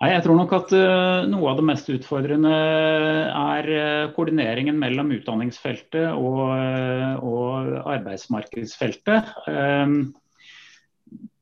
Nei, 0.00 0.14
jeg 0.14 0.22
tror 0.24 0.38
nok 0.38 0.52
at 0.56 0.70
uh, 0.72 1.26
noe 1.28 1.50
av 1.50 1.58
det 1.58 1.66
mest 1.68 1.90
utfordrende 1.92 2.50
er 2.50 3.66
uh, 3.68 4.12
koordineringen 4.16 4.78
mellom 4.80 5.10
utdanningsfeltet 5.12 6.06
og, 6.16 6.38
uh, 6.56 7.20
og 7.20 7.74
arbeidsmarkedsfeltet. 7.98 9.28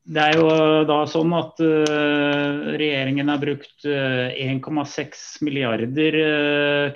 det 0.09 0.25
er 0.25 0.35
jo 0.35 0.49
da 0.89 0.97
sånn 1.07 1.31
at 1.37 1.61
regjeringen 1.61 3.29
har 3.29 3.39
brukt 3.39 3.85
1,6 3.85 5.21
milliarder 5.45 6.17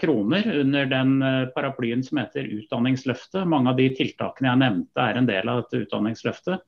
kroner 0.02 0.48
under 0.64 0.90
den 0.90 1.12
paraplyen 1.54 2.02
som 2.04 2.24
heter 2.24 2.50
Utdanningsløftet. 2.58 3.46
Mange 3.46 3.70
av 3.70 3.78
de 3.78 3.86
tiltakene 3.94 4.50
jeg 4.50 4.62
nevnte 4.66 5.06
er 5.06 5.22
en 5.22 5.30
del 5.30 5.54
av 5.54 5.62
dette 5.62 5.84
Utdanningsløftet. 5.86 6.66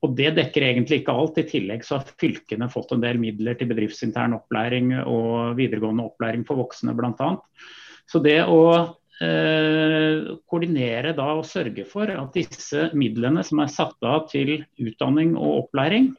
Og 0.00 0.14
Det 0.16 0.30
dekker 0.36 0.64
egentlig 0.64 1.02
ikke 1.02 1.12
alt. 1.12 1.42
I 1.42 1.48
tillegg 1.48 1.84
så 1.84 1.98
har 1.98 2.14
fylkene 2.20 2.70
fått 2.72 2.94
en 2.94 3.02
del 3.02 3.20
midler 3.20 3.58
til 3.58 3.68
bedriftsintern 3.68 4.38
opplæring 4.38 4.94
og 5.02 5.58
videregående 5.58 6.06
opplæring 6.08 6.46
for 6.48 6.62
voksne 6.62 6.94
bl.a. 6.96 7.34
Så 8.08 8.22
det 8.24 8.38
å 8.48 8.62
eh, 9.20 10.32
koordinere 10.48 11.12
da 11.16 11.28
og 11.36 11.44
sørge 11.48 11.84
for 11.88 12.10
at 12.14 12.32
disse 12.36 12.88
midlene 12.96 13.44
som 13.46 13.60
er 13.62 13.72
satt 13.72 14.08
av 14.08 14.24
til 14.32 14.56
utdanning 14.80 15.36
og 15.36 15.66
opplæring, 15.66 16.10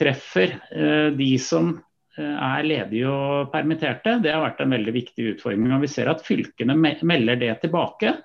treffer 0.00 0.56
eh, 0.72 1.08
de 1.12 1.30
som 1.44 1.74
eh, 2.16 2.24
er 2.24 2.64
ledige 2.64 3.10
og 3.12 3.50
permitterte, 3.52 4.16
det 4.24 4.32
har 4.32 4.46
vært 4.46 4.64
en 4.64 4.78
veldig 4.78 4.96
viktig 4.96 5.34
utfordring. 5.34 5.68
Og 5.76 5.84
vi 5.84 5.92
ser 5.92 6.08
at 6.08 6.24
fylkene 6.24 6.78
melder 6.78 7.36
det 7.44 7.58
tilbake 7.66 8.16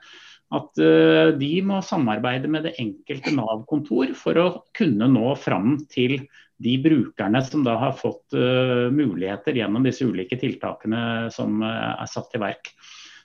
at 0.53 0.81
uh, 0.81 1.33
de 1.39 1.51
må 1.65 1.79
samarbeide 1.85 2.49
med 2.51 2.67
det 2.67 2.75
enkelte 2.81 3.33
Nav-kontor 3.33 4.13
for 4.17 4.37
å 4.37 4.49
kunne 4.77 5.07
nå 5.09 5.31
fram 5.41 5.79
til 5.91 6.19
de 6.61 6.75
brukerne 6.79 7.41
som 7.43 7.65
da 7.65 7.75
har 7.81 7.95
fått 7.97 8.35
uh, 8.37 8.91
muligheter 8.93 9.57
gjennom 9.57 9.87
disse 9.87 10.05
ulike 10.05 10.37
tiltakene 10.39 11.31
som 11.33 11.57
uh, 11.65 11.95
er 11.97 12.11
satt 12.11 12.37
i 12.37 12.43
verk. 12.45 12.69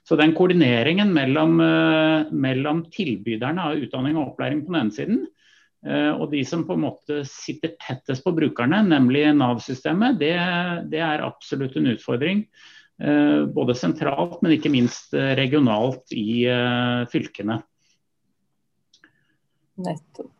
Så 0.08 0.16
den 0.18 0.32
koordineringen 0.34 1.12
mellom, 1.14 1.60
mellom, 2.32 2.80
tilbyderne 2.90 3.66
av 3.68 3.82
utdanning 3.84 4.16
og 4.16 4.32
opplæring 4.32 4.64
på 4.64 4.72
den 4.72 4.78
ene 4.80 4.94
siden, 4.96 5.18
og 6.16 6.24
de 6.32 6.40
som 6.48 6.64
på 6.66 6.74
en 6.74 6.82
måte 6.82 7.20
sitter 7.28 7.76
tettest 7.78 8.24
på 8.24 8.32
brukerne, 8.34 8.80
nemlig 8.88 9.28
Nav-systemet, 9.36 10.18
det, 10.18 10.32
det 10.90 11.04
er 11.04 11.22
absolutt 11.28 11.76
en 11.78 11.92
utfordring. 11.92 12.42
Eh, 13.00 13.46
både 13.46 13.74
sentralt, 13.74 14.42
men 14.42 14.58
ikke 14.58 14.72
minst 14.72 15.14
eh, 15.16 15.32
regionalt 15.38 16.12
i 16.12 16.44
eh, 16.44 17.06
fylkene. 17.08 17.62
Nettopp. 19.80 20.34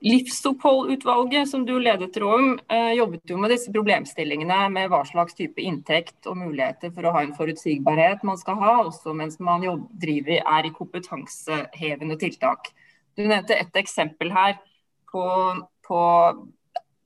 Livsoppholdutvalget 0.00 1.50
som 1.50 1.66
du 1.68 1.74
ledet, 1.76 2.14
Rom, 2.22 2.54
jobbet 2.96 3.28
jo 3.28 3.36
med 3.36 3.52
disse 3.52 3.68
problemstillingene 3.68 4.62
med 4.72 4.88
hva 4.88 5.02
slags 5.04 5.36
type 5.36 5.60
inntekt 5.60 6.24
og 6.24 6.38
muligheter 6.40 6.88
for 6.94 7.04
å 7.04 7.12
ha 7.12 7.20
en 7.26 7.34
forutsigbarhet 7.36 8.24
man 8.24 8.40
skal 8.40 8.56
ha, 8.62 8.78
også 8.86 9.12
mens 9.18 9.36
man 9.44 9.66
driver, 10.00 10.40
er 10.40 10.64
i 10.64 10.72
kompetansehevende 10.72 12.16
tiltak. 12.22 12.72
Du 13.12 13.26
nevnte 13.26 13.60
et 13.60 13.76
eksempel 13.76 14.32
her 14.32 14.56
på, 15.12 15.26
på 15.84 16.00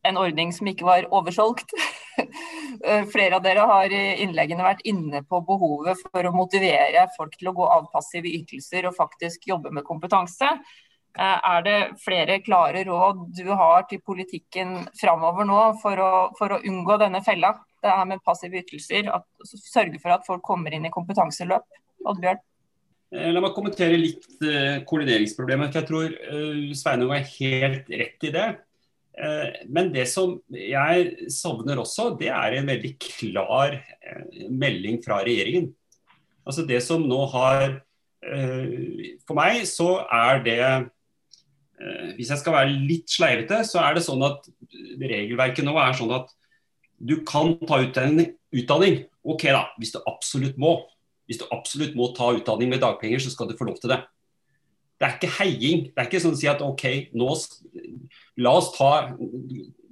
en 0.07 0.23
ordning 0.23 0.55
som 0.55 0.71
ikke 0.71 0.87
var 0.87 1.11
oversolgt. 1.11 1.75
Eh, 2.83 3.05
flere 3.05 3.37
av 3.37 3.43
dere 3.45 3.67
har 3.69 3.93
i 3.93 4.03
innleggene 4.25 4.65
vært 4.65 4.83
inne 4.89 5.23
på 5.29 5.41
behovet 5.47 6.01
for 6.07 6.27
å 6.27 6.33
motivere 6.35 7.07
folk 7.17 7.37
til 7.39 7.51
å 7.51 7.55
gå 7.57 7.67
av 7.77 7.91
passive 7.93 8.31
ytelser 8.31 8.89
og 8.89 8.97
faktisk 8.97 9.47
jobbe 9.51 9.73
med 9.75 9.87
kompetanse. 9.87 10.49
Eh, 11.15 11.39
er 11.51 11.63
det 11.67 11.77
flere 12.03 12.41
klare 12.43 12.83
råd 12.89 13.29
du 13.37 13.53
har 13.53 13.87
til 13.91 14.03
politikken 14.03 14.81
framover 14.99 15.47
nå 15.47 15.61
for 15.83 16.03
å, 16.03 16.11
for 16.39 16.57
å, 16.57 16.63
unngå 16.65 16.99
denne 17.03 17.23
fella? 17.27 17.55
Det 17.85 17.93
her 17.93 18.09
med 18.09 18.25
passive 18.25 18.63
ytelser, 18.63 19.13
at, 19.13 19.29
sørge 19.45 20.01
for 20.03 20.17
at 20.17 20.27
folk 20.27 20.43
kommer 20.43 20.75
inn 20.75 20.89
i 20.89 20.93
kompetanseløp? 20.95 21.69
Oddbjørn? 22.11 22.43
Eh, 23.15 23.31
la 23.31 23.45
meg 23.45 23.55
kommentere 23.55 24.01
litt 24.01 24.27
koordineringsproblemet. 24.89 25.79
Jeg 25.79 25.89
tror 25.91 26.15
Sveinung 26.75 27.15
har 27.15 27.29
helt 27.37 27.93
rett 27.93 28.27
i 28.27 28.33
det. 28.35 28.49
Eh, 29.15 29.63
men 29.71 29.93
det 29.95 30.09
som 30.11 30.35
jeg 30.51 31.31
savner 31.31 31.79
også, 31.79 32.11
det 32.19 32.33
er 32.35 32.59
en 32.59 32.71
veldig 32.71 32.93
klar 32.99 33.77
eh, 33.79 34.47
melding 34.51 34.99
fra 35.05 35.21
regjeringen. 35.23 35.71
Altså 36.45 36.65
det 36.67 36.81
som 36.85 37.05
nå 37.07 37.21
har 37.33 37.63
eh, 37.71 39.15
For 39.25 39.39
meg 39.39 39.63
så 39.65 40.03
er 40.13 40.43
det 40.45 40.59
Hvis 42.15 42.29
jeg 42.31 42.39
skal 42.39 42.55
være 42.55 42.75
litt 42.87 43.11
sleivete, 43.11 43.59
så 43.67 43.81
er 43.83 43.97
det 43.97 44.05
sånn 44.07 44.23
at 44.23 44.47
regelverket 45.01 45.67
nå 45.67 45.75
er 45.83 45.97
sånn 45.99 46.13
at 46.15 46.31
du 47.03 47.17
kan 47.27 47.57
ta 47.67 47.81
utdanning. 47.83 48.31
utdanning. 48.55 49.01
Ok 49.27 49.49
da, 49.51 49.65
hvis 49.83 49.93
du 49.93 49.99
absolutt 50.07 50.57
må. 50.61 50.77
Hvis 51.27 51.41
du 51.43 51.45
absolutt 51.53 51.97
må 51.99 52.13
ta 52.17 52.31
utdanning 52.37 52.71
med 52.71 52.81
dagpenger, 52.81 53.21
så 53.21 53.33
skal 53.35 53.51
du 53.51 53.57
få 53.59 53.67
lov 53.67 53.81
til 53.83 53.91
det. 53.91 53.99
Det 55.01 55.09
er 55.09 55.17
ikke 55.19 55.35
heiing. 55.41 55.83
Det 55.91 55.99
er 55.99 56.09
ikke 56.09 56.23
sånn 56.23 56.39
å 56.39 56.41
si 56.41 56.49
at 56.49 56.63
OK, 56.65 56.85
nå 57.19 57.29
la 58.41 58.57
oss 58.59 58.73
ta 58.77 58.93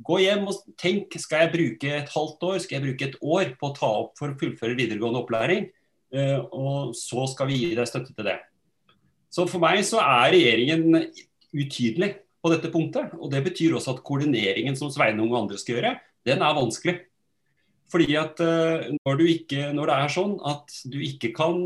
Gå 0.03 0.17
hjem 0.19 0.49
og 0.51 0.57
tenk. 0.81 1.15
Skal 1.23 1.45
jeg 1.45 1.53
bruke 1.53 1.91
et 2.01 2.09
halvt 2.11 2.41
år, 2.49 2.57
skal 2.59 2.79
jeg 2.79 2.85
bruke 2.89 3.07
et 3.07 3.21
år 3.23 3.53
på 3.59 3.69
å 3.69 3.75
ta 3.77 3.91
opp 4.01 4.17
for 4.19 4.33
å 4.33 4.39
fullføre 4.41 4.75
videregående 4.75 5.21
opplæring? 5.21 5.69
Uh, 6.11 6.41
og 6.51 6.97
så 6.99 7.23
skal 7.31 7.47
vi 7.49 7.61
gi 7.61 7.69
deg 7.79 7.87
støtte 7.87 8.11
til 8.17 8.27
det. 8.27 8.35
Så 9.33 9.47
for 9.47 9.63
meg 9.63 9.85
så 9.87 10.03
er 10.03 10.35
regjeringen 10.35 10.99
utydelig 11.55 12.11
på 12.43 12.51
dette 12.51 12.73
punktet. 12.73 13.15
Og 13.21 13.31
det 13.31 13.45
betyr 13.47 13.79
også 13.79 13.95
at 13.95 14.03
koordineringen 14.03 14.75
som 14.79 14.91
Sveinung 14.91 15.31
og 15.31 15.45
andre 15.45 15.61
skal 15.63 15.79
gjøre, 15.79 15.95
den 16.27 16.43
er 16.43 16.59
vanskelig. 16.59 16.99
Fordi 17.93 18.19
at 18.19 18.43
uh, 18.43 18.91
når, 19.07 19.27
ikke, 19.37 19.71
når 19.77 19.93
det 19.93 20.01
er 20.01 20.15
sånn 20.19 20.35
at 20.51 20.79
du 20.91 20.99
ikke 20.99 21.31
kan 21.37 21.63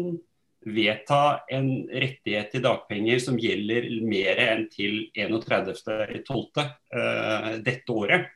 vedta 0.67 1.47
en 1.53 1.69
rettighet 1.87 2.51
til 2.51 2.65
dagpenger 2.65 3.21
som 3.23 3.39
gjelder 3.39 3.87
mer 4.07 4.41
enn 4.43 4.65
til 4.73 5.07
31.12. 5.15 6.27
Uh, 6.27 7.53
dette 7.67 7.95
året. 7.95 8.33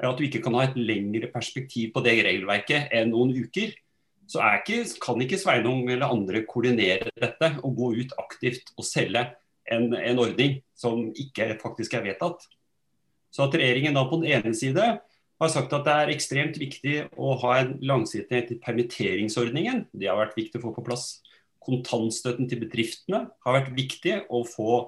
At 0.00 0.16
du 0.16 0.24
ikke 0.24 0.42
kan 0.44 0.56
ha 0.56 0.66
et 0.68 0.78
lengre 0.80 1.28
perspektiv 1.32 1.92
på 1.94 2.02
det 2.04 2.18
regelverket 2.24 2.92
enn 2.96 3.12
noen 3.12 3.32
uker. 3.36 3.72
Så 4.30 4.40
ikke, 4.60 4.84
kan 5.02 5.20
ikke 5.24 5.40
Sveinung 5.40 5.88
eller 5.90 6.12
andre 6.12 6.44
koordinere 6.48 7.10
dette 7.18 7.54
og 7.66 7.74
gå 7.76 7.92
ut 8.04 8.14
aktivt 8.20 8.70
og 8.78 8.86
selge 8.86 9.24
en, 9.70 9.90
en 9.96 10.22
ordning 10.22 10.60
som 10.78 11.08
ikke 11.18 11.56
faktisk 11.60 11.96
er 11.98 12.06
vedtatt. 12.06 12.46
Så 13.30 13.46
at 13.46 13.56
regjeringen 13.58 13.96
da 13.96 14.04
på 14.08 14.20
den 14.22 14.30
ene 14.38 14.54
side 14.56 14.86
har 15.40 15.50
sagt 15.50 15.72
at 15.74 15.86
det 15.86 15.96
er 15.96 16.12
ekstremt 16.12 16.58
viktig 16.60 16.94
å 17.16 17.34
ha 17.42 17.56
en 17.60 17.74
langsiktighet 17.82 18.52
i 18.54 18.60
permitteringsordningen. 18.62 19.86
Det 19.92 20.10
har 20.10 20.18
vært 20.20 20.38
viktig 20.38 20.60
å 20.60 20.66
få 20.66 20.74
på 20.76 20.84
plass 20.86 21.06
kontantstøtten 21.64 22.48
til 22.50 22.62
bedriftene 22.62 23.26
har 23.44 23.56
vært 23.56 23.74
viktig 23.76 24.16
å 24.32 24.42
få 24.48 24.80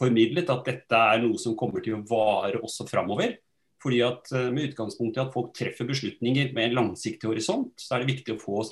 formidlet 0.00 0.50
at 0.52 0.66
dette 0.68 1.00
er 1.12 1.22
noe 1.22 1.38
som 1.40 1.56
kommer 1.58 1.84
til 1.84 1.98
å 1.98 2.04
vare 2.08 2.60
også 2.62 2.86
framover. 2.88 3.36
Fordi 3.80 4.00
at 4.04 4.30
eh, 4.36 4.50
Med 4.52 4.70
utgangspunkt 4.70 5.16
i 5.16 5.22
at 5.22 5.34
folk 5.34 5.52
treffer 5.56 5.88
beslutninger 5.88 6.54
med 6.56 6.70
en 6.70 6.78
langsiktig 6.82 7.28
horisont, 7.28 7.72
så 7.80 7.96
er 7.96 8.04
det 8.04 8.14
viktig 8.14 8.36
å 8.36 8.40
få 8.40 8.64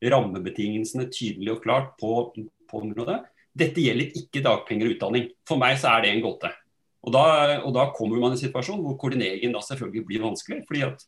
rammebetingelsene 0.00 1.10
tydelig 1.12 1.56
og 1.56 1.62
klart 1.64 1.94
på, 2.00 2.30
på 2.68 2.82
området. 2.84 3.20
Dette 3.56 3.82
gjelder 3.82 4.16
ikke 4.16 4.44
dagpenger 4.44 4.88
og 4.88 4.96
utdanning. 4.96 5.30
For 5.48 5.60
meg 5.60 5.80
så 5.80 5.94
er 5.94 6.04
det 6.04 6.12
en 6.14 6.24
gåte. 6.24 6.52
Og 7.00 7.14
da, 7.16 7.24
og 7.64 7.72
da 7.74 7.88
kommer 7.96 8.20
man 8.20 8.34
i 8.34 8.36
en 8.36 8.42
situasjon 8.42 8.80
hvor 8.84 8.98
koordineringen 9.00 9.54
da 9.56 9.62
selvfølgelig 9.64 10.06
blir 10.08 10.24
vanskelig. 10.24 10.62
fordi 10.68 10.84
at 10.86 11.04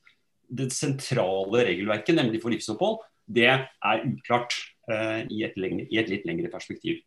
det 0.52 0.68
sentrale 0.74 1.64
regelverket, 1.68 2.16
nemlig 2.16 2.42
for 2.42 2.52
livsopphold, 2.52 3.00
det 3.28 3.48
er 3.48 4.04
uklart. 4.08 4.56
Eh, 4.90 5.20
i 5.30 5.42
et, 5.46 5.54
lengre, 5.60 5.86
i 5.94 5.98
et, 6.00 6.08
litt 6.10 6.24
lengre 6.26 6.50
perspektiv. 6.50 6.98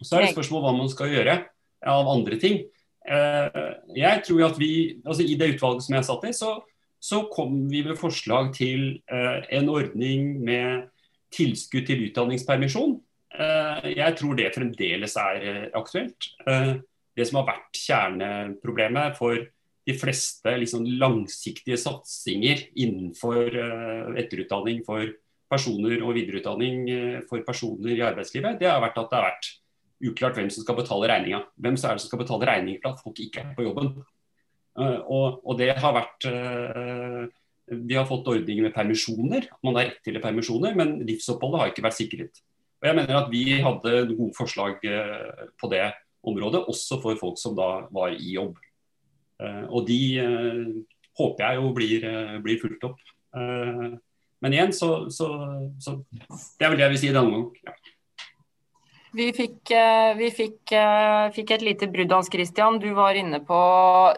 Så 0.00 0.16
er 0.16 0.24
det 0.24 0.32
spørsmål 0.32 0.64
hva 0.64 0.72
man 0.74 0.90
skal 0.90 1.12
gjøre 1.12 1.36
av 1.86 2.10
andre 2.10 2.38
ting. 2.42 2.64
Eh, 3.06 3.68
jeg 3.94 4.24
tror 4.26 4.48
at 4.48 4.58
vi, 4.58 4.72
altså 5.04 5.22
I 5.22 5.36
det 5.38 5.52
utvalget 5.54 5.86
som 5.86 5.94
jeg 5.94 6.08
satt 6.08 6.26
i, 6.26 6.32
så, 6.34 6.50
så 6.98 7.22
kom 7.30 7.60
vi 7.70 7.84
med 7.86 8.00
forslag 8.00 8.50
til 8.56 8.88
eh, 9.06 9.46
en 9.54 9.70
ordning 9.70 10.34
med 10.42 10.90
tilskudd 11.34 11.86
til 11.86 12.08
utdanningspermisjon. 12.08 13.00
Jeg 13.34 14.14
tror 14.14 14.36
det 14.38 14.52
fremdeles 14.54 15.16
er 15.18 15.72
aktuelt. 15.74 16.28
Det 16.38 17.24
som 17.26 17.40
har 17.40 17.48
vært 17.48 17.80
kjerneproblemet 17.80 19.16
for 19.18 19.34
de 19.34 19.96
fleste 19.98 20.52
liksom 20.62 20.86
langsiktige 21.02 21.80
satsinger 21.82 22.62
innenfor 22.78 23.58
etterutdanning 24.22 24.84
for 24.86 25.10
personer 25.54 26.02
og 26.02 26.16
videreutdanning 26.16 26.88
eh, 26.90 27.20
for 27.28 27.44
personer 27.46 27.94
i 27.94 28.02
arbeidslivet, 28.04 28.58
det 28.60 28.70
har 28.70 28.82
vært 28.82 28.98
at 29.00 29.10
det 29.10 29.20
har 29.20 29.28
vært 29.30 29.52
uklart 30.04 30.38
hvem 30.38 30.50
som 30.52 30.66
skal 30.66 30.78
betale 30.78 31.08
regninga. 31.10 31.44
Hvem 31.54 31.78
er 31.78 31.96
det 31.96 32.02
som 32.02 32.10
skal 32.10 32.22
betale 32.24 32.50
regninger 32.50 32.82
for 32.82 32.92
at 32.92 33.04
folk 33.04 33.22
ikke 33.24 33.44
er 33.44 33.54
på 33.56 33.66
jobben? 33.66 33.94
Og, 34.74 35.36
og, 35.38 35.52
det 35.54 35.68
har 35.78 35.92
vært 35.94 36.26
Vi 37.70 37.94
har 37.94 38.08
fått 38.08 38.26
ordninger 38.26 38.66
med 38.66 38.72
permisjoner, 38.74 39.46
man 39.62 39.78
har 39.78 39.86
rett 39.86 40.00
til 40.02 40.18
permisjoner, 40.18 40.74
men 40.74 40.96
livsoppholdet 41.06 41.60
har 41.60 41.70
ikke 41.70 41.84
vært 41.86 41.96
sikret. 42.00 42.40
Og 42.82 42.88
jeg 42.90 42.98
mener 42.98 43.20
at 43.20 43.30
Vi 43.30 43.44
hadde 43.62 43.92
gode 44.10 44.34
forslag 44.34 44.82
på 44.82 45.70
det 45.70 45.84
området, 46.26 46.64
også 46.74 46.98
for 47.04 47.20
folk 47.22 47.38
som 47.38 47.54
da 47.54 47.68
var 47.94 48.18
i 48.18 48.34
jobb. 48.34 48.58
Og 49.70 49.86
de 49.86 50.00
håper 51.22 51.46
jeg 51.46 51.62
jo 51.62 51.72
blir, 51.78 52.08
blir 52.42 52.60
fulgt 52.66 52.88
opp. 52.90 53.00
Men 54.44 54.52
igjen, 54.52 54.72
så, 54.76 55.10
så, 55.10 55.26
så, 55.80 55.96
Det 56.58 56.66
er 56.66 56.72
vel 56.72 56.76
det 56.76 56.84
jeg 56.84 56.92
vil 56.92 57.00
si 57.00 57.12
denne 57.14 57.32
gang. 57.32 57.44
Ja. 57.64 57.72
Vi, 59.14 59.28
fikk, 59.32 59.70
eh, 59.70 60.10
vi 60.18 60.28
fikk, 60.34 60.72
eh, 60.74 61.30
fikk, 61.32 61.52
et 61.54 61.62
lite 61.62 61.86
brudd, 61.88 62.12
Hans 62.12 62.28
Christian. 62.32 62.76
Du 62.82 62.88
var 62.96 63.16
inne 63.16 63.38
på 63.46 63.60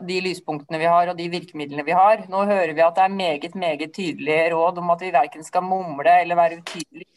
de 0.09 0.17
lyspunktene 0.25 0.81
vi 0.81 0.89
har 0.89 1.13
og 1.13 1.19
de 1.19 1.29
virkemidlene 1.31 1.85
vi 1.87 1.95
har. 1.95 2.25
Nå 2.33 2.43
hører 2.49 2.73
vi 2.75 2.83
at 2.83 2.97
det 2.97 3.05
er 3.05 3.13
meget 3.13 3.55
meget 3.55 3.93
tydelige 3.95 4.49
råd 4.55 4.81
om 4.83 4.91
at 4.97 5.05
vi 5.05 5.13
verken 5.15 5.45
skal 5.47 5.63
mumle 5.63 6.17
eller 6.23 6.41
være 6.41 6.59
utydelige 6.63 7.13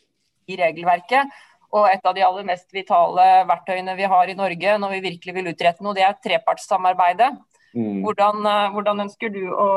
i 0.52 0.60
regelverket. 0.60 1.34
Og 1.72 1.88
et 1.90 2.06
av 2.06 2.14
de 2.18 2.26
aller 2.28 2.46
mest 2.46 2.68
vitale 2.76 3.26
verktøyene 3.50 3.96
vi 3.98 4.12
har 4.14 4.30
i 4.30 4.38
Norge 4.38 4.78
når 4.84 4.94
vi 4.98 5.02
virkelig 5.08 5.38
vil 5.40 5.50
utrette 5.56 5.86
noe, 5.86 5.96
det 5.98 6.06
er 6.06 6.20
trepartssamarbeidet. 6.28 7.32
Mm. 7.74 8.04
Hvordan, 8.06 8.46
eh, 8.54 8.70
hvordan 8.76 9.06
ønsker 9.08 9.34
du 9.34 9.42
å 9.50 9.70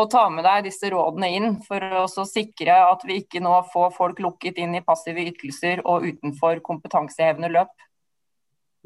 og 0.00 0.08
ta 0.12 0.24
med 0.32 0.46
deg 0.46 0.64
disse 0.68 0.88
rådene 0.92 1.28
inn 1.36 1.60
for 1.66 1.84
å 2.00 2.06
sikre 2.08 2.78
at 2.88 3.04
vi 3.06 3.20
ikke 3.20 3.42
nå 3.44 3.52
får 3.72 3.92
folk 3.96 4.20
lukket 4.24 4.58
inn 4.62 4.78
i 4.78 4.84
passive 4.84 5.26
ytelser 5.28 5.84
og 5.84 6.06
utenfor 6.08 6.62
kompetansehevende 6.64 7.52
løp? 7.52 7.72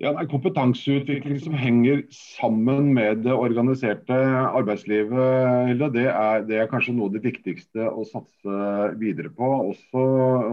Ja, 0.03 0.11
det 0.11 0.27
Kompetanseutvikling 0.27 1.37
som 1.39 1.55
henger 1.55 2.01
sammen 2.11 2.89
med 2.97 3.21
det 3.23 3.35
organiserte 3.35 4.17
arbeidslivet, 4.59 5.79
det 5.95 6.09
er, 6.11 6.43
det 6.49 6.57
er 6.59 6.71
kanskje 6.73 6.97
noe 6.97 7.13
av 7.13 7.15
det 7.15 7.23
viktigste 7.23 7.87
å 7.87 8.03
satse 8.09 8.89
videre 8.99 9.31
på. 9.31 9.53
Også, 9.69 10.03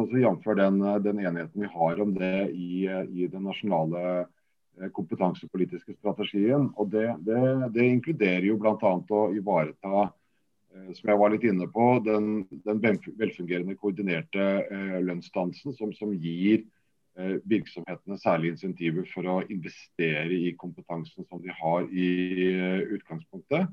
også 0.03 0.21
Jf. 0.21 0.45
Den, 0.59 0.77
den, 1.01 1.23
enigheten 1.25 1.65
vi 1.65 1.71
har 1.73 2.03
om 2.05 2.13
det 2.19 2.51
i, 2.53 2.85
i 2.85 3.31
den 3.33 3.49
nasjonale 3.49 4.03
eh, 4.21 4.93
kompetansepolitiske 4.93 5.97
strategien. 5.97 6.69
Og 6.77 6.93
Det, 6.93 7.07
det, 7.25 7.41
det 7.73 7.89
inkluderer 7.95 8.45
jo 8.45 8.61
bl.a. 8.61 8.93
å 8.93 9.27
ivareta 9.33 10.11
som 10.71 11.11
jeg 11.11 11.19
var 11.19 11.33
litt 11.33 11.45
inne 11.47 11.67
på, 11.71 11.87
den, 12.05 12.43
den 12.65 12.81
velfungerende 13.19 13.75
koordinerte 13.79 14.47
eh, 14.63 14.97
lønnsdansen 15.03 15.75
som, 15.75 15.91
som 15.95 16.13
gir 16.15 16.63
eh, 17.19 17.37
virksomhetene 17.49 18.19
særlig 18.21 18.53
insentiver 18.53 19.07
for 19.11 19.27
å 19.27 19.37
investere 19.51 20.31
i 20.31 20.53
kompetansen 20.59 21.27
som 21.27 21.43
de 21.43 21.53
har 21.59 21.87
i 21.91 22.09
eh, 22.47 22.83
utgangspunktet. 22.97 23.67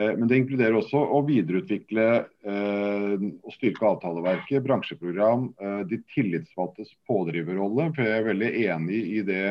Eh, 0.00 0.12
men 0.16 0.26
det 0.30 0.40
inkluderer 0.40 0.80
også 0.80 1.00
å 1.00 1.22
videreutvikle 1.28 2.08
eh, 2.18 3.16
og 3.20 3.56
styrke 3.56 3.92
avtaleverket, 3.94 4.64
bransjeprogram, 4.64 5.50
de 5.90 6.02
tillitsvalgtes 6.14 6.94
pådriverrolle. 7.08 7.90
For 7.96 8.06
jeg 8.06 8.20
er 8.20 8.30
veldig 8.32 8.54
enig 8.66 9.02
i 9.20 9.24
det 9.28 9.44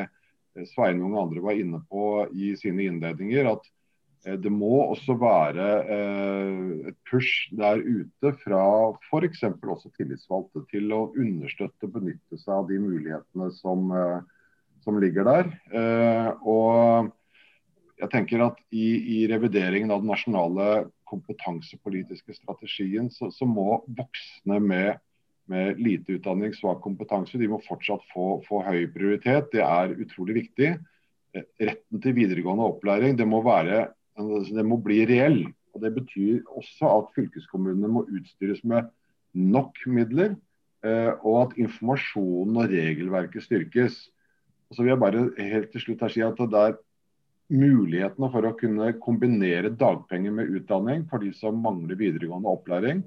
Sveinung 0.73 1.13
og 1.13 1.27
andre 1.27 1.43
var 1.45 1.59
inne 1.61 1.77
på 1.87 2.25
i 2.33 2.55
sine 2.59 2.89
innledninger. 2.89 3.53
at 3.53 3.69
Eh, 3.69 3.78
det 4.37 4.51
må 4.53 4.83
også 4.91 5.15
være 5.19 5.67
eh, 5.95 6.89
et 6.91 6.97
push 7.09 7.49
der 7.57 7.81
ute 7.81 8.33
fra 8.43 8.63
f.eks. 9.09 9.43
også 9.49 9.91
tillitsvalgte 9.97 10.65
til 10.71 10.91
å 10.93 11.07
understøtte 11.17 11.87
og 11.87 11.95
benytte 11.95 12.39
seg 12.41 12.53
av 12.57 12.67
de 12.69 12.79
mulighetene 12.83 13.49
som, 13.57 13.89
eh, 13.95 14.19
som 14.85 14.99
ligger 15.01 15.27
der. 15.27 15.53
Og 16.45 17.09
jeg 17.99 18.11
tenker 18.13 18.45
at 18.45 18.59
i, 18.71 18.87
i, 19.17 19.19
revideringen 19.31 19.91
av 19.91 20.03
den 20.03 20.11
nasjonale 20.13 20.69
kompetansepolitiske 21.09 22.37
strategien, 22.37 23.09
så, 23.11 23.31
så 23.33 23.47
må 23.49 23.81
voksne 23.97 24.59
med, 24.63 25.01
med, 25.51 25.81
lite 25.81 26.19
utdanning, 26.19 26.53
svak 26.55 26.79
kompetanse, 26.85 27.39
de 27.41 27.49
må 27.51 27.59
fortsatt 27.65 28.05
få, 28.13 28.39
få 28.47 28.63
høy 28.67 28.85
prioritet. 28.93 29.51
Det 29.55 29.65
er 29.65 29.97
utrolig 29.97 30.37
viktig. 30.43 30.73
Retten 31.35 32.01
til 32.01 32.15
videregående 32.17 32.69
opplæring 32.71 33.17
det 33.19 33.27
må 33.29 33.43
være 33.45 33.89
Altså, 34.19 34.55
det 34.57 34.65
må 34.67 34.79
bli 34.83 35.01
reell. 35.09 35.41
og 35.73 35.83
Det 35.83 35.93
betyr 35.95 36.43
også 36.57 36.91
at 36.97 37.11
fylkeskommunene 37.15 37.91
må 37.91 38.05
utstyres 38.09 38.63
med 38.67 38.89
nok 39.33 39.77
midler, 39.87 40.35
eh, 40.83 41.11
og 41.23 41.41
at 41.43 41.57
informasjonen 41.61 42.57
og 42.57 42.71
regelverket 42.71 43.45
styrkes. 43.45 43.99
Og 44.69 44.75
så 44.75 44.83
vil 44.83 44.93
jeg 44.93 45.01
bare 45.01 45.25
helt 45.37 45.71
til 45.73 45.85
slutt 45.85 46.03
her 46.05 46.13
si 46.13 46.23
at 46.25 46.39
det 46.39 46.63
er 46.63 46.77
mulighetene 47.49 48.29
for 48.29 48.45
å 48.45 48.55
kunne 48.57 48.91
kombinere 49.01 49.71
dagpenger 49.73 50.33
med 50.35 50.51
utdanning 50.59 51.07
for 51.09 51.23
de 51.23 51.31
som 51.33 51.57
mangler 51.63 51.97
videregående 51.97 52.51
opplæring, 52.51 53.01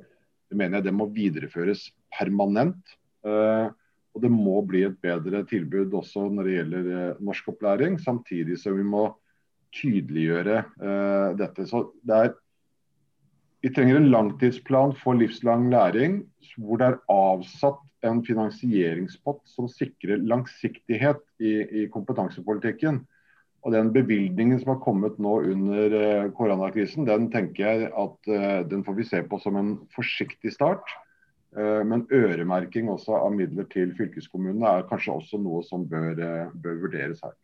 det 0.50 0.58
mener 0.58 0.80
jeg 0.80 0.88
det 0.88 0.96
må 0.96 1.06
videreføres 1.14 1.86
permanent. 2.12 2.96
Eh, 3.24 3.68
og 4.12 4.20
det 4.20 4.28
må 4.28 4.58
bli 4.68 4.82
et 4.84 4.98
bedre 5.00 5.40
tilbud 5.48 5.94
også 5.96 6.26
når 6.28 6.48
det 6.48 6.56
gjelder 6.58 6.88
eh, 6.92 7.20
norskopplæring, 7.24 7.96
samtidig 8.02 8.58
som 8.60 8.76
vi 8.76 8.84
må 8.84 9.06
tydeliggjøre 9.76 10.62
uh, 10.82 11.30
dette. 11.38 11.66
Så 11.68 11.86
det 12.06 12.18
er, 12.18 12.34
vi 13.62 13.70
trenger 13.74 14.00
en 14.00 14.10
langtidsplan 14.12 14.94
for 15.00 15.18
livslang 15.18 15.68
læring 15.72 16.22
hvor 16.58 16.80
det 16.80 16.90
er 16.90 17.00
avsatt 17.12 17.80
en 18.06 18.20
finansieringspott 18.26 19.44
som 19.46 19.68
sikrer 19.70 20.24
langsiktighet 20.26 21.22
i, 21.38 21.54
i 21.82 21.86
kompetansepolitikken. 21.92 23.04
Og 23.62 23.76
Den 23.76 23.92
bevilgningen 23.94 24.58
som 24.58 24.72
har 24.74 24.82
kommet 24.82 25.20
nå 25.22 25.36
under 25.52 25.94
uh, 25.94 26.32
koronakrisen, 26.34 27.06
den 27.06 27.30
tenker 27.30 27.62
jeg 27.62 27.92
at 27.94 28.32
uh, 28.32 28.60
den 28.66 28.82
får 28.84 28.98
vi 28.98 29.06
se 29.06 29.22
på 29.22 29.38
som 29.42 29.58
en 29.60 29.76
forsiktig 29.94 30.54
start. 30.54 30.84
Men 31.52 32.06
øremerking 32.08 32.86
også 32.88 33.12
av 33.12 33.34
midler 33.36 33.66
til 33.68 33.90
fylkeskommunene 33.92 34.70
er 34.70 34.86
kanskje 34.88 35.12
også 35.12 35.36
noe 35.36 35.58
som 35.66 35.82
bør, 35.84 36.16
bør 36.64 36.78
vurderes 36.80 37.20
her. 37.20 37.34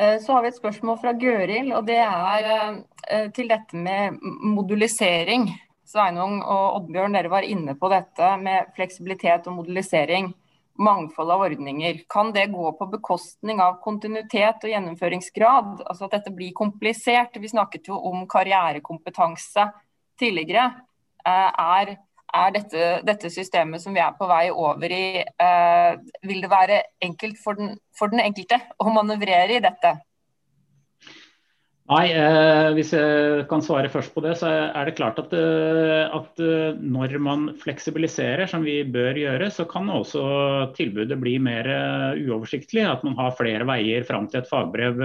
Eh, 0.00 0.20
så 0.20 0.32
har 0.32 0.42
vi 0.42 0.48
et 0.52 0.58
spørsmål 0.58 0.98
fra 1.02 1.12
Gøril, 1.18 1.72
og 1.74 1.86
det 1.88 1.98
er 1.98 2.50
eh, 2.54 3.30
til 3.34 3.48
dette 3.50 3.76
med 3.76 4.20
modulisering. 4.46 5.48
Sveinung 5.88 6.38
og 6.44 6.76
Oddbjørn, 6.76 7.16
dere 7.16 7.32
var 7.32 7.46
inne 7.48 7.74
på 7.78 7.90
dette 7.90 8.28
med 8.38 8.70
fleksibilitet 8.76 9.48
og 9.48 9.56
modulisering. 9.58 10.30
Mangfold 10.78 11.32
av 11.34 11.42
ordninger. 11.48 12.04
Kan 12.06 12.30
det 12.36 12.52
gå 12.52 12.70
på 12.78 12.86
bekostning 12.92 13.58
av 13.64 13.80
kontinuitet 13.82 14.62
og 14.62 14.70
gjennomføringsgrad? 14.70 15.80
Altså 15.88 16.06
at 16.06 16.14
dette 16.14 16.30
blir 16.36 16.54
komplisert. 16.54 17.34
Vi 17.34 17.50
snakket 17.50 17.90
jo 17.90 17.98
om 17.98 18.22
karrierekompetanse 18.30 19.66
tidligere. 20.20 20.68
Eh, 21.26 21.50
er 21.58 21.96
er 22.34 22.52
dette, 22.54 22.88
dette, 23.06 23.30
systemet 23.32 23.82
som 23.82 23.94
vi 23.96 24.02
er 24.04 24.16
på 24.18 24.28
vei 24.28 24.48
over 24.50 24.92
i, 24.92 25.22
eh, 25.24 25.92
vil 26.26 26.42
det 26.44 26.50
være 26.50 26.82
enkelt 27.04 27.40
for 27.40 27.58
den, 27.58 27.76
for 27.96 28.12
den, 28.12 28.20
enkelte 28.20 28.60
å 28.78 28.92
manøvrere 28.92 29.56
i 29.56 29.64
dette? 29.64 29.96
Nei, 31.88 32.12
eh, 32.12 32.68
Hvis 32.76 32.92
jeg 32.92 33.46
kan 33.48 33.62
svare 33.64 33.88
først 33.88 34.12
på 34.12 34.20
det, 34.20 34.34
så 34.36 34.50
er 34.68 34.84
det 34.84 34.96
klart 34.98 35.18
at, 35.22 35.32
eh, 35.32 36.04
at, 36.04 36.36
eh, 36.38 36.76
når 36.76 37.18
man 37.18 37.54
fleksibiliserer, 37.56 38.46
som 38.46 38.62
vi 38.62 38.82
bør 38.84 39.16
gjøre, 39.16 39.48
så 39.48 39.64
kan 39.64 39.88
også 39.88 40.74
tilbudet 40.76 41.16
bli 41.18 41.38
mer 41.38 41.64
eh, 41.64 42.20
uoversiktlig. 42.28 42.84
At 42.84 43.04
man 43.04 43.16
har 43.16 43.36
flere 43.40 43.64
veier 43.64 44.04
fram 44.04 44.28
til 44.28 44.42
et 44.42 44.50
fagbrev 44.50 45.00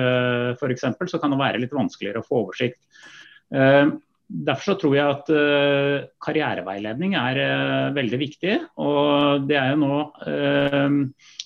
f.eks., 0.59 0.83
så 1.07 1.21
kan 1.21 1.31
det 1.31 1.39
være 1.39 1.63
litt 1.63 1.71
vanskeligere 1.71 2.19
å 2.19 2.27
få 2.27 2.43
oversikt. 2.43 2.83
Derfor 4.33 4.65
så 4.65 4.73
tror 4.81 4.95
jeg 4.97 5.13
at 5.13 5.27
uh, 5.29 6.05
karriereveiledning 6.23 7.13
er 7.19 7.37
uh, 7.37 7.93
veldig 7.93 8.19
viktig. 8.21 8.55
og 8.81 9.45
Det 9.49 9.57
er 9.59 9.73
jo 9.73 9.81
nå 9.83 9.97
uh, 10.25 10.95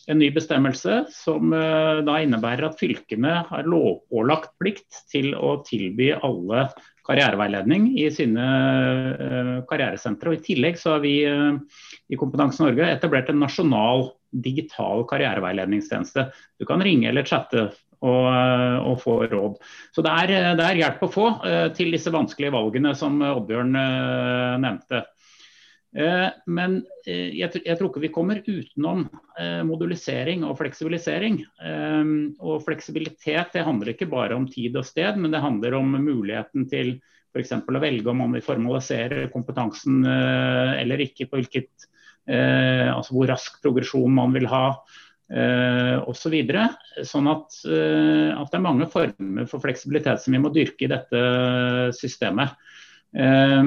en 0.07 0.21
ny 0.21 0.29
bestemmelse 0.31 1.01
som 1.11 1.51
da 1.51 2.13
innebærer 2.23 2.69
at 2.69 2.77
fylkene 2.79 3.41
har 3.49 3.65
lovpålagt 3.67 4.53
plikt 4.55 5.01
til 5.11 5.33
å 5.35 5.57
tilby 5.67 6.13
alle 6.15 6.69
karriereveiledning 7.07 7.89
i 7.99 8.05
sine 8.15 8.45
karrieresentre. 9.67 10.31
Og 10.31 10.39
I 10.39 10.45
tillegg 10.45 10.79
så 10.79 10.95
har 10.95 11.03
vi 11.03 11.17
i 11.27 12.19
Kompetanse 12.19 12.63
Norge 12.63 12.87
etablert 12.87 13.33
en 13.33 13.43
nasjonal 13.43 14.07
digital 14.31 15.03
karriereveiledningstjeneste. 15.11 16.29
Du 16.55 16.63
kan 16.69 16.83
ringe 16.83 17.11
eller 17.11 17.27
chatte 17.27 17.67
og, 18.05 18.25
og, 18.83 18.95
få 19.01 19.19
råd. 19.31 19.59
Så 19.95 20.03
det 20.05 20.13
er, 20.23 20.33
det 20.59 20.65
er, 20.65 20.81
hjelp 20.83 21.05
å 21.07 21.11
få 21.11 21.27
uh, 21.41 21.67
til 21.75 21.93
disse 21.95 22.13
vanskelige 22.13 22.53
valgene 22.55 22.93
som 22.97 23.21
Oddbjørn 23.25 23.77
nevnte. 24.63 25.05
Men 25.97 26.73
jeg, 27.07 27.47
tror 27.63 27.87
ikke 27.87 28.01
vi 28.03 28.09
kommer 28.13 28.41
utenom 28.43 29.05
modulisering 29.65 30.43
og 30.45 30.59
fleksibilisering. 30.59 31.39
og 32.37 32.59
fleksibilitet 32.67 33.55
det 33.55 33.63
handler 33.65 33.93
ikke 33.93 34.09
bare 34.11 34.35
om 34.37 34.45
tid 34.51 34.75
og 34.77 34.85
sted, 34.85 35.17
men 35.17 35.33
det 35.33 35.41
handler 35.41 35.79
om 35.79 35.95
muligheten 35.95 36.67
til 36.69 36.91
f.eks. 37.31 37.55
å 37.55 37.81
velge 37.81 38.11
om 38.11 38.21
man 38.21 38.35
vil 38.35 38.45
formalisere 38.45 39.25
kompetansen 39.33 40.03
eller 40.05 41.01
ikke, 41.07 41.31
på 41.31 41.39
hvilket, 41.39 41.87
altså 42.27 43.17
hvor 43.17 43.31
rask 43.31 43.57
progresjon 43.63 44.13
man 44.19 44.35
vil 44.37 44.51
ha. 44.51 44.65
Eh, 45.31 45.95
osv. 46.07 46.35
Så 46.47 47.05
sånn 47.11 47.29
at, 47.31 47.59
eh, 47.67 48.31
at, 48.33 48.51
det 48.51 48.59
er 48.59 48.65
mange 48.65 48.89
former 48.91 49.47
for 49.49 49.63
fleksibilitet 49.63 50.23
som 50.23 50.35
vi 50.35 50.41
må 50.43 50.53
dyrke 50.55 50.87
i 50.87 50.91
dette 50.91 51.23
systemet. 51.97 52.55
Eh, 53.15 53.63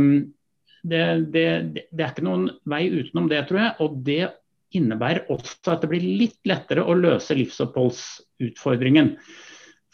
det, 0.81 1.05
det, 1.35 1.47
det, 1.91 2.01
er 2.01 2.11
ikke 2.11 2.25
noen 2.25 2.49
vei 2.69 2.87
utenom 2.89 3.29
det, 3.31 3.45
tror 3.49 3.63
jeg. 3.65 3.77
Og 3.85 4.01
det 4.07 4.23
innebærer 4.77 5.31
også 5.33 5.75
at 5.75 5.85
det 5.85 5.91
blir 5.91 6.05
litt 6.23 6.39
lettere 6.49 6.85
å 6.87 6.97
løse 6.97 7.37
livsoppholdsutfordringen. 7.39 9.15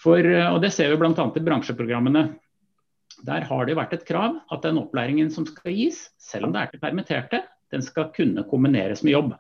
For, 0.01 0.21
eh, 0.21 0.49
og 0.53 0.61
Det 0.63 0.73
ser 0.75 0.93
vi 0.93 1.01
bl.a. 1.01 1.13
i 1.13 1.47
bransjeprogrammene. 1.47 2.27
Der 3.27 3.47
har 3.49 3.65
det 3.65 3.79
vært 3.79 3.95
et 3.97 4.05
krav 4.09 4.37
at 4.53 4.67
den 4.67 4.79
opplæringen 4.79 5.31
som 5.33 5.47
skal 5.49 5.73
gis, 5.73 6.11
selv 6.21 6.49
om 6.49 6.53
det 6.53 6.63
er 6.63 6.73
til 6.73 6.83
permitterte, 6.83 7.41
den 7.73 7.83
skal 7.83 8.11
kunne 8.15 8.45
kombineres 8.51 9.03
med 9.03 9.17
jobb. 9.17 9.33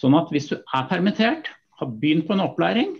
Sånn 0.00 0.16
at 0.18 0.32
hvis 0.32 0.48
du 0.50 0.56
er 0.58 0.88
permittert, 0.90 1.50
har 1.80 1.94
begynt 2.00 2.28
på 2.28 2.36
en 2.36 2.44
opplæring, 2.44 2.96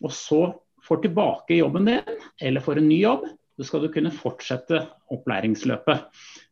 og 0.00 0.14
så 0.14 0.42
får 0.86 1.04
tilbake 1.04 1.58
jobben 1.60 1.88
din, 1.88 2.18
eller 2.40 2.64
får 2.64 2.80
en 2.80 2.88
ny 2.88 3.00
jobb, 3.02 3.26
så 3.60 3.66
skal 3.68 3.82
du 3.84 3.90
kunne 3.92 4.12
fortsette 4.14 4.78
opplæringsløpet. 5.12 6.06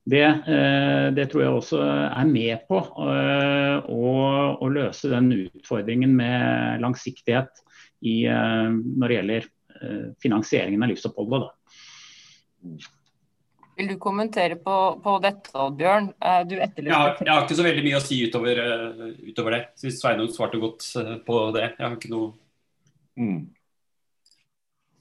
Det, 0.08 0.24
eh, 0.24 1.06
det 1.16 1.28
tror 1.30 1.42
jeg 1.42 1.54
også 1.56 1.80
er 1.84 2.28
med 2.28 2.66
på 2.68 2.80
eh, 3.04 3.88
å, 3.88 4.12
å 4.60 4.68
løse 4.72 5.10
den 5.12 5.30
utfordringen 5.36 6.12
med 6.16 6.84
langsiktighet 6.84 7.62
i, 8.04 8.26
eh, 8.28 8.68
når 8.72 9.08
det 9.08 9.18
gjelder 9.18 9.54
finansieringen 10.18 10.82
av 10.82 10.90
livsoppholdet. 10.90 11.44
Da. 11.44 12.88
Vil 13.78 13.92
du 13.92 13.98
kommentere 14.02 14.56
på, 14.58 14.76
på 15.04 15.12
dette, 15.22 15.52
Oddbjørn? 15.54 16.10
Du 16.50 16.56
ja, 16.58 16.72
jeg 16.82 17.30
har 17.30 17.44
ikke 17.44 17.58
så 17.58 17.66
veldig 17.66 17.84
mye 17.86 18.00
å 18.00 18.02
si 18.02 18.18
utover, 18.26 18.58
utover 19.22 19.54
det. 19.54 19.60
Syns 19.78 20.00
Sveinung 20.02 20.32
svarte 20.34 20.58
godt 20.58 20.88
på 21.26 21.44
det. 21.54 21.68
Jeg 21.76 21.84
har 21.84 21.94
ikke 21.94 22.10
noe 22.10 22.32
mm. 23.20 23.38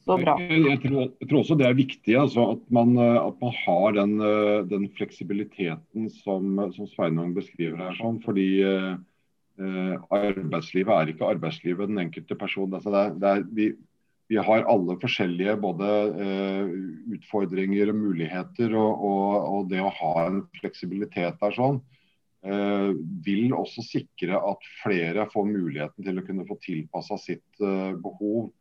Jeg, 0.07 0.23
jeg, 0.63 0.79
tror, 0.85 1.01
jeg, 1.19 1.27
tror, 1.27 1.41
også 1.41 1.55
det 1.59 1.65
er 1.67 1.75
viktig 1.75 2.15
altså, 2.15 2.45
at, 2.53 2.61
man, 2.71 2.93
eh, 3.01 3.17
at, 3.19 3.35
man, 3.41 3.53
har 3.65 3.95
den, 3.97 4.13
eh, 4.23 4.59
den 4.69 4.87
fleksibiliteten 4.95 6.07
som, 6.21 6.61
som, 6.75 6.87
Sveinung 6.93 7.33
beskriver 7.35 7.81
her. 7.81 7.97
Sånn, 7.99 8.21
fordi 8.23 8.47
eh, 8.63 8.93
arbeidslivet 10.15 10.93
er 10.93 11.11
ikke 11.11 11.27
arbeidslivet 11.33 11.91
den 11.91 12.05
enkelte 12.05 12.39
person. 12.39 12.71
Altså, 12.71 12.93
det 12.93 13.01
er, 13.01 13.17
det 13.19 13.33
er, 13.33 13.43
vi, 13.59 13.67
vi, 14.27 14.39
har 14.43 14.65
alle 14.67 14.97
forskjellige 15.01 15.57
både 15.63 15.91
eh, 16.25 16.73
utfordringer 17.17 17.93
og 17.93 17.99
muligheter. 18.01 18.75
Og, 18.75 19.05
og, 19.09 19.35
og, 19.51 19.69
det 19.71 19.83
å 19.83 19.93
ha 20.01 20.13
en 20.25 20.41
fleksibilitet 20.59 21.39
der 21.41 21.57
sånn, 21.57 21.81
eh, 22.45 22.91
vil 23.25 23.55
også 23.55 23.85
sikre 23.87 24.39
at 24.39 24.69
flere 24.83 25.29
får 25.33 25.49
muligheten 25.49 26.07
til 26.07 26.19
å 26.19 26.27
kunne 26.27 26.47
få 26.49 26.59
tilpassa 26.63 27.19
sitt 27.21 27.63
eh, 27.63 27.93
behov 27.95 28.51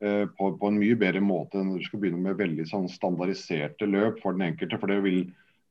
Eh, 0.00 0.26
på, 0.26 0.52
på, 0.58 0.68
en 0.68 0.76
mye 0.78 0.94
bedre 0.94 1.20
måte 1.24 1.58
enn 1.58 1.72
du 1.74 1.82
skal 1.82 1.98
begynne 1.98 2.22
med 2.22 2.38
veldig 2.38 2.68
sånn 2.70 2.84
standardiserte 2.92 3.86
løp 3.90 4.20
for 4.22 4.36
den 4.36 4.52
enkelte. 4.52 4.78
for 4.78 4.92
det 4.92 5.00
vil, 5.02 5.24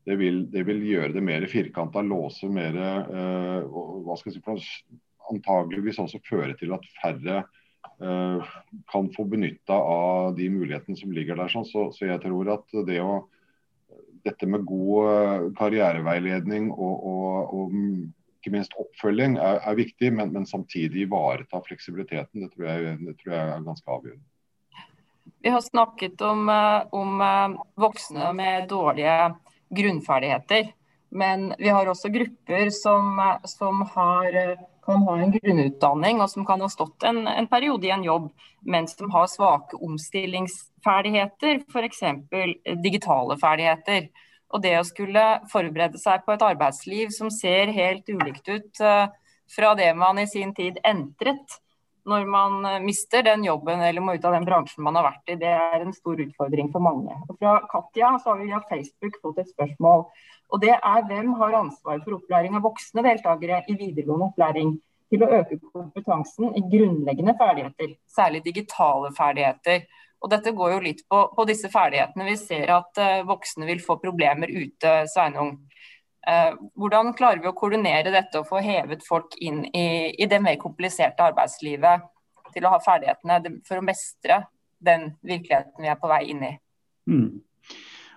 det 0.04 0.18
vil, 0.20 0.42
det 0.52 0.66
vil 0.68 0.82
gjøre 0.84 1.14
det 1.16 1.24
mer 1.24 1.46
firkanta, 1.48 2.04
låse 2.04 2.50
mer 2.52 2.76
uh, 2.76 3.64
hva 4.04 4.18
skal 4.20 4.34
jeg 4.34 4.42
si, 4.44 4.98
Antageligvis 5.28 5.98
også 6.00 6.22
føre 6.24 6.54
til 6.60 6.72
at 6.72 6.84
færre 7.02 7.42
kan 8.92 9.08
få 9.16 9.24
benytta 9.26 9.74
av 9.74 10.36
de 10.38 10.50
mulighetene 10.54 10.98
som 11.00 11.14
ligger 11.16 11.40
der. 11.40 11.50
Sånn. 11.50 11.66
Så, 11.66 11.88
så, 11.96 12.06
jeg 12.10 12.22
tror 12.22 12.52
at 12.54 12.76
det 12.88 13.00
å 13.02 13.24
dette 14.28 14.50
med 14.50 14.66
god 14.68 15.54
karriereveiledning 15.58 16.70
og, 16.74 17.04
og, 17.08 17.54
og 17.56 17.76
ikke 18.48 18.54
minst 18.54 18.76
oppfølging 18.80 19.38
er, 19.42 19.60
er 19.66 19.78
viktig, 19.78 20.12
men, 20.14 20.32
men, 20.36 20.48
samtidig 20.48 21.06
ivareta 21.06 21.62
fleksibiliteten. 21.66 22.46
Det 22.46 22.54
tror, 22.54 22.68
jeg, 22.70 22.98
det 23.04 23.16
tror, 23.20 23.34
jeg, 23.34 23.52
er 23.54 23.66
ganske 23.66 23.94
avgjørende. 23.98 24.28
Vi 25.44 25.52
har 25.52 25.62
snakket 25.62 26.22
om, 26.24 26.48
eh, 26.50 26.88
om 26.96 27.22
eh, 27.22 27.58
voksne 27.76 28.32
med 28.38 28.70
dårlige 28.72 29.18
grunnferdigheter. 29.76 30.72
Men 31.10 31.52
vi 31.60 31.70
har 31.72 31.88
også 31.88 32.12
grupper 32.12 32.72
som, 32.76 33.20
eh, 33.20 33.50
som 33.52 33.84
har, 33.96 34.40
kan 34.88 35.04
ha 35.08 35.18
en 35.20 35.34
grunnutdanning 35.36 36.22
og 36.24 36.30
som 36.32 36.46
kan 36.48 36.64
ha 36.64 36.70
stått 36.72 37.04
en, 37.08 37.26
en 37.28 37.50
periode 37.52 37.88
i 37.88 37.92
en 37.94 38.06
jobb, 38.06 38.30
mens 38.66 38.96
de 39.00 39.10
har 39.12 39.28
svake 39.32 39.80
omstillingsferdigheter, 39.84 41.62
f.eks. 41.68 42.02
digitale 42.84 43.38
ferdigheter. 43.42 44.10
Og 44.56 44.64
det 44.64 44.78
å 44.80 44.88
skulle 44.88 45.24
forberede 45.52 46.00
seg 46.00 46.24
på 46.24 46.36
et 46.36 46.44
arbeidsliv 46.50 47.12
som 47.16 47.32
ser 47.34 47.74
helt 47.76 48.08
ulikt 48.08 48.48
ut 48.48 48.84
uh, 48.84 49.10
fra 49.52 49.74
det 49.80 49.90
man 50.00 50.20
i 50.22 50.28
sin 50.30 50.54
tid 50.56 50.80
entret, 50.88 51.58
når 52.08 52.24
man 52.32 52.62
uh, 52.64 52.78
mister 52.84 53.26
den 53.28 53.44
jobben 53.44 53.84
eller 53.84 54.04
må 54.04 54.16
ut 54.16 54.28
av 54.28 54.38
den 54.38 54.48
bransjen 54.48 54.88
man 54.88 54.96
har 55.00 55.10
vært 55.10 55.36
i, 55.36 55.40
det 55.42 55.52
er 55.52 55.84
en 55.84 55.96
stor 55.96 56.24
utfordring 56.24 56.72
for 56.72 56.86
mange. 56.86 57.20
Og 57.28 57.36
fra 57.42 57.60
Katja 57.74 58.16
så 58.22 58.32
har 58.32 58.40
vi 58.40 58.48
via 58.54 58.64
Facebook 58.72 59.20
fått 59.20 59.44
et 59.44 59.52
spørsmål. 59.52 60.08
Og 60.54 60.62
det 60.64 60.74
er 60.76 61.08
hvem 61.10 61.34
har 61.42 61.56
ansvaret 61.60 62.04
for 62.06 62.18
opplæring 62.18 62.56
av 62.56 62.64
voksne 62.64 63.04
deltakere 63.04 63.64
i 63.68 63.76
videregående 63.76 64.30
opplæring 64.30 64.76
til 65.12 65.24
å 65.24 65.30
øke 65.40 65.60
kompetansen 65.62 66.56
i 66.56 66.64
grunnleggende 66.72 67.36
ferdigheter, 67.40 67.96
særlig 68.12 68.44
digitale 68.46 69.12
ferdigheter. 69.16 69.86
Og 70.24 70.32
dette 70.32 70.54
går 70.56 70.74
jo 70.74 70.84
litt 70.84 71.04
på, 71.10 71.22
på 71.36 71.46
disse 71.48 71.70
ferdighetene. 71.72 72.26
Vi 72.32 72.38
ser 72.42 72.74
at 72.74 73.00
uh, 73.02 73.24
voksne 73.28 73.68
vil 73.70 73.84
få 73.84 74.00
problemer 74.02 74.50
ute, 74.50 75.00
Sveinung. 75.12 75.54
Uh, 76.28 76.58
hvordan 76.80 77.14
klarer 77.16 77.44
vi 77.44 77.52
å 77.52 77.56
koordinere 77.56 78.12
dette 78.12 78.42
og 78.42 78.50
få 78.50 78.62
hevet 78.64 79.06
folk 79.08 79.38
inn 79.40 79.64
i, 79.70 80.12
i, 80.18 80.28
det 80.28 80.42
mer 80.44 80.58
kompliserte 80.60 81.24
arbeidslivet 81.30 82.08
til 82.56 82.66
å 82.66 82.74
ha 82.74 82.82
ferdighetene 82.84 83.60
for 83.68 83.80
å 83.80 83.86
mestre 83.86 84.42
den 84.84 85.12
virkeligheten 85.26 85.86
vi 85.86 85.92
er 85.92 86.02
på 86.02 86.10
vei 86.12 86.24
inn 86.34 86.44
i? 86.50 86.56
Mm. 87.08 87.30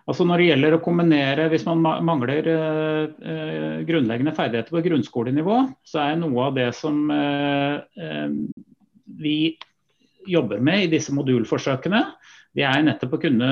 Altså 0.09 0.25
når 0.27 0.41
det 0.41 0.47
gjelder 0.49 0.77
å 0.77 0.83
kombinere, 0.85 1.49
Hvis 1.53 1.67
man 1.69 1.83
mangler 1.83 2.47
uh, 2.49 3.83
grunnleggende 3.87 4.35
ferdigheter 4.37 4.73
på 4.73 4.85
grunnskolenivå, 4.87 5.59
så 5.85 6.05
er 6.05 6.21
noe 6.21 6.47
av 6.49 6.57
det 6.57 6.71
som 6.79 7.05
vi 9.21 9.57
jobber 10.29 10.61
med 10.63 10.85
i 10.85 10.91
disse 10.93 11.15
modulforsøkene, 11.17 12.03
det 12.57 12.67
er 12.67 12.83
nettopp 12.85 13.17
å 13.17 13.21
kunne 13.23 13.51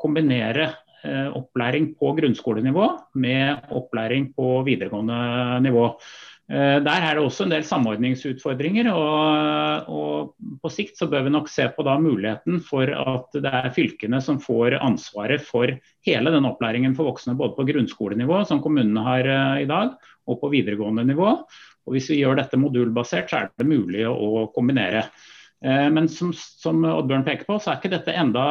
kombinere 0.00 0.66
eh, 1.04 1.28
opplæring 1.38 1.92
på 1.98 2.12
grunnskolenivå 2.18 2.86
med 3.22 3.70
opplæring 3.78 4.30
på 4.36 4.60
videregående 4.66 5.20
nivå. 5.66 5.86
Eh, 6.50 6.80
der 6.82 7.04
er 7.06 7.14
det 7.14 7.22
også 7.22 7.44
en 7.46 7.52
del 7.52 7.62
samordningsutfordringer. 7.66 8.88
Og, 8.90 9.90
og, 9.90 10.32
på 10.60 10.70
sikt 10.72 10.98
så 10.98 11.06
bør 11.10 11.28
vi 11.28 11.34
nok 11.34 11.50
se 11.50 11.68
på 11.76 11.84
da 11.86 11.94
muligheten 12.02 12.58
for 12.66 12.90
at 12.90 13.38
det 13.38 13.52
er 13.54 13.74
fylkene 13.76 14.18
som 14.24 14.40
får 14.42 14.80
ansvaret 14.80 15.44
for 15.46 15.70
hele 16.06 16.34
den 16.34 16.48
opplæringen 16.48 16.96
for 16.98 17.12
voksne, 17.12 17.36
både 17.38 17.54
på 17.58 17.68
grunnskolenivå, 17.70 18.42
som 18.48 18.62
kommunene 18.64 19.04
har 19.06 19.30
eh, 19.30 19.62
i 19.64 19.68
dag, 19.70 19.94
og 20.26 20.40
på 20.42 20.50
videregående 20.56 21.06
nivå. 21.12 21.36
Og 21.86 21.94
Hvis 21.94 22.10
vi 22.10 22.20
gjør 22.20 22.40
dette 22.40 22.58
modulbasert, 22.60 23.30
så 23.30 23.44
er 23.44 23.52
det 23.54 23.70
mulig 23.70 24.02
å 24.10 24.48
kombinere. 24.54 25.06
Eh, 25.62 25.86
men 25.94 26.10
som, 26.10 26.34
som 26.34 26.82
Oddbjørn 26.82 27.26
peker 27.28 27.46
på, 27.46 27.60
så 27.62 27.72
er 27.72 27.80
ikke 27.80 27.94
dette 27.94 28.16
enda 28.18 28.46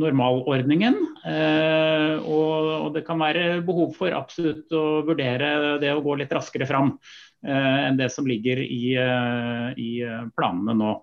normalordningen. 0.00 0.96
Eh, 1.26 2.14
og, 2.24 2.90
det 2.94 3.04
kan 3.06 3.20
være 3.22 3.60
behov 3.66 3.94
for 3.96 4.14
absolutt 4.14 4.72
å 4.74 5.02
vurdere 5.06 5.76
det 5.82 5.92
å 5.94 6.02
gå 6.04 6.16
litt 6.20 6.32
raskere 6.34 6.68
fram 6.68 6.92
eh, 7.46 7.78
enn 7.88 7.98
det 7.98 8.10
som 8.14 8.26
ligger 8.28 8.60
i, 8.62 8.94
i 8.94 9.90
planene 10.36 10.76
nå. 10.78 10.96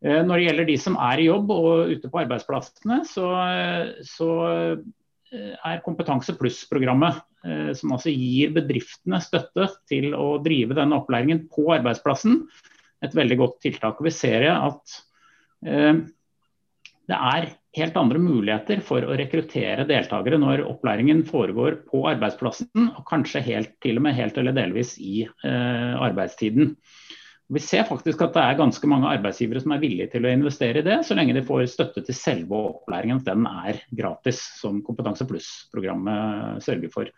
Når 0.00 0.30
det 0.32 0.44
gjelder 0.46 0.64
de 0.64 0.74
som 0.80 0.94
er 0.96 1.20
i 1.20 1.26
jobb 1.26 1.50
og 1.52 1.90
ute 1.92 2.08
på 2.08 2.22
arbeidsplassene, 2.22 3.02
så, 3.04 3.26
så 4.08 4.28
er 5.28 5.82
Kompetanse 5.84 6.32
pluss-programmet, 6.38 7.18
som 7.76 7.92
altså 7.92 8.08
gir 8.08 8.54
bedriftene 8.56 9.20
støtte 9.20 9.66
til 9.92 10.16
å 10.16 10.38
drive 10.40 10.78
denne 10.78 10.96
opplæringen 11.02 11.42
på 11.52 11.66
arbeidsplassen, 11.76 12.46
et 13.04 13.16
veldig 13.16 13.38
godt 13.40 13.60
tiltak. 13.64 14.00
Og 14.00 14.08
vi 14.08 14.14
ser 14.14 14.46
at 14.52 14.96
eh, 15.66 16.00
det 17.10 17.18
er 17.34 17.48
helt 17.76 17.96
andre 17.98 18.18
muligheter 18.18 18.80
for 18.82 19.04
å 19.06 19.16
rekruttere 19.18 19.86
deltakere 19.88 20.40
når 20.42 20.64
opplæringen 20.66 21.22
foregår 21.28 21.80
på 21.90 22.02
arbeidsplassen, 22.10 22.90
og 22.96 23.04
kanskje 23.08 23.44
helt, 23.46 23.76
til 23.84 24.00
og 24.00 24.06
med 24.08 24.16
helt 24.18 24.38
eller 24.40 24.56
delvis 24.56 24.96
i 24.98 25.22
eh, 25.22 25.94
arbeidstiden. 26.02 26.74
Vi 27.50 27.62
ser 27.62 27.86
faktisk 27.88 28.20
at 28.22 28.34
det 28.36 28.42
er 28.46 28.58
ganske 28.60 28.90
mange 28.90 29.10
arbeidsgivere 29.10 29.62
som 29.62 29.74
er 29.74 29.82
villige 29.82 30.12
til 30.12 30.26
å 30.26 30.30
investere 30.30 30.82
i 30.82 30.86
det, 30.86 31.00
så 31.06 31.16
lenge 31.18 31.34
de 31.34 31.42
får 31.46 31.64
støtte 31.72 32.04
til 32.06 32.14
selve 32.14 32.58
opplæringen, 32.70 33.22
at 33.22 33.30
den 33.30 33.46
er 33.50 33.80
gratis, 34.02 34.42
som 34.60 34.82
Kompetanse 34.86 35.26
pluss-programmet 35.26 36.62
sørger 36.62 36.92
for. 36.94 37.10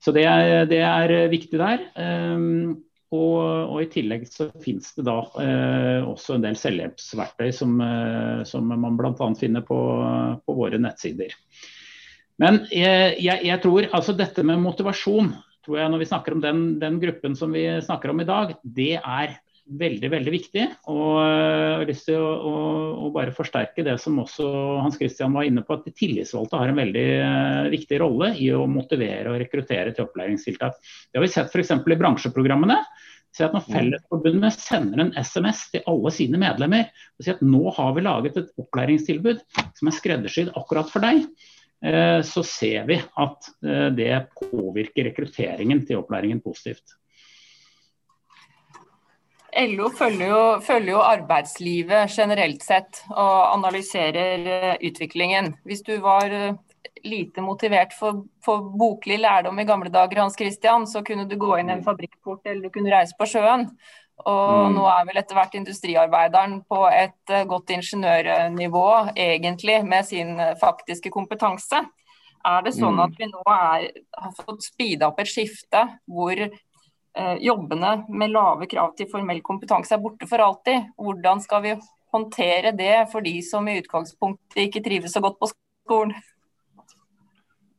Så 0.00 0.14
det 0.16 0.24
er, 0.30 0.64
det 0.70 0.80
er 0.86 1.14
viktig 1.28 1.60
der. 1.60 1.88
Um, 1.98 2.87
og, 3.08 3.40
og, 3.40 3.78
I 3.80 3.88
tillegg 3.88 4.26
så 4.28 4.50
finnes 4.60 4.90
det 4.98 5.06
da 5.08 5.16
eh, 5.40 6.04
også 6.04 6.36
en 6.36 6.44
del 6.44 6.58
selvhjelpsverktøy 6.60 7.48
som, 7.56 7.78
eh, 7.80 8.42
som 8.48 8.68
man 8.68 8.98
bl.a. 9.00 9.28
finner 9.40 9.64
på, 9.64 9.78
på, 10.44 10.56
våre 10.58 10.80
nettsider. 10.82 11.32
Men 12.38 12.60
jeg, 12.68 13.16
jeg, 13.24 13.46
jeg, 13.48 13.60
tror 13.64 13.88
altså 13.96 14.14
dette 14.16 14.44
med 14.46 14.60
motivasjon, 14.62 15.32
tror 15.64 15.80
jeg 15.80 15.92
når 15.94 16.02
vi 16.04 16.10
snakker 16.10 16.36
om 16.36 16.44
den, 16.44 16.66
den, 16.82 17.00
gruppen 17.00 17.34
som 17.38 17.56
vi 17.56 17.64
snakker 17.84 18.12
om 18.12 18.20
i 18.20 18.28
dag, 18.28 18.52
det 18.62 18.98
er 19.00 19.38
veldig 19.68 20.08
veldig 20.12 20.32
viktig. 20.32 20.64
Og 20.92 21.18
jeg 21.20 21.74
har 21.74 21.88
lyst 21.88 22.06
til 22.08 22.20
å, 22.20 22.28
å, 22.28 22.54
å, 23.06 23.10
bare 23.14 23.34
forsterke 23.36 23.84
det 23.86 23.98
som 24.02 24.18
også 24.22 24.46
Hans 24.82 24.96
Christian 25.00 25.34
var 25.36 25.48
inne 25.48 25.64
på, 25.66 25.76
at 25.76 25.86
de 25.88 25.94
tillitsvalgte 25.96 26.60
har 26.60 26.72
en 26.72 26.80
veldig 26.80 27.08
viktig 27.74 28.00
rolle 28.02 28.32
i 28.40 28.50
å 28.54 28.64
motivere 28.70 29.32
og 29.32 29.40
rekruttere 29.42 29.92
til 29.94 30.06
opplæringstiltak. 30.06 30.78
Det 31.10 31.20
har 31.20 31.26
vi 31.26 31.32
sett 31.32 31.52
f.eks. 31.52 31.74
i 31.76 32.00
bransjeprogrammene. 32.00 32.80
Si 33.36 33.44
at 33.44 33.52
Når 33.54 33.66
mm. 33.66 33.74
Fellesforbundet 33.74 34.62
sender 34.62 35.04
en 35.04 35.12
SMS 35.20 35.66
til 35.72 35.84
alle 35.90 36.12
sine 36.16 36.40
medlemmer 36.40 36.88
og 36.88 37.24
sier 37.24 37.36
at 37.36 37.44
nå 37.44 37.74
har 37.76 37.92
vi 37.96 38.04
laget 38.06 38.40
et 38.40 38.54
opplæringstilbud 38.62 39.44
som 39.78 39.90
er 39.90 39.96
skreddersydd 39.98 40.54
akkurat 40.58 40.88
for 40.90 41.04
deg, 41.04 41.26
eh, 41.84 42.20
så 42.26 42.44
ser 42.46 42.88
vi 42.88 42.96
at 42.96 43.50
eh, 43.62 43.90
det 43.94 44.14
påvirker 44.40 45.10
rekrutteringen 45.10 45.84
til 45.86 46.00
opplæringen 46.00 46.40
positivt. 46.42 46.97
LO 49.56 49.88
følger 49.96 50.28
jo, 50.28 50.40
følger 50.60 50.92
jo, 50.92 51.02
arbeidslivet 51.02 52.12
generelt 52.12 52.64
sett 52.64 53.02
og 53.10 53.54
analyserer 53.54 54.48
eh, 54.54 54.74
utviklingen. 54.90 55.54
Hvis 55.64 55.80
du 55.86 55.94
var 56.04 56.28
lite 57.04 57.40
motivert 57.40 57.94
for, 57.96 58.24
for, 58.44 58.68
boklig 58.78 59.18
lærdom 59.22 59.58
i 59.58 59.66
gamle 59.68 59.90
dager, 59.92 60.20
Hans 60.20 60.36
Christian, 60.38 60.86
så 60.86 61.02
kunne 61.06 61.28
du 61.28 61.36
gå 61.38 61.56
inn 61.56 61.70
i 61.70 61.76
en 61.76 61.82
mm. 61.82 61.86
fabrikkport 61.86 62.46
eller 62.46 62.66
du 62.66 62.74
kunne 62.74 62.92
reise 62.92 63.16
på 63.18 63.28
sjøen. 63.28 63.68
Og 64.26 64.72
mm. 64.72 64.74
nå 64.74 64.86
er 64.90 65.04
vel 65.06 65.20
etter 65.20 65.38
hvert 65.38 65.54
industriarbeideren 65.54 66.56
på 66.66 66.80
et 66.90 67.34
uh, 67.34 67.44
godt 67.46 67.70
ingeniørnivå, 67.76 68.88
egentlig, 69.14 69.78
med 69.86 70.08
sin 70.08 70.34
faktiske 70.58 71.12
kompetanse. 71.14 71.84
Er 72.48 72.64
det 72.64 72.74
sånn 72.74 72.98
mm. 72.98 73.04
at 73.04 73.14
vi 73.18 73.28
nå 73.30 73.44
er, 73.52 73.86
har 74.18 74.34
fått 74.40 74.66
speeda 74.66 75.10
opp 75.10 75.22
et 75.22 75.30
skifte 75.30 75.84
hvor 76.10 76.42
jobbene 77.42 77.92
med 78.08 78.30
lave 78.30 78.68
krav 78.70 78.92
til 78.98 79.08
formell 79.10 79.40
kompetanse 79.44 79.96
er 79.96 80.02
borte 80.02 80.28
for 80.30 80.42
alltid? 80.44 80.92
Hvordan 80.96 81.40
skal 81.42 81.64
vi 81.64 81.72
håndtere 82.14 82.72
det 82.76 83.08
for 83.12 83.24
de 83.24 83.38
som 83.44 83.68
i 83.68 83.78
utgangspunktet 83.80 84.68
ikke 84.68 84.84
trives 84.84 85.14
så 85.16 85.22
godt 85.24 85.38
på 85.40 85.50
skolen? 85.50 86.14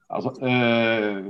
Altså, 0.10 0.34
eh, 0.42 1.30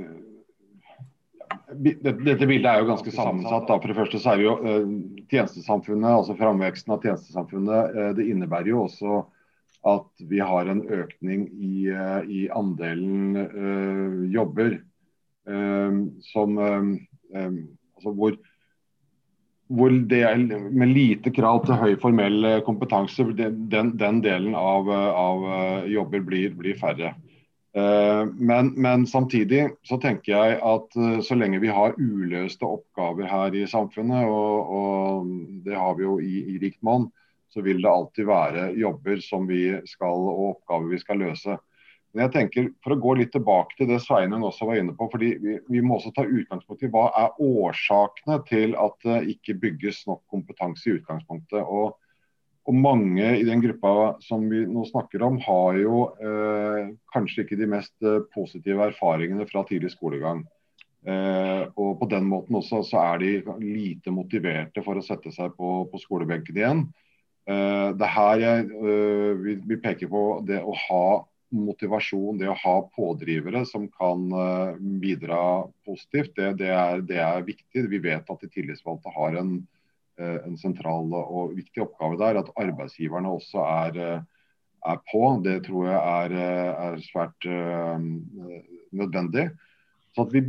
dette 1.76 2.46
bildet 2.48 2.70
er 2.70 2.80
jo 2.80 2.88
ganske 2.88 3.12
sammensatt. 3.12 3.68
Da. 3.68 3.76
For 3.76 3.90
det 3.90 3.98
første 3.98 4.20
så 4.22 4.34
er 4.34 4.44
jo 4.44 4.54
eh, 4.64 4.86
tjenestesamfunnet, 5.30 6.14
altså 6.14 6.38
framveksten 6.38 6.96
av 6.96 7.04
tjenestesamfunnet, 7.04 7.96
eh, 7.96 8.10
det 8.18 8.28
innebærer 8.32 8.72
jo 8.72 8.86
også 8.86 9.20
at 9.88 10.24
vi 10.28 10.40
har 10.44 10.68
en 10.68 10.82
økning 10.92 11.46
i, 11.56 11.88
eh, 11.88 12.22
i 12.28 12.40
andelen 12.52 13.36
eh, 13.36 14.16
jobber 14.34 14.74
eh, 15.48 16.00
som 16.32 16.58
altså 18.00 18.14
hvor, 18.16 18.36
hvor 19.70 19.96
det 20.10 20.22
er 20.26 20.40
med 20.42 20.94
lite 20.96 21.30
krav 21.36 21.62
til 21.66 21.78
høy 21.78 21.94
formell 22.02 22.48
kompetanse, 22.66 23.28
den, 23.36 23.94
den 24.00 24.22
delen 24.24 24.56
av, 24.58 24.88
av 24.90 25.84
jobber 25.86 26.24
blir, 26.26 26.56
blir 26.58 26.80
færre. 26.80 27.14
Eh, 27.76 28.26
men, 28.34 28.72
men, 28.76 29.06
samtidig 29.06 29.68
så 29.86 29.98
tenker 30.02 30.32
jeg 30.32 30.56
at 30.58 30.96
eh, 30.98 31.20
så 31.22 31.36
lenge 31.38 31.60
vi 31.62 31.70
har 31.70 31.94
uløste 31.98 32.66
oppgaver 32.66 33.28
her 33.30 33.54
i 33.54 33.66
samfunnet, 33.70 34.26
og, 34.26 34.72
og 34.74 35.28
det 35.66 35.76
har 35.78 35.94
vi 35.98 36.06
jo 36.06 36.16
i, 36.18 36.40
i 36.50 36.58
rikt 36.62 36.80
monn, 36.82 37.06
så 37.50 37.62
vil 37.62 37.82
det 37.82 37.90
alltid 37.90 38.26
være 38.26 38.66
jobber 38.78 39.22
som 39.22 39.46
vi 39.46 39.68
skal, 39.86 40.26
og 40.32 40.48
oppgaver 40.56 40.90
vi 40.90 41.02
skal 41.02 41.22
løse. 41.22 41.58
Men 42.10 42.26
jeg 42.26 42.32
tenker, 42.34 42.68
For 42.82 42.96
å 42.96 43.00
gå 43.00 43.14
litt 43.20 43.32
tilbake 43.34 43.76
til 43.78 43.86
det 43.90 44.00
Sveinung 44.02 44.42
også 44.48 44.66
var 44.66 44.80
inne 44.80 44.96
på. 44.98 45.08
fordi 45.12 45.34
Vi, 45.42 45.56
vi 45.70 45.82
må 45.82 45.98
også 45.98 46.12
ta 46.16 46.26
utgangspunkt 46.26 46.82
i 46.82 46.90
hva 46.90 47.08
er 47.16 47.36
årsakene 47.38 48.40
til 48.48 48.74
at 48.74 48.96
det 49.06 49.18
ikke 49.36 49.58
bygges 49.62 50.04
nok 50.10 50.24
kompetanse 50.30 50.88
i 50.88 50.98
utgangspunktet. 50.98 51.62
og 51.62 51.98
og 52.68 52.76
mange 52.76 53.24
i 53.40 53.44
den 53.46 53.62
gruppa 53.62 53.92
som 54.22 54.44
vi 54.50 54.60
nå 54.68 54.84
snakker 54.86 55.22
om, 55.26 55.38
har 55.42 55.78
jo 55.80 56.02
eh, 56.22 56.90
kanskje 57.14 57.44
ikke 57.44 57.58
de 57.58 57.68
mest 57.72 57.94
eh, 58.04 58.20
positive 58.34 58.84
erfaringene 58.92 59.46
fra 59.48 59.64
tidlig 59.66 59.94
skolegang. 59.94 60.44
Eh, 61.08 61.62
og 61.80 61.94
på 62.02 62.08
den 62.12 62.28
måten 62.28 62.58
også 62.60 62.82
så 62.84 63.00
er 63.14 63.22
de 63.22 63.30
lite 63.64 64.12
motiverte 64.12 64.84
for 64.84 65.00
å 65.00 65.04
sette 65.04 65.32
seg 65.32 65.56
på, 65.56 65.72
på 65.90 66.02
skolebenken 66.02 66.60
igjen. 66.60 66.84
Eh, 67.48 67.88
det 67.96 68.12
her 68.12 68.44
jeg 68.44 68.68
eh, 68.68 69.32
vi, 69.40 69.56
vi, 69.64 69.80
peker 69.80 70.12
på 70.12 70.24
det 70.46 70.60
å 70.60 70.76
ha 70.84 71.04
motivasjon, 71.50 72.38
det 72.38 72.48
å 72.50 72.58
ha 72.62 72.76
pådrivere 72.94 73.64
som 73.66 73.88
kan 73.90 74.26
eh, 74.30 74.78
bidra 75.02 75.42
positivt, 75.86 76.36
det, 76.38 76.54
det, 76.62 76.70
er, 76.74 77.04
det 77.06 77.20
er 77.24 77.46
viktig. 77.46 77.88
Vi 77.90 78.02
vet 78.04 78.30
at 78.30 78.44
de 78.44 78.50
tillitsvalgte 78.54 79.12
har 79.16 79.38
en 79.40 79.60
Eh, 80.20 80.36
en 80.44 80.56
sentral 80.60 81.08
og 81.16 81.54
viktig 81.56 81.84
oppgave 81.84 82.18
der. 82.20 82.40
At 82.42 82.52
arbeidsgiverne 82.60 83.30
også 83.38 83.64
er, 83.64 84.00
eh, 84.00 84.20
er 84.92 85.00
på. 85.10 85.22
Det 85.44 85.56
tror 85.66 85.88
jeg 85.88 86.00
er, 86.00 86.34
er 86.88 87.00
svært 87.04 87.48
nødvendig. 88.92 89.50
Så 90.14 90.26
at 90.26 90.34
vi, 90.34 90.44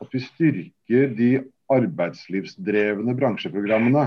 at 0.00 0.12
vi, 0.12 0.20
styrker 0.20 1.14
de 1.16 1.30
arbeidslivsdrevne 1.72 3.14
bransjeprogrammene, 3.16 4.06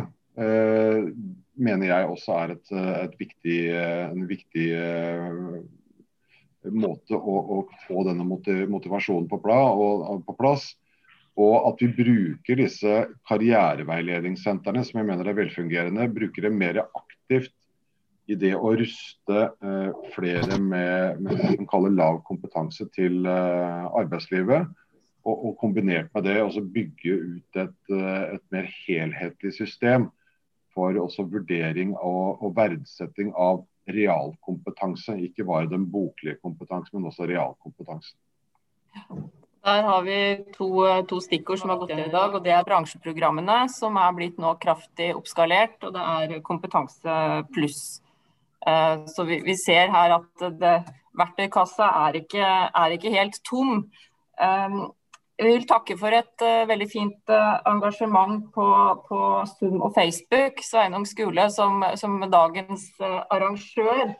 mener 1.58 1.88
jeg 1.88 2.10
også 2.10 2.34
er 2.42 2.56
et, 2.56 2.74
et 3.06 3.16
viktig, 3.22 3.60
en 3.78 4.26
viktig 4.30 4.68
måte 6.74 7.18
å, 7.18 7.38
å, 7.58 7.62
få 7.88 8.04
denne 8.08 8.26
motivasjonen 8.28 9.30
på, 9.32 9.40
plass. 10.40 10.72
Og 11.38 11.68
at 11.70 11.84
vi 11.84 11.92
bruker 11.94 12.58
disse 12.58 13.04
karriereveiledningssentrene, 13.30 14.82
som 14.86 15.02
jeg 15.02 15.10
mener 15.10 15.30
er 15.30 15.38
velfungerende, 15.38 16.10
bruker 16.14 16.48
det 16.48 16.54
mer 16.54 16.82
aktivt 16.88 17.54
i 18.28 18.36
det 18.36 18.56
å 18.58 18.74
ruste 18.76 19.44
eh, 19.64 19.92
flere 20.16 20.58
med, 20.60 21.22
med 21.24 21.38
det 21.40 21.54
man 21.54 21.70
kaller 21.70 21.94
lav 21.96 22.20
kompetanse 22.28 22.90
til 22.96 23.24
eh, 23.30 23.86
arbeidslivet. 24.02 24.68
Og, 25.28 25.34
og, 25.36 25.54
kombinert 25.60 26.08
med 26.16 26.24
det 26.24 26.38
også 26.40 26.64
bygge 26.72 27.16
ut 27.20 27.60
et, 27.60 27.80
eh, 27.92 28.36
et 28.36 28.44
mer 28.54 28.68
helhetlig 28.88 29.54
system 29.56 30.10
for 30.76 30.96
også 31.02 31.26
vurdering 31.28 31.96
og, 31.96 32.44
og 32.44 32.54
verdsetting 32.58 33.34
av 33.36 33.64
realkompetanse. 33.88 35.18
Ikke 35.28 35.46
bare 35.48 35.70
den 35.72 35.88
boklige 35.92 36.38
kompetansen, 36.42 36.98
men 36.98 37.10
også 37.12 37.28
realkompetansen. 37.30 38.18
Der 39.68 39.84
har 39.84 40.04
vi 40.06 40.20
to, 40.56 40.68
to, 41.10 41.20
stikkord 41.20 41.60
som 41.60 41.74
har 41.74 41.80
gått 41.82 41.92
igjen 41.92 42.08
i 42.08 42.14
dag. 42.14 42.36
og 42.36 42.44
Det 42.46 42.54
er 42.56 42.68
bransjeprogrammene, 42.68 43.66
som 43.74 43.98
er 44.00 44.14
blitt 44.16 44.38
nå 44.40 44.54
kraftig 44.64 45.12
oppskalert. 45.18 45.80
Og 45.84 45.96
det 45.96 46.06
er 46.14 46.44
Kompetanse 46.46 47.18
pluss. 47.56 47.82
Eh, 48.68 49.04
så 49.12 49.26
vi, 49.28 49.42
vi, 49.46 49.56
ser 49.60 49.92
her 49.94 50.16
at 50.18 50.46
det, 50.62 50.78
verktøykassa 51.18 51.90
er 52.08 52.22
ikke, 52.22 52.48
er 52.70 52.96
ikke 52.96 53.14
helt 53.16 53.42
tom. 53.48 53.84
Eh, 54.40 54.80
jeg 55.38 55.46
vil 55.46 55.68
takke 55.70 55.98
for 56.00 56.14
et 56.18 56.44
uh, 56.46 56.66
veldig 56.70 56.88
fint 56.90 57.30
uh, 57.30 57.60
engasjement 57.70 58.42
på, 58.56 58.66
på, 59.06 59.20
Zoom 59.52 59.84
og 59.86 59.94
Facebook. 59.94 60.64
Sveinung 60.66 61.06
Skule 61.06 61.46
som, 61.54 61.86
som 62.00 62.18
dagens 62.32 62.90
uh, 63.04 63.22
arrangør. 63.30 64.18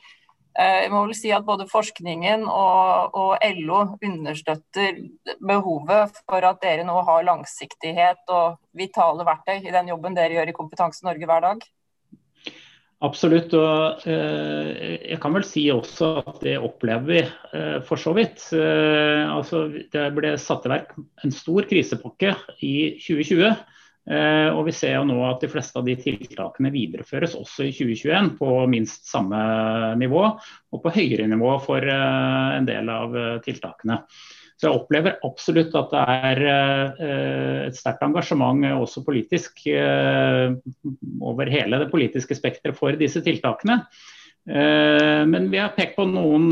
Jeg 0.58 0.90
må 0.90 1.04
vel 1.06 1.14
si 1.14 1.30
at 1.30 1.46
Både 1.46 1.68
forskningen 1.70 2.48
og, 2.50 3.14
og, 3.14 3.44
LO 3.60 3.84
understøtter 4.02 5.04
behovet 5.38 6.18
for 6.24 6.48
at 6.50 6.64
dere 6.64 6.86
nå 6.88 6.96
har 7.06 7.28
langsiktighet 7.28 8.34
og 8.34 8.56
vitale 8.74 9.28
verktøy 9.28 9.60
i 9.60 9.76
den 9.76 9.92
jobben 9.94 10.18
dere 10.18 10.34
gjør 10.34 10.50
i 10.50 10.56
Kompetanse 10.58 11.06
Norge 11.06 11.30
hver 11.30 11.46
dag. 11.46 11.62
Absolutt. 13.06 13.54
og 13.54 14.08
eh, 14.10 14.98
Jeg 15.12 15.20
kan 15.22 15.36
vel 15.36 15.46
si 15.46 15.68
også 15.70 16.12
at 16.24 16.40
det 16.42 16.58
opplever 16.58 17.08
vi 17.12 17.20
eh, 17.22 17.80
for 17.86 18.02
så 18.02 18.16
vidt. 18.18 18.42
Eh, 18.58 19.24
altså, 19.30 19.68
det 19.94 20.06
ble 20.18 20.34
satt 20.42 20.66
i 20.66 20.74
verk 20.74 20.96
en 20.98 21.36
stor 21.36 21.68
krisepakke 21.70 22.34
i 22.66 22.78
2020 22.98 23.52
Eh, 24.08 24.50
og 24.56 24.62
vi 24.70 24.72
ser 24.72 24.94
jo 24.96 25.08
nå 25.08 25.18
at 25.28 25.42
de 25.44 25.50
fleste 25.52 25.76
av 25.80 25.84
de 25.84 25.98
tiltakene 26.00 26.72
videreføres 26.72 27.34
også 27.36 27.66
i 27.68 27.74
2021 27.76 28.30
på 28.40 28.52
minst 28.72 29.10
samme 29.12 29.40
nivå, 30.00 30.22
og 30.72 30.84
på 30.84 30.94
høyere 30.96 31.28
nivå 31.28 31.58
for 31.66 31.84
en 31.92 32.68
del 32.70 32.88
av 32.94 33.18
tiltakene. 33.44 34.00
Så 34.58 34.68
jeg 34.68 34.80
opplever 34.80 35.20
absolutt 35.26 35.76
at 35.78 35.92
det 35.94 36.04
er 36.30 36.40
et 37.70 37.78
sterkt 37.78 38.02
engasjement 38.02 38.66
også 38.74 39.04
politisk 39.06 39.62
over 41.22 41.52
hele 41.54 41.78
det 41.84 41.92
politiske 41.92 42.34
spekteret 42.40 42.74
for 42.80 42.98
disse 42.98 43.22
tiltakene. 43.22 43.84
Men 44.50 45.52
vi 45.54 45.62
har 45.62 45.76
pekt 45.78 45.94
på 46.00 46.08
noen 46.10 46.50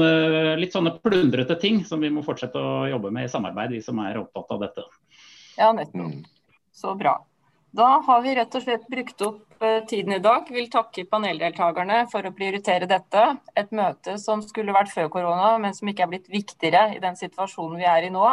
litt 0.61 0.77
sånne 0.77 0.93
plundrete 1.01 1.57
ting 1.57 1.81
som 1.87 2.05
vi 2.05 2.13
må 2.13 2.21
fortsette 2.27 2.61
å 2.61 2.85
jobbe 2.93 3.09
med 3.09 3.25
i 3.25 3.33
samarbeid, 3.33 3.73
vi 3.73 3.81
som 3.81 3.97
er 4.05 4.21
opptatt 4.21 4.53
av 4.53 4.61
dette. 4.67 4.85
Ja, 5.57 5.71
nettopp. 5.73 6.13
Mm. 6.13 6.23
Så 6.75 6.93
bra. 6.95 7.25
Da 7.71 7.87
har 8.07 8.21
vi 8.21 8.35
rett 8.35 8.55
og 8.55 8.63
slett 8.63 8.87
brukt 8.91 9.21
opp 9.25 9.39
eh, 9.54 9.54
tiden 9.89 10.15
i 10.15 10.21
dag. 10.23 10.49
Vil 10.53 10.67
takke 10.71 11.05
paneldeltakerne 11.09 12.03
for 12.11 12.25
å 12.25 12.33
prioritere 12.35 12.87
dette. 12.89 13.23
Et 13.57 13.71
møte 13.75 14.17
som 14.21 14.43
skulle 14.45 14.75
vært 14.75 14.93
før 14.93 15.09
korona, 15.13 15.55
men 15.61 15.75
som 15.77 15.89
ikke 15.91 16.05
er 16.05 16.11
blitt 16.13 16.29
viktigere 16.31 16.95
i 16.95 17.01
den 17.03 17.17
situasjonen 17.19 17.81
vi 17.81 17.89
er 17.89 18.07
i 18.07 18.13
nå. 18.13 18.25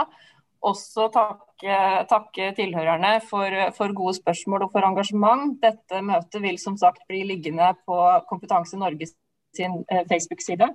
også 0.63 1.09
takke, 1.11 1.77
takke 2.11 2.53
tilhørerne 2.55 3.17
for, 3.27 3.57
for, 3.75 3.93
gode 3.99 4.15
spørsmål 4.21 4.69
og 4.69 4.73
for 4.77 4.87
engasjement. 4.87 5.57
Dette 5.63 6.03
møtet 6.07 6.43
vil 6.45 6.59
som 6.63 6.77
sagt 6.79 7.03
bli 7.09 7.25
liggende 7.27 7.73
på 7.87 7.99
Kompetanse 8.31 8.79
Norge 8.79 9.11
sin 9.57 9.81
eh, 9.91 10.05
Facebook-side. 10.09 10.69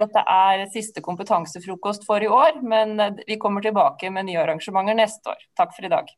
Dette 0.00 0.24
er 0.28 0.66
siste 0.72 1.00
kompetansefrokost 1.04 2.04
for 2.08 2.24
i 2.24 2.28
år, 2.28 2.60
men 2.62 2.96
vi 3.26 3.40
kommer 3.40 3.64
tilbake 3.64 4.12
med 4.12 4.28
nye 4.28 4.42
arrangementer 4.44 4.96
neste 4.96 5.32
år. 5.32 5.48
Takk 5.56 5.74
for 5.76 5.88
i 5.88 5.92
dag. 5.92 6.12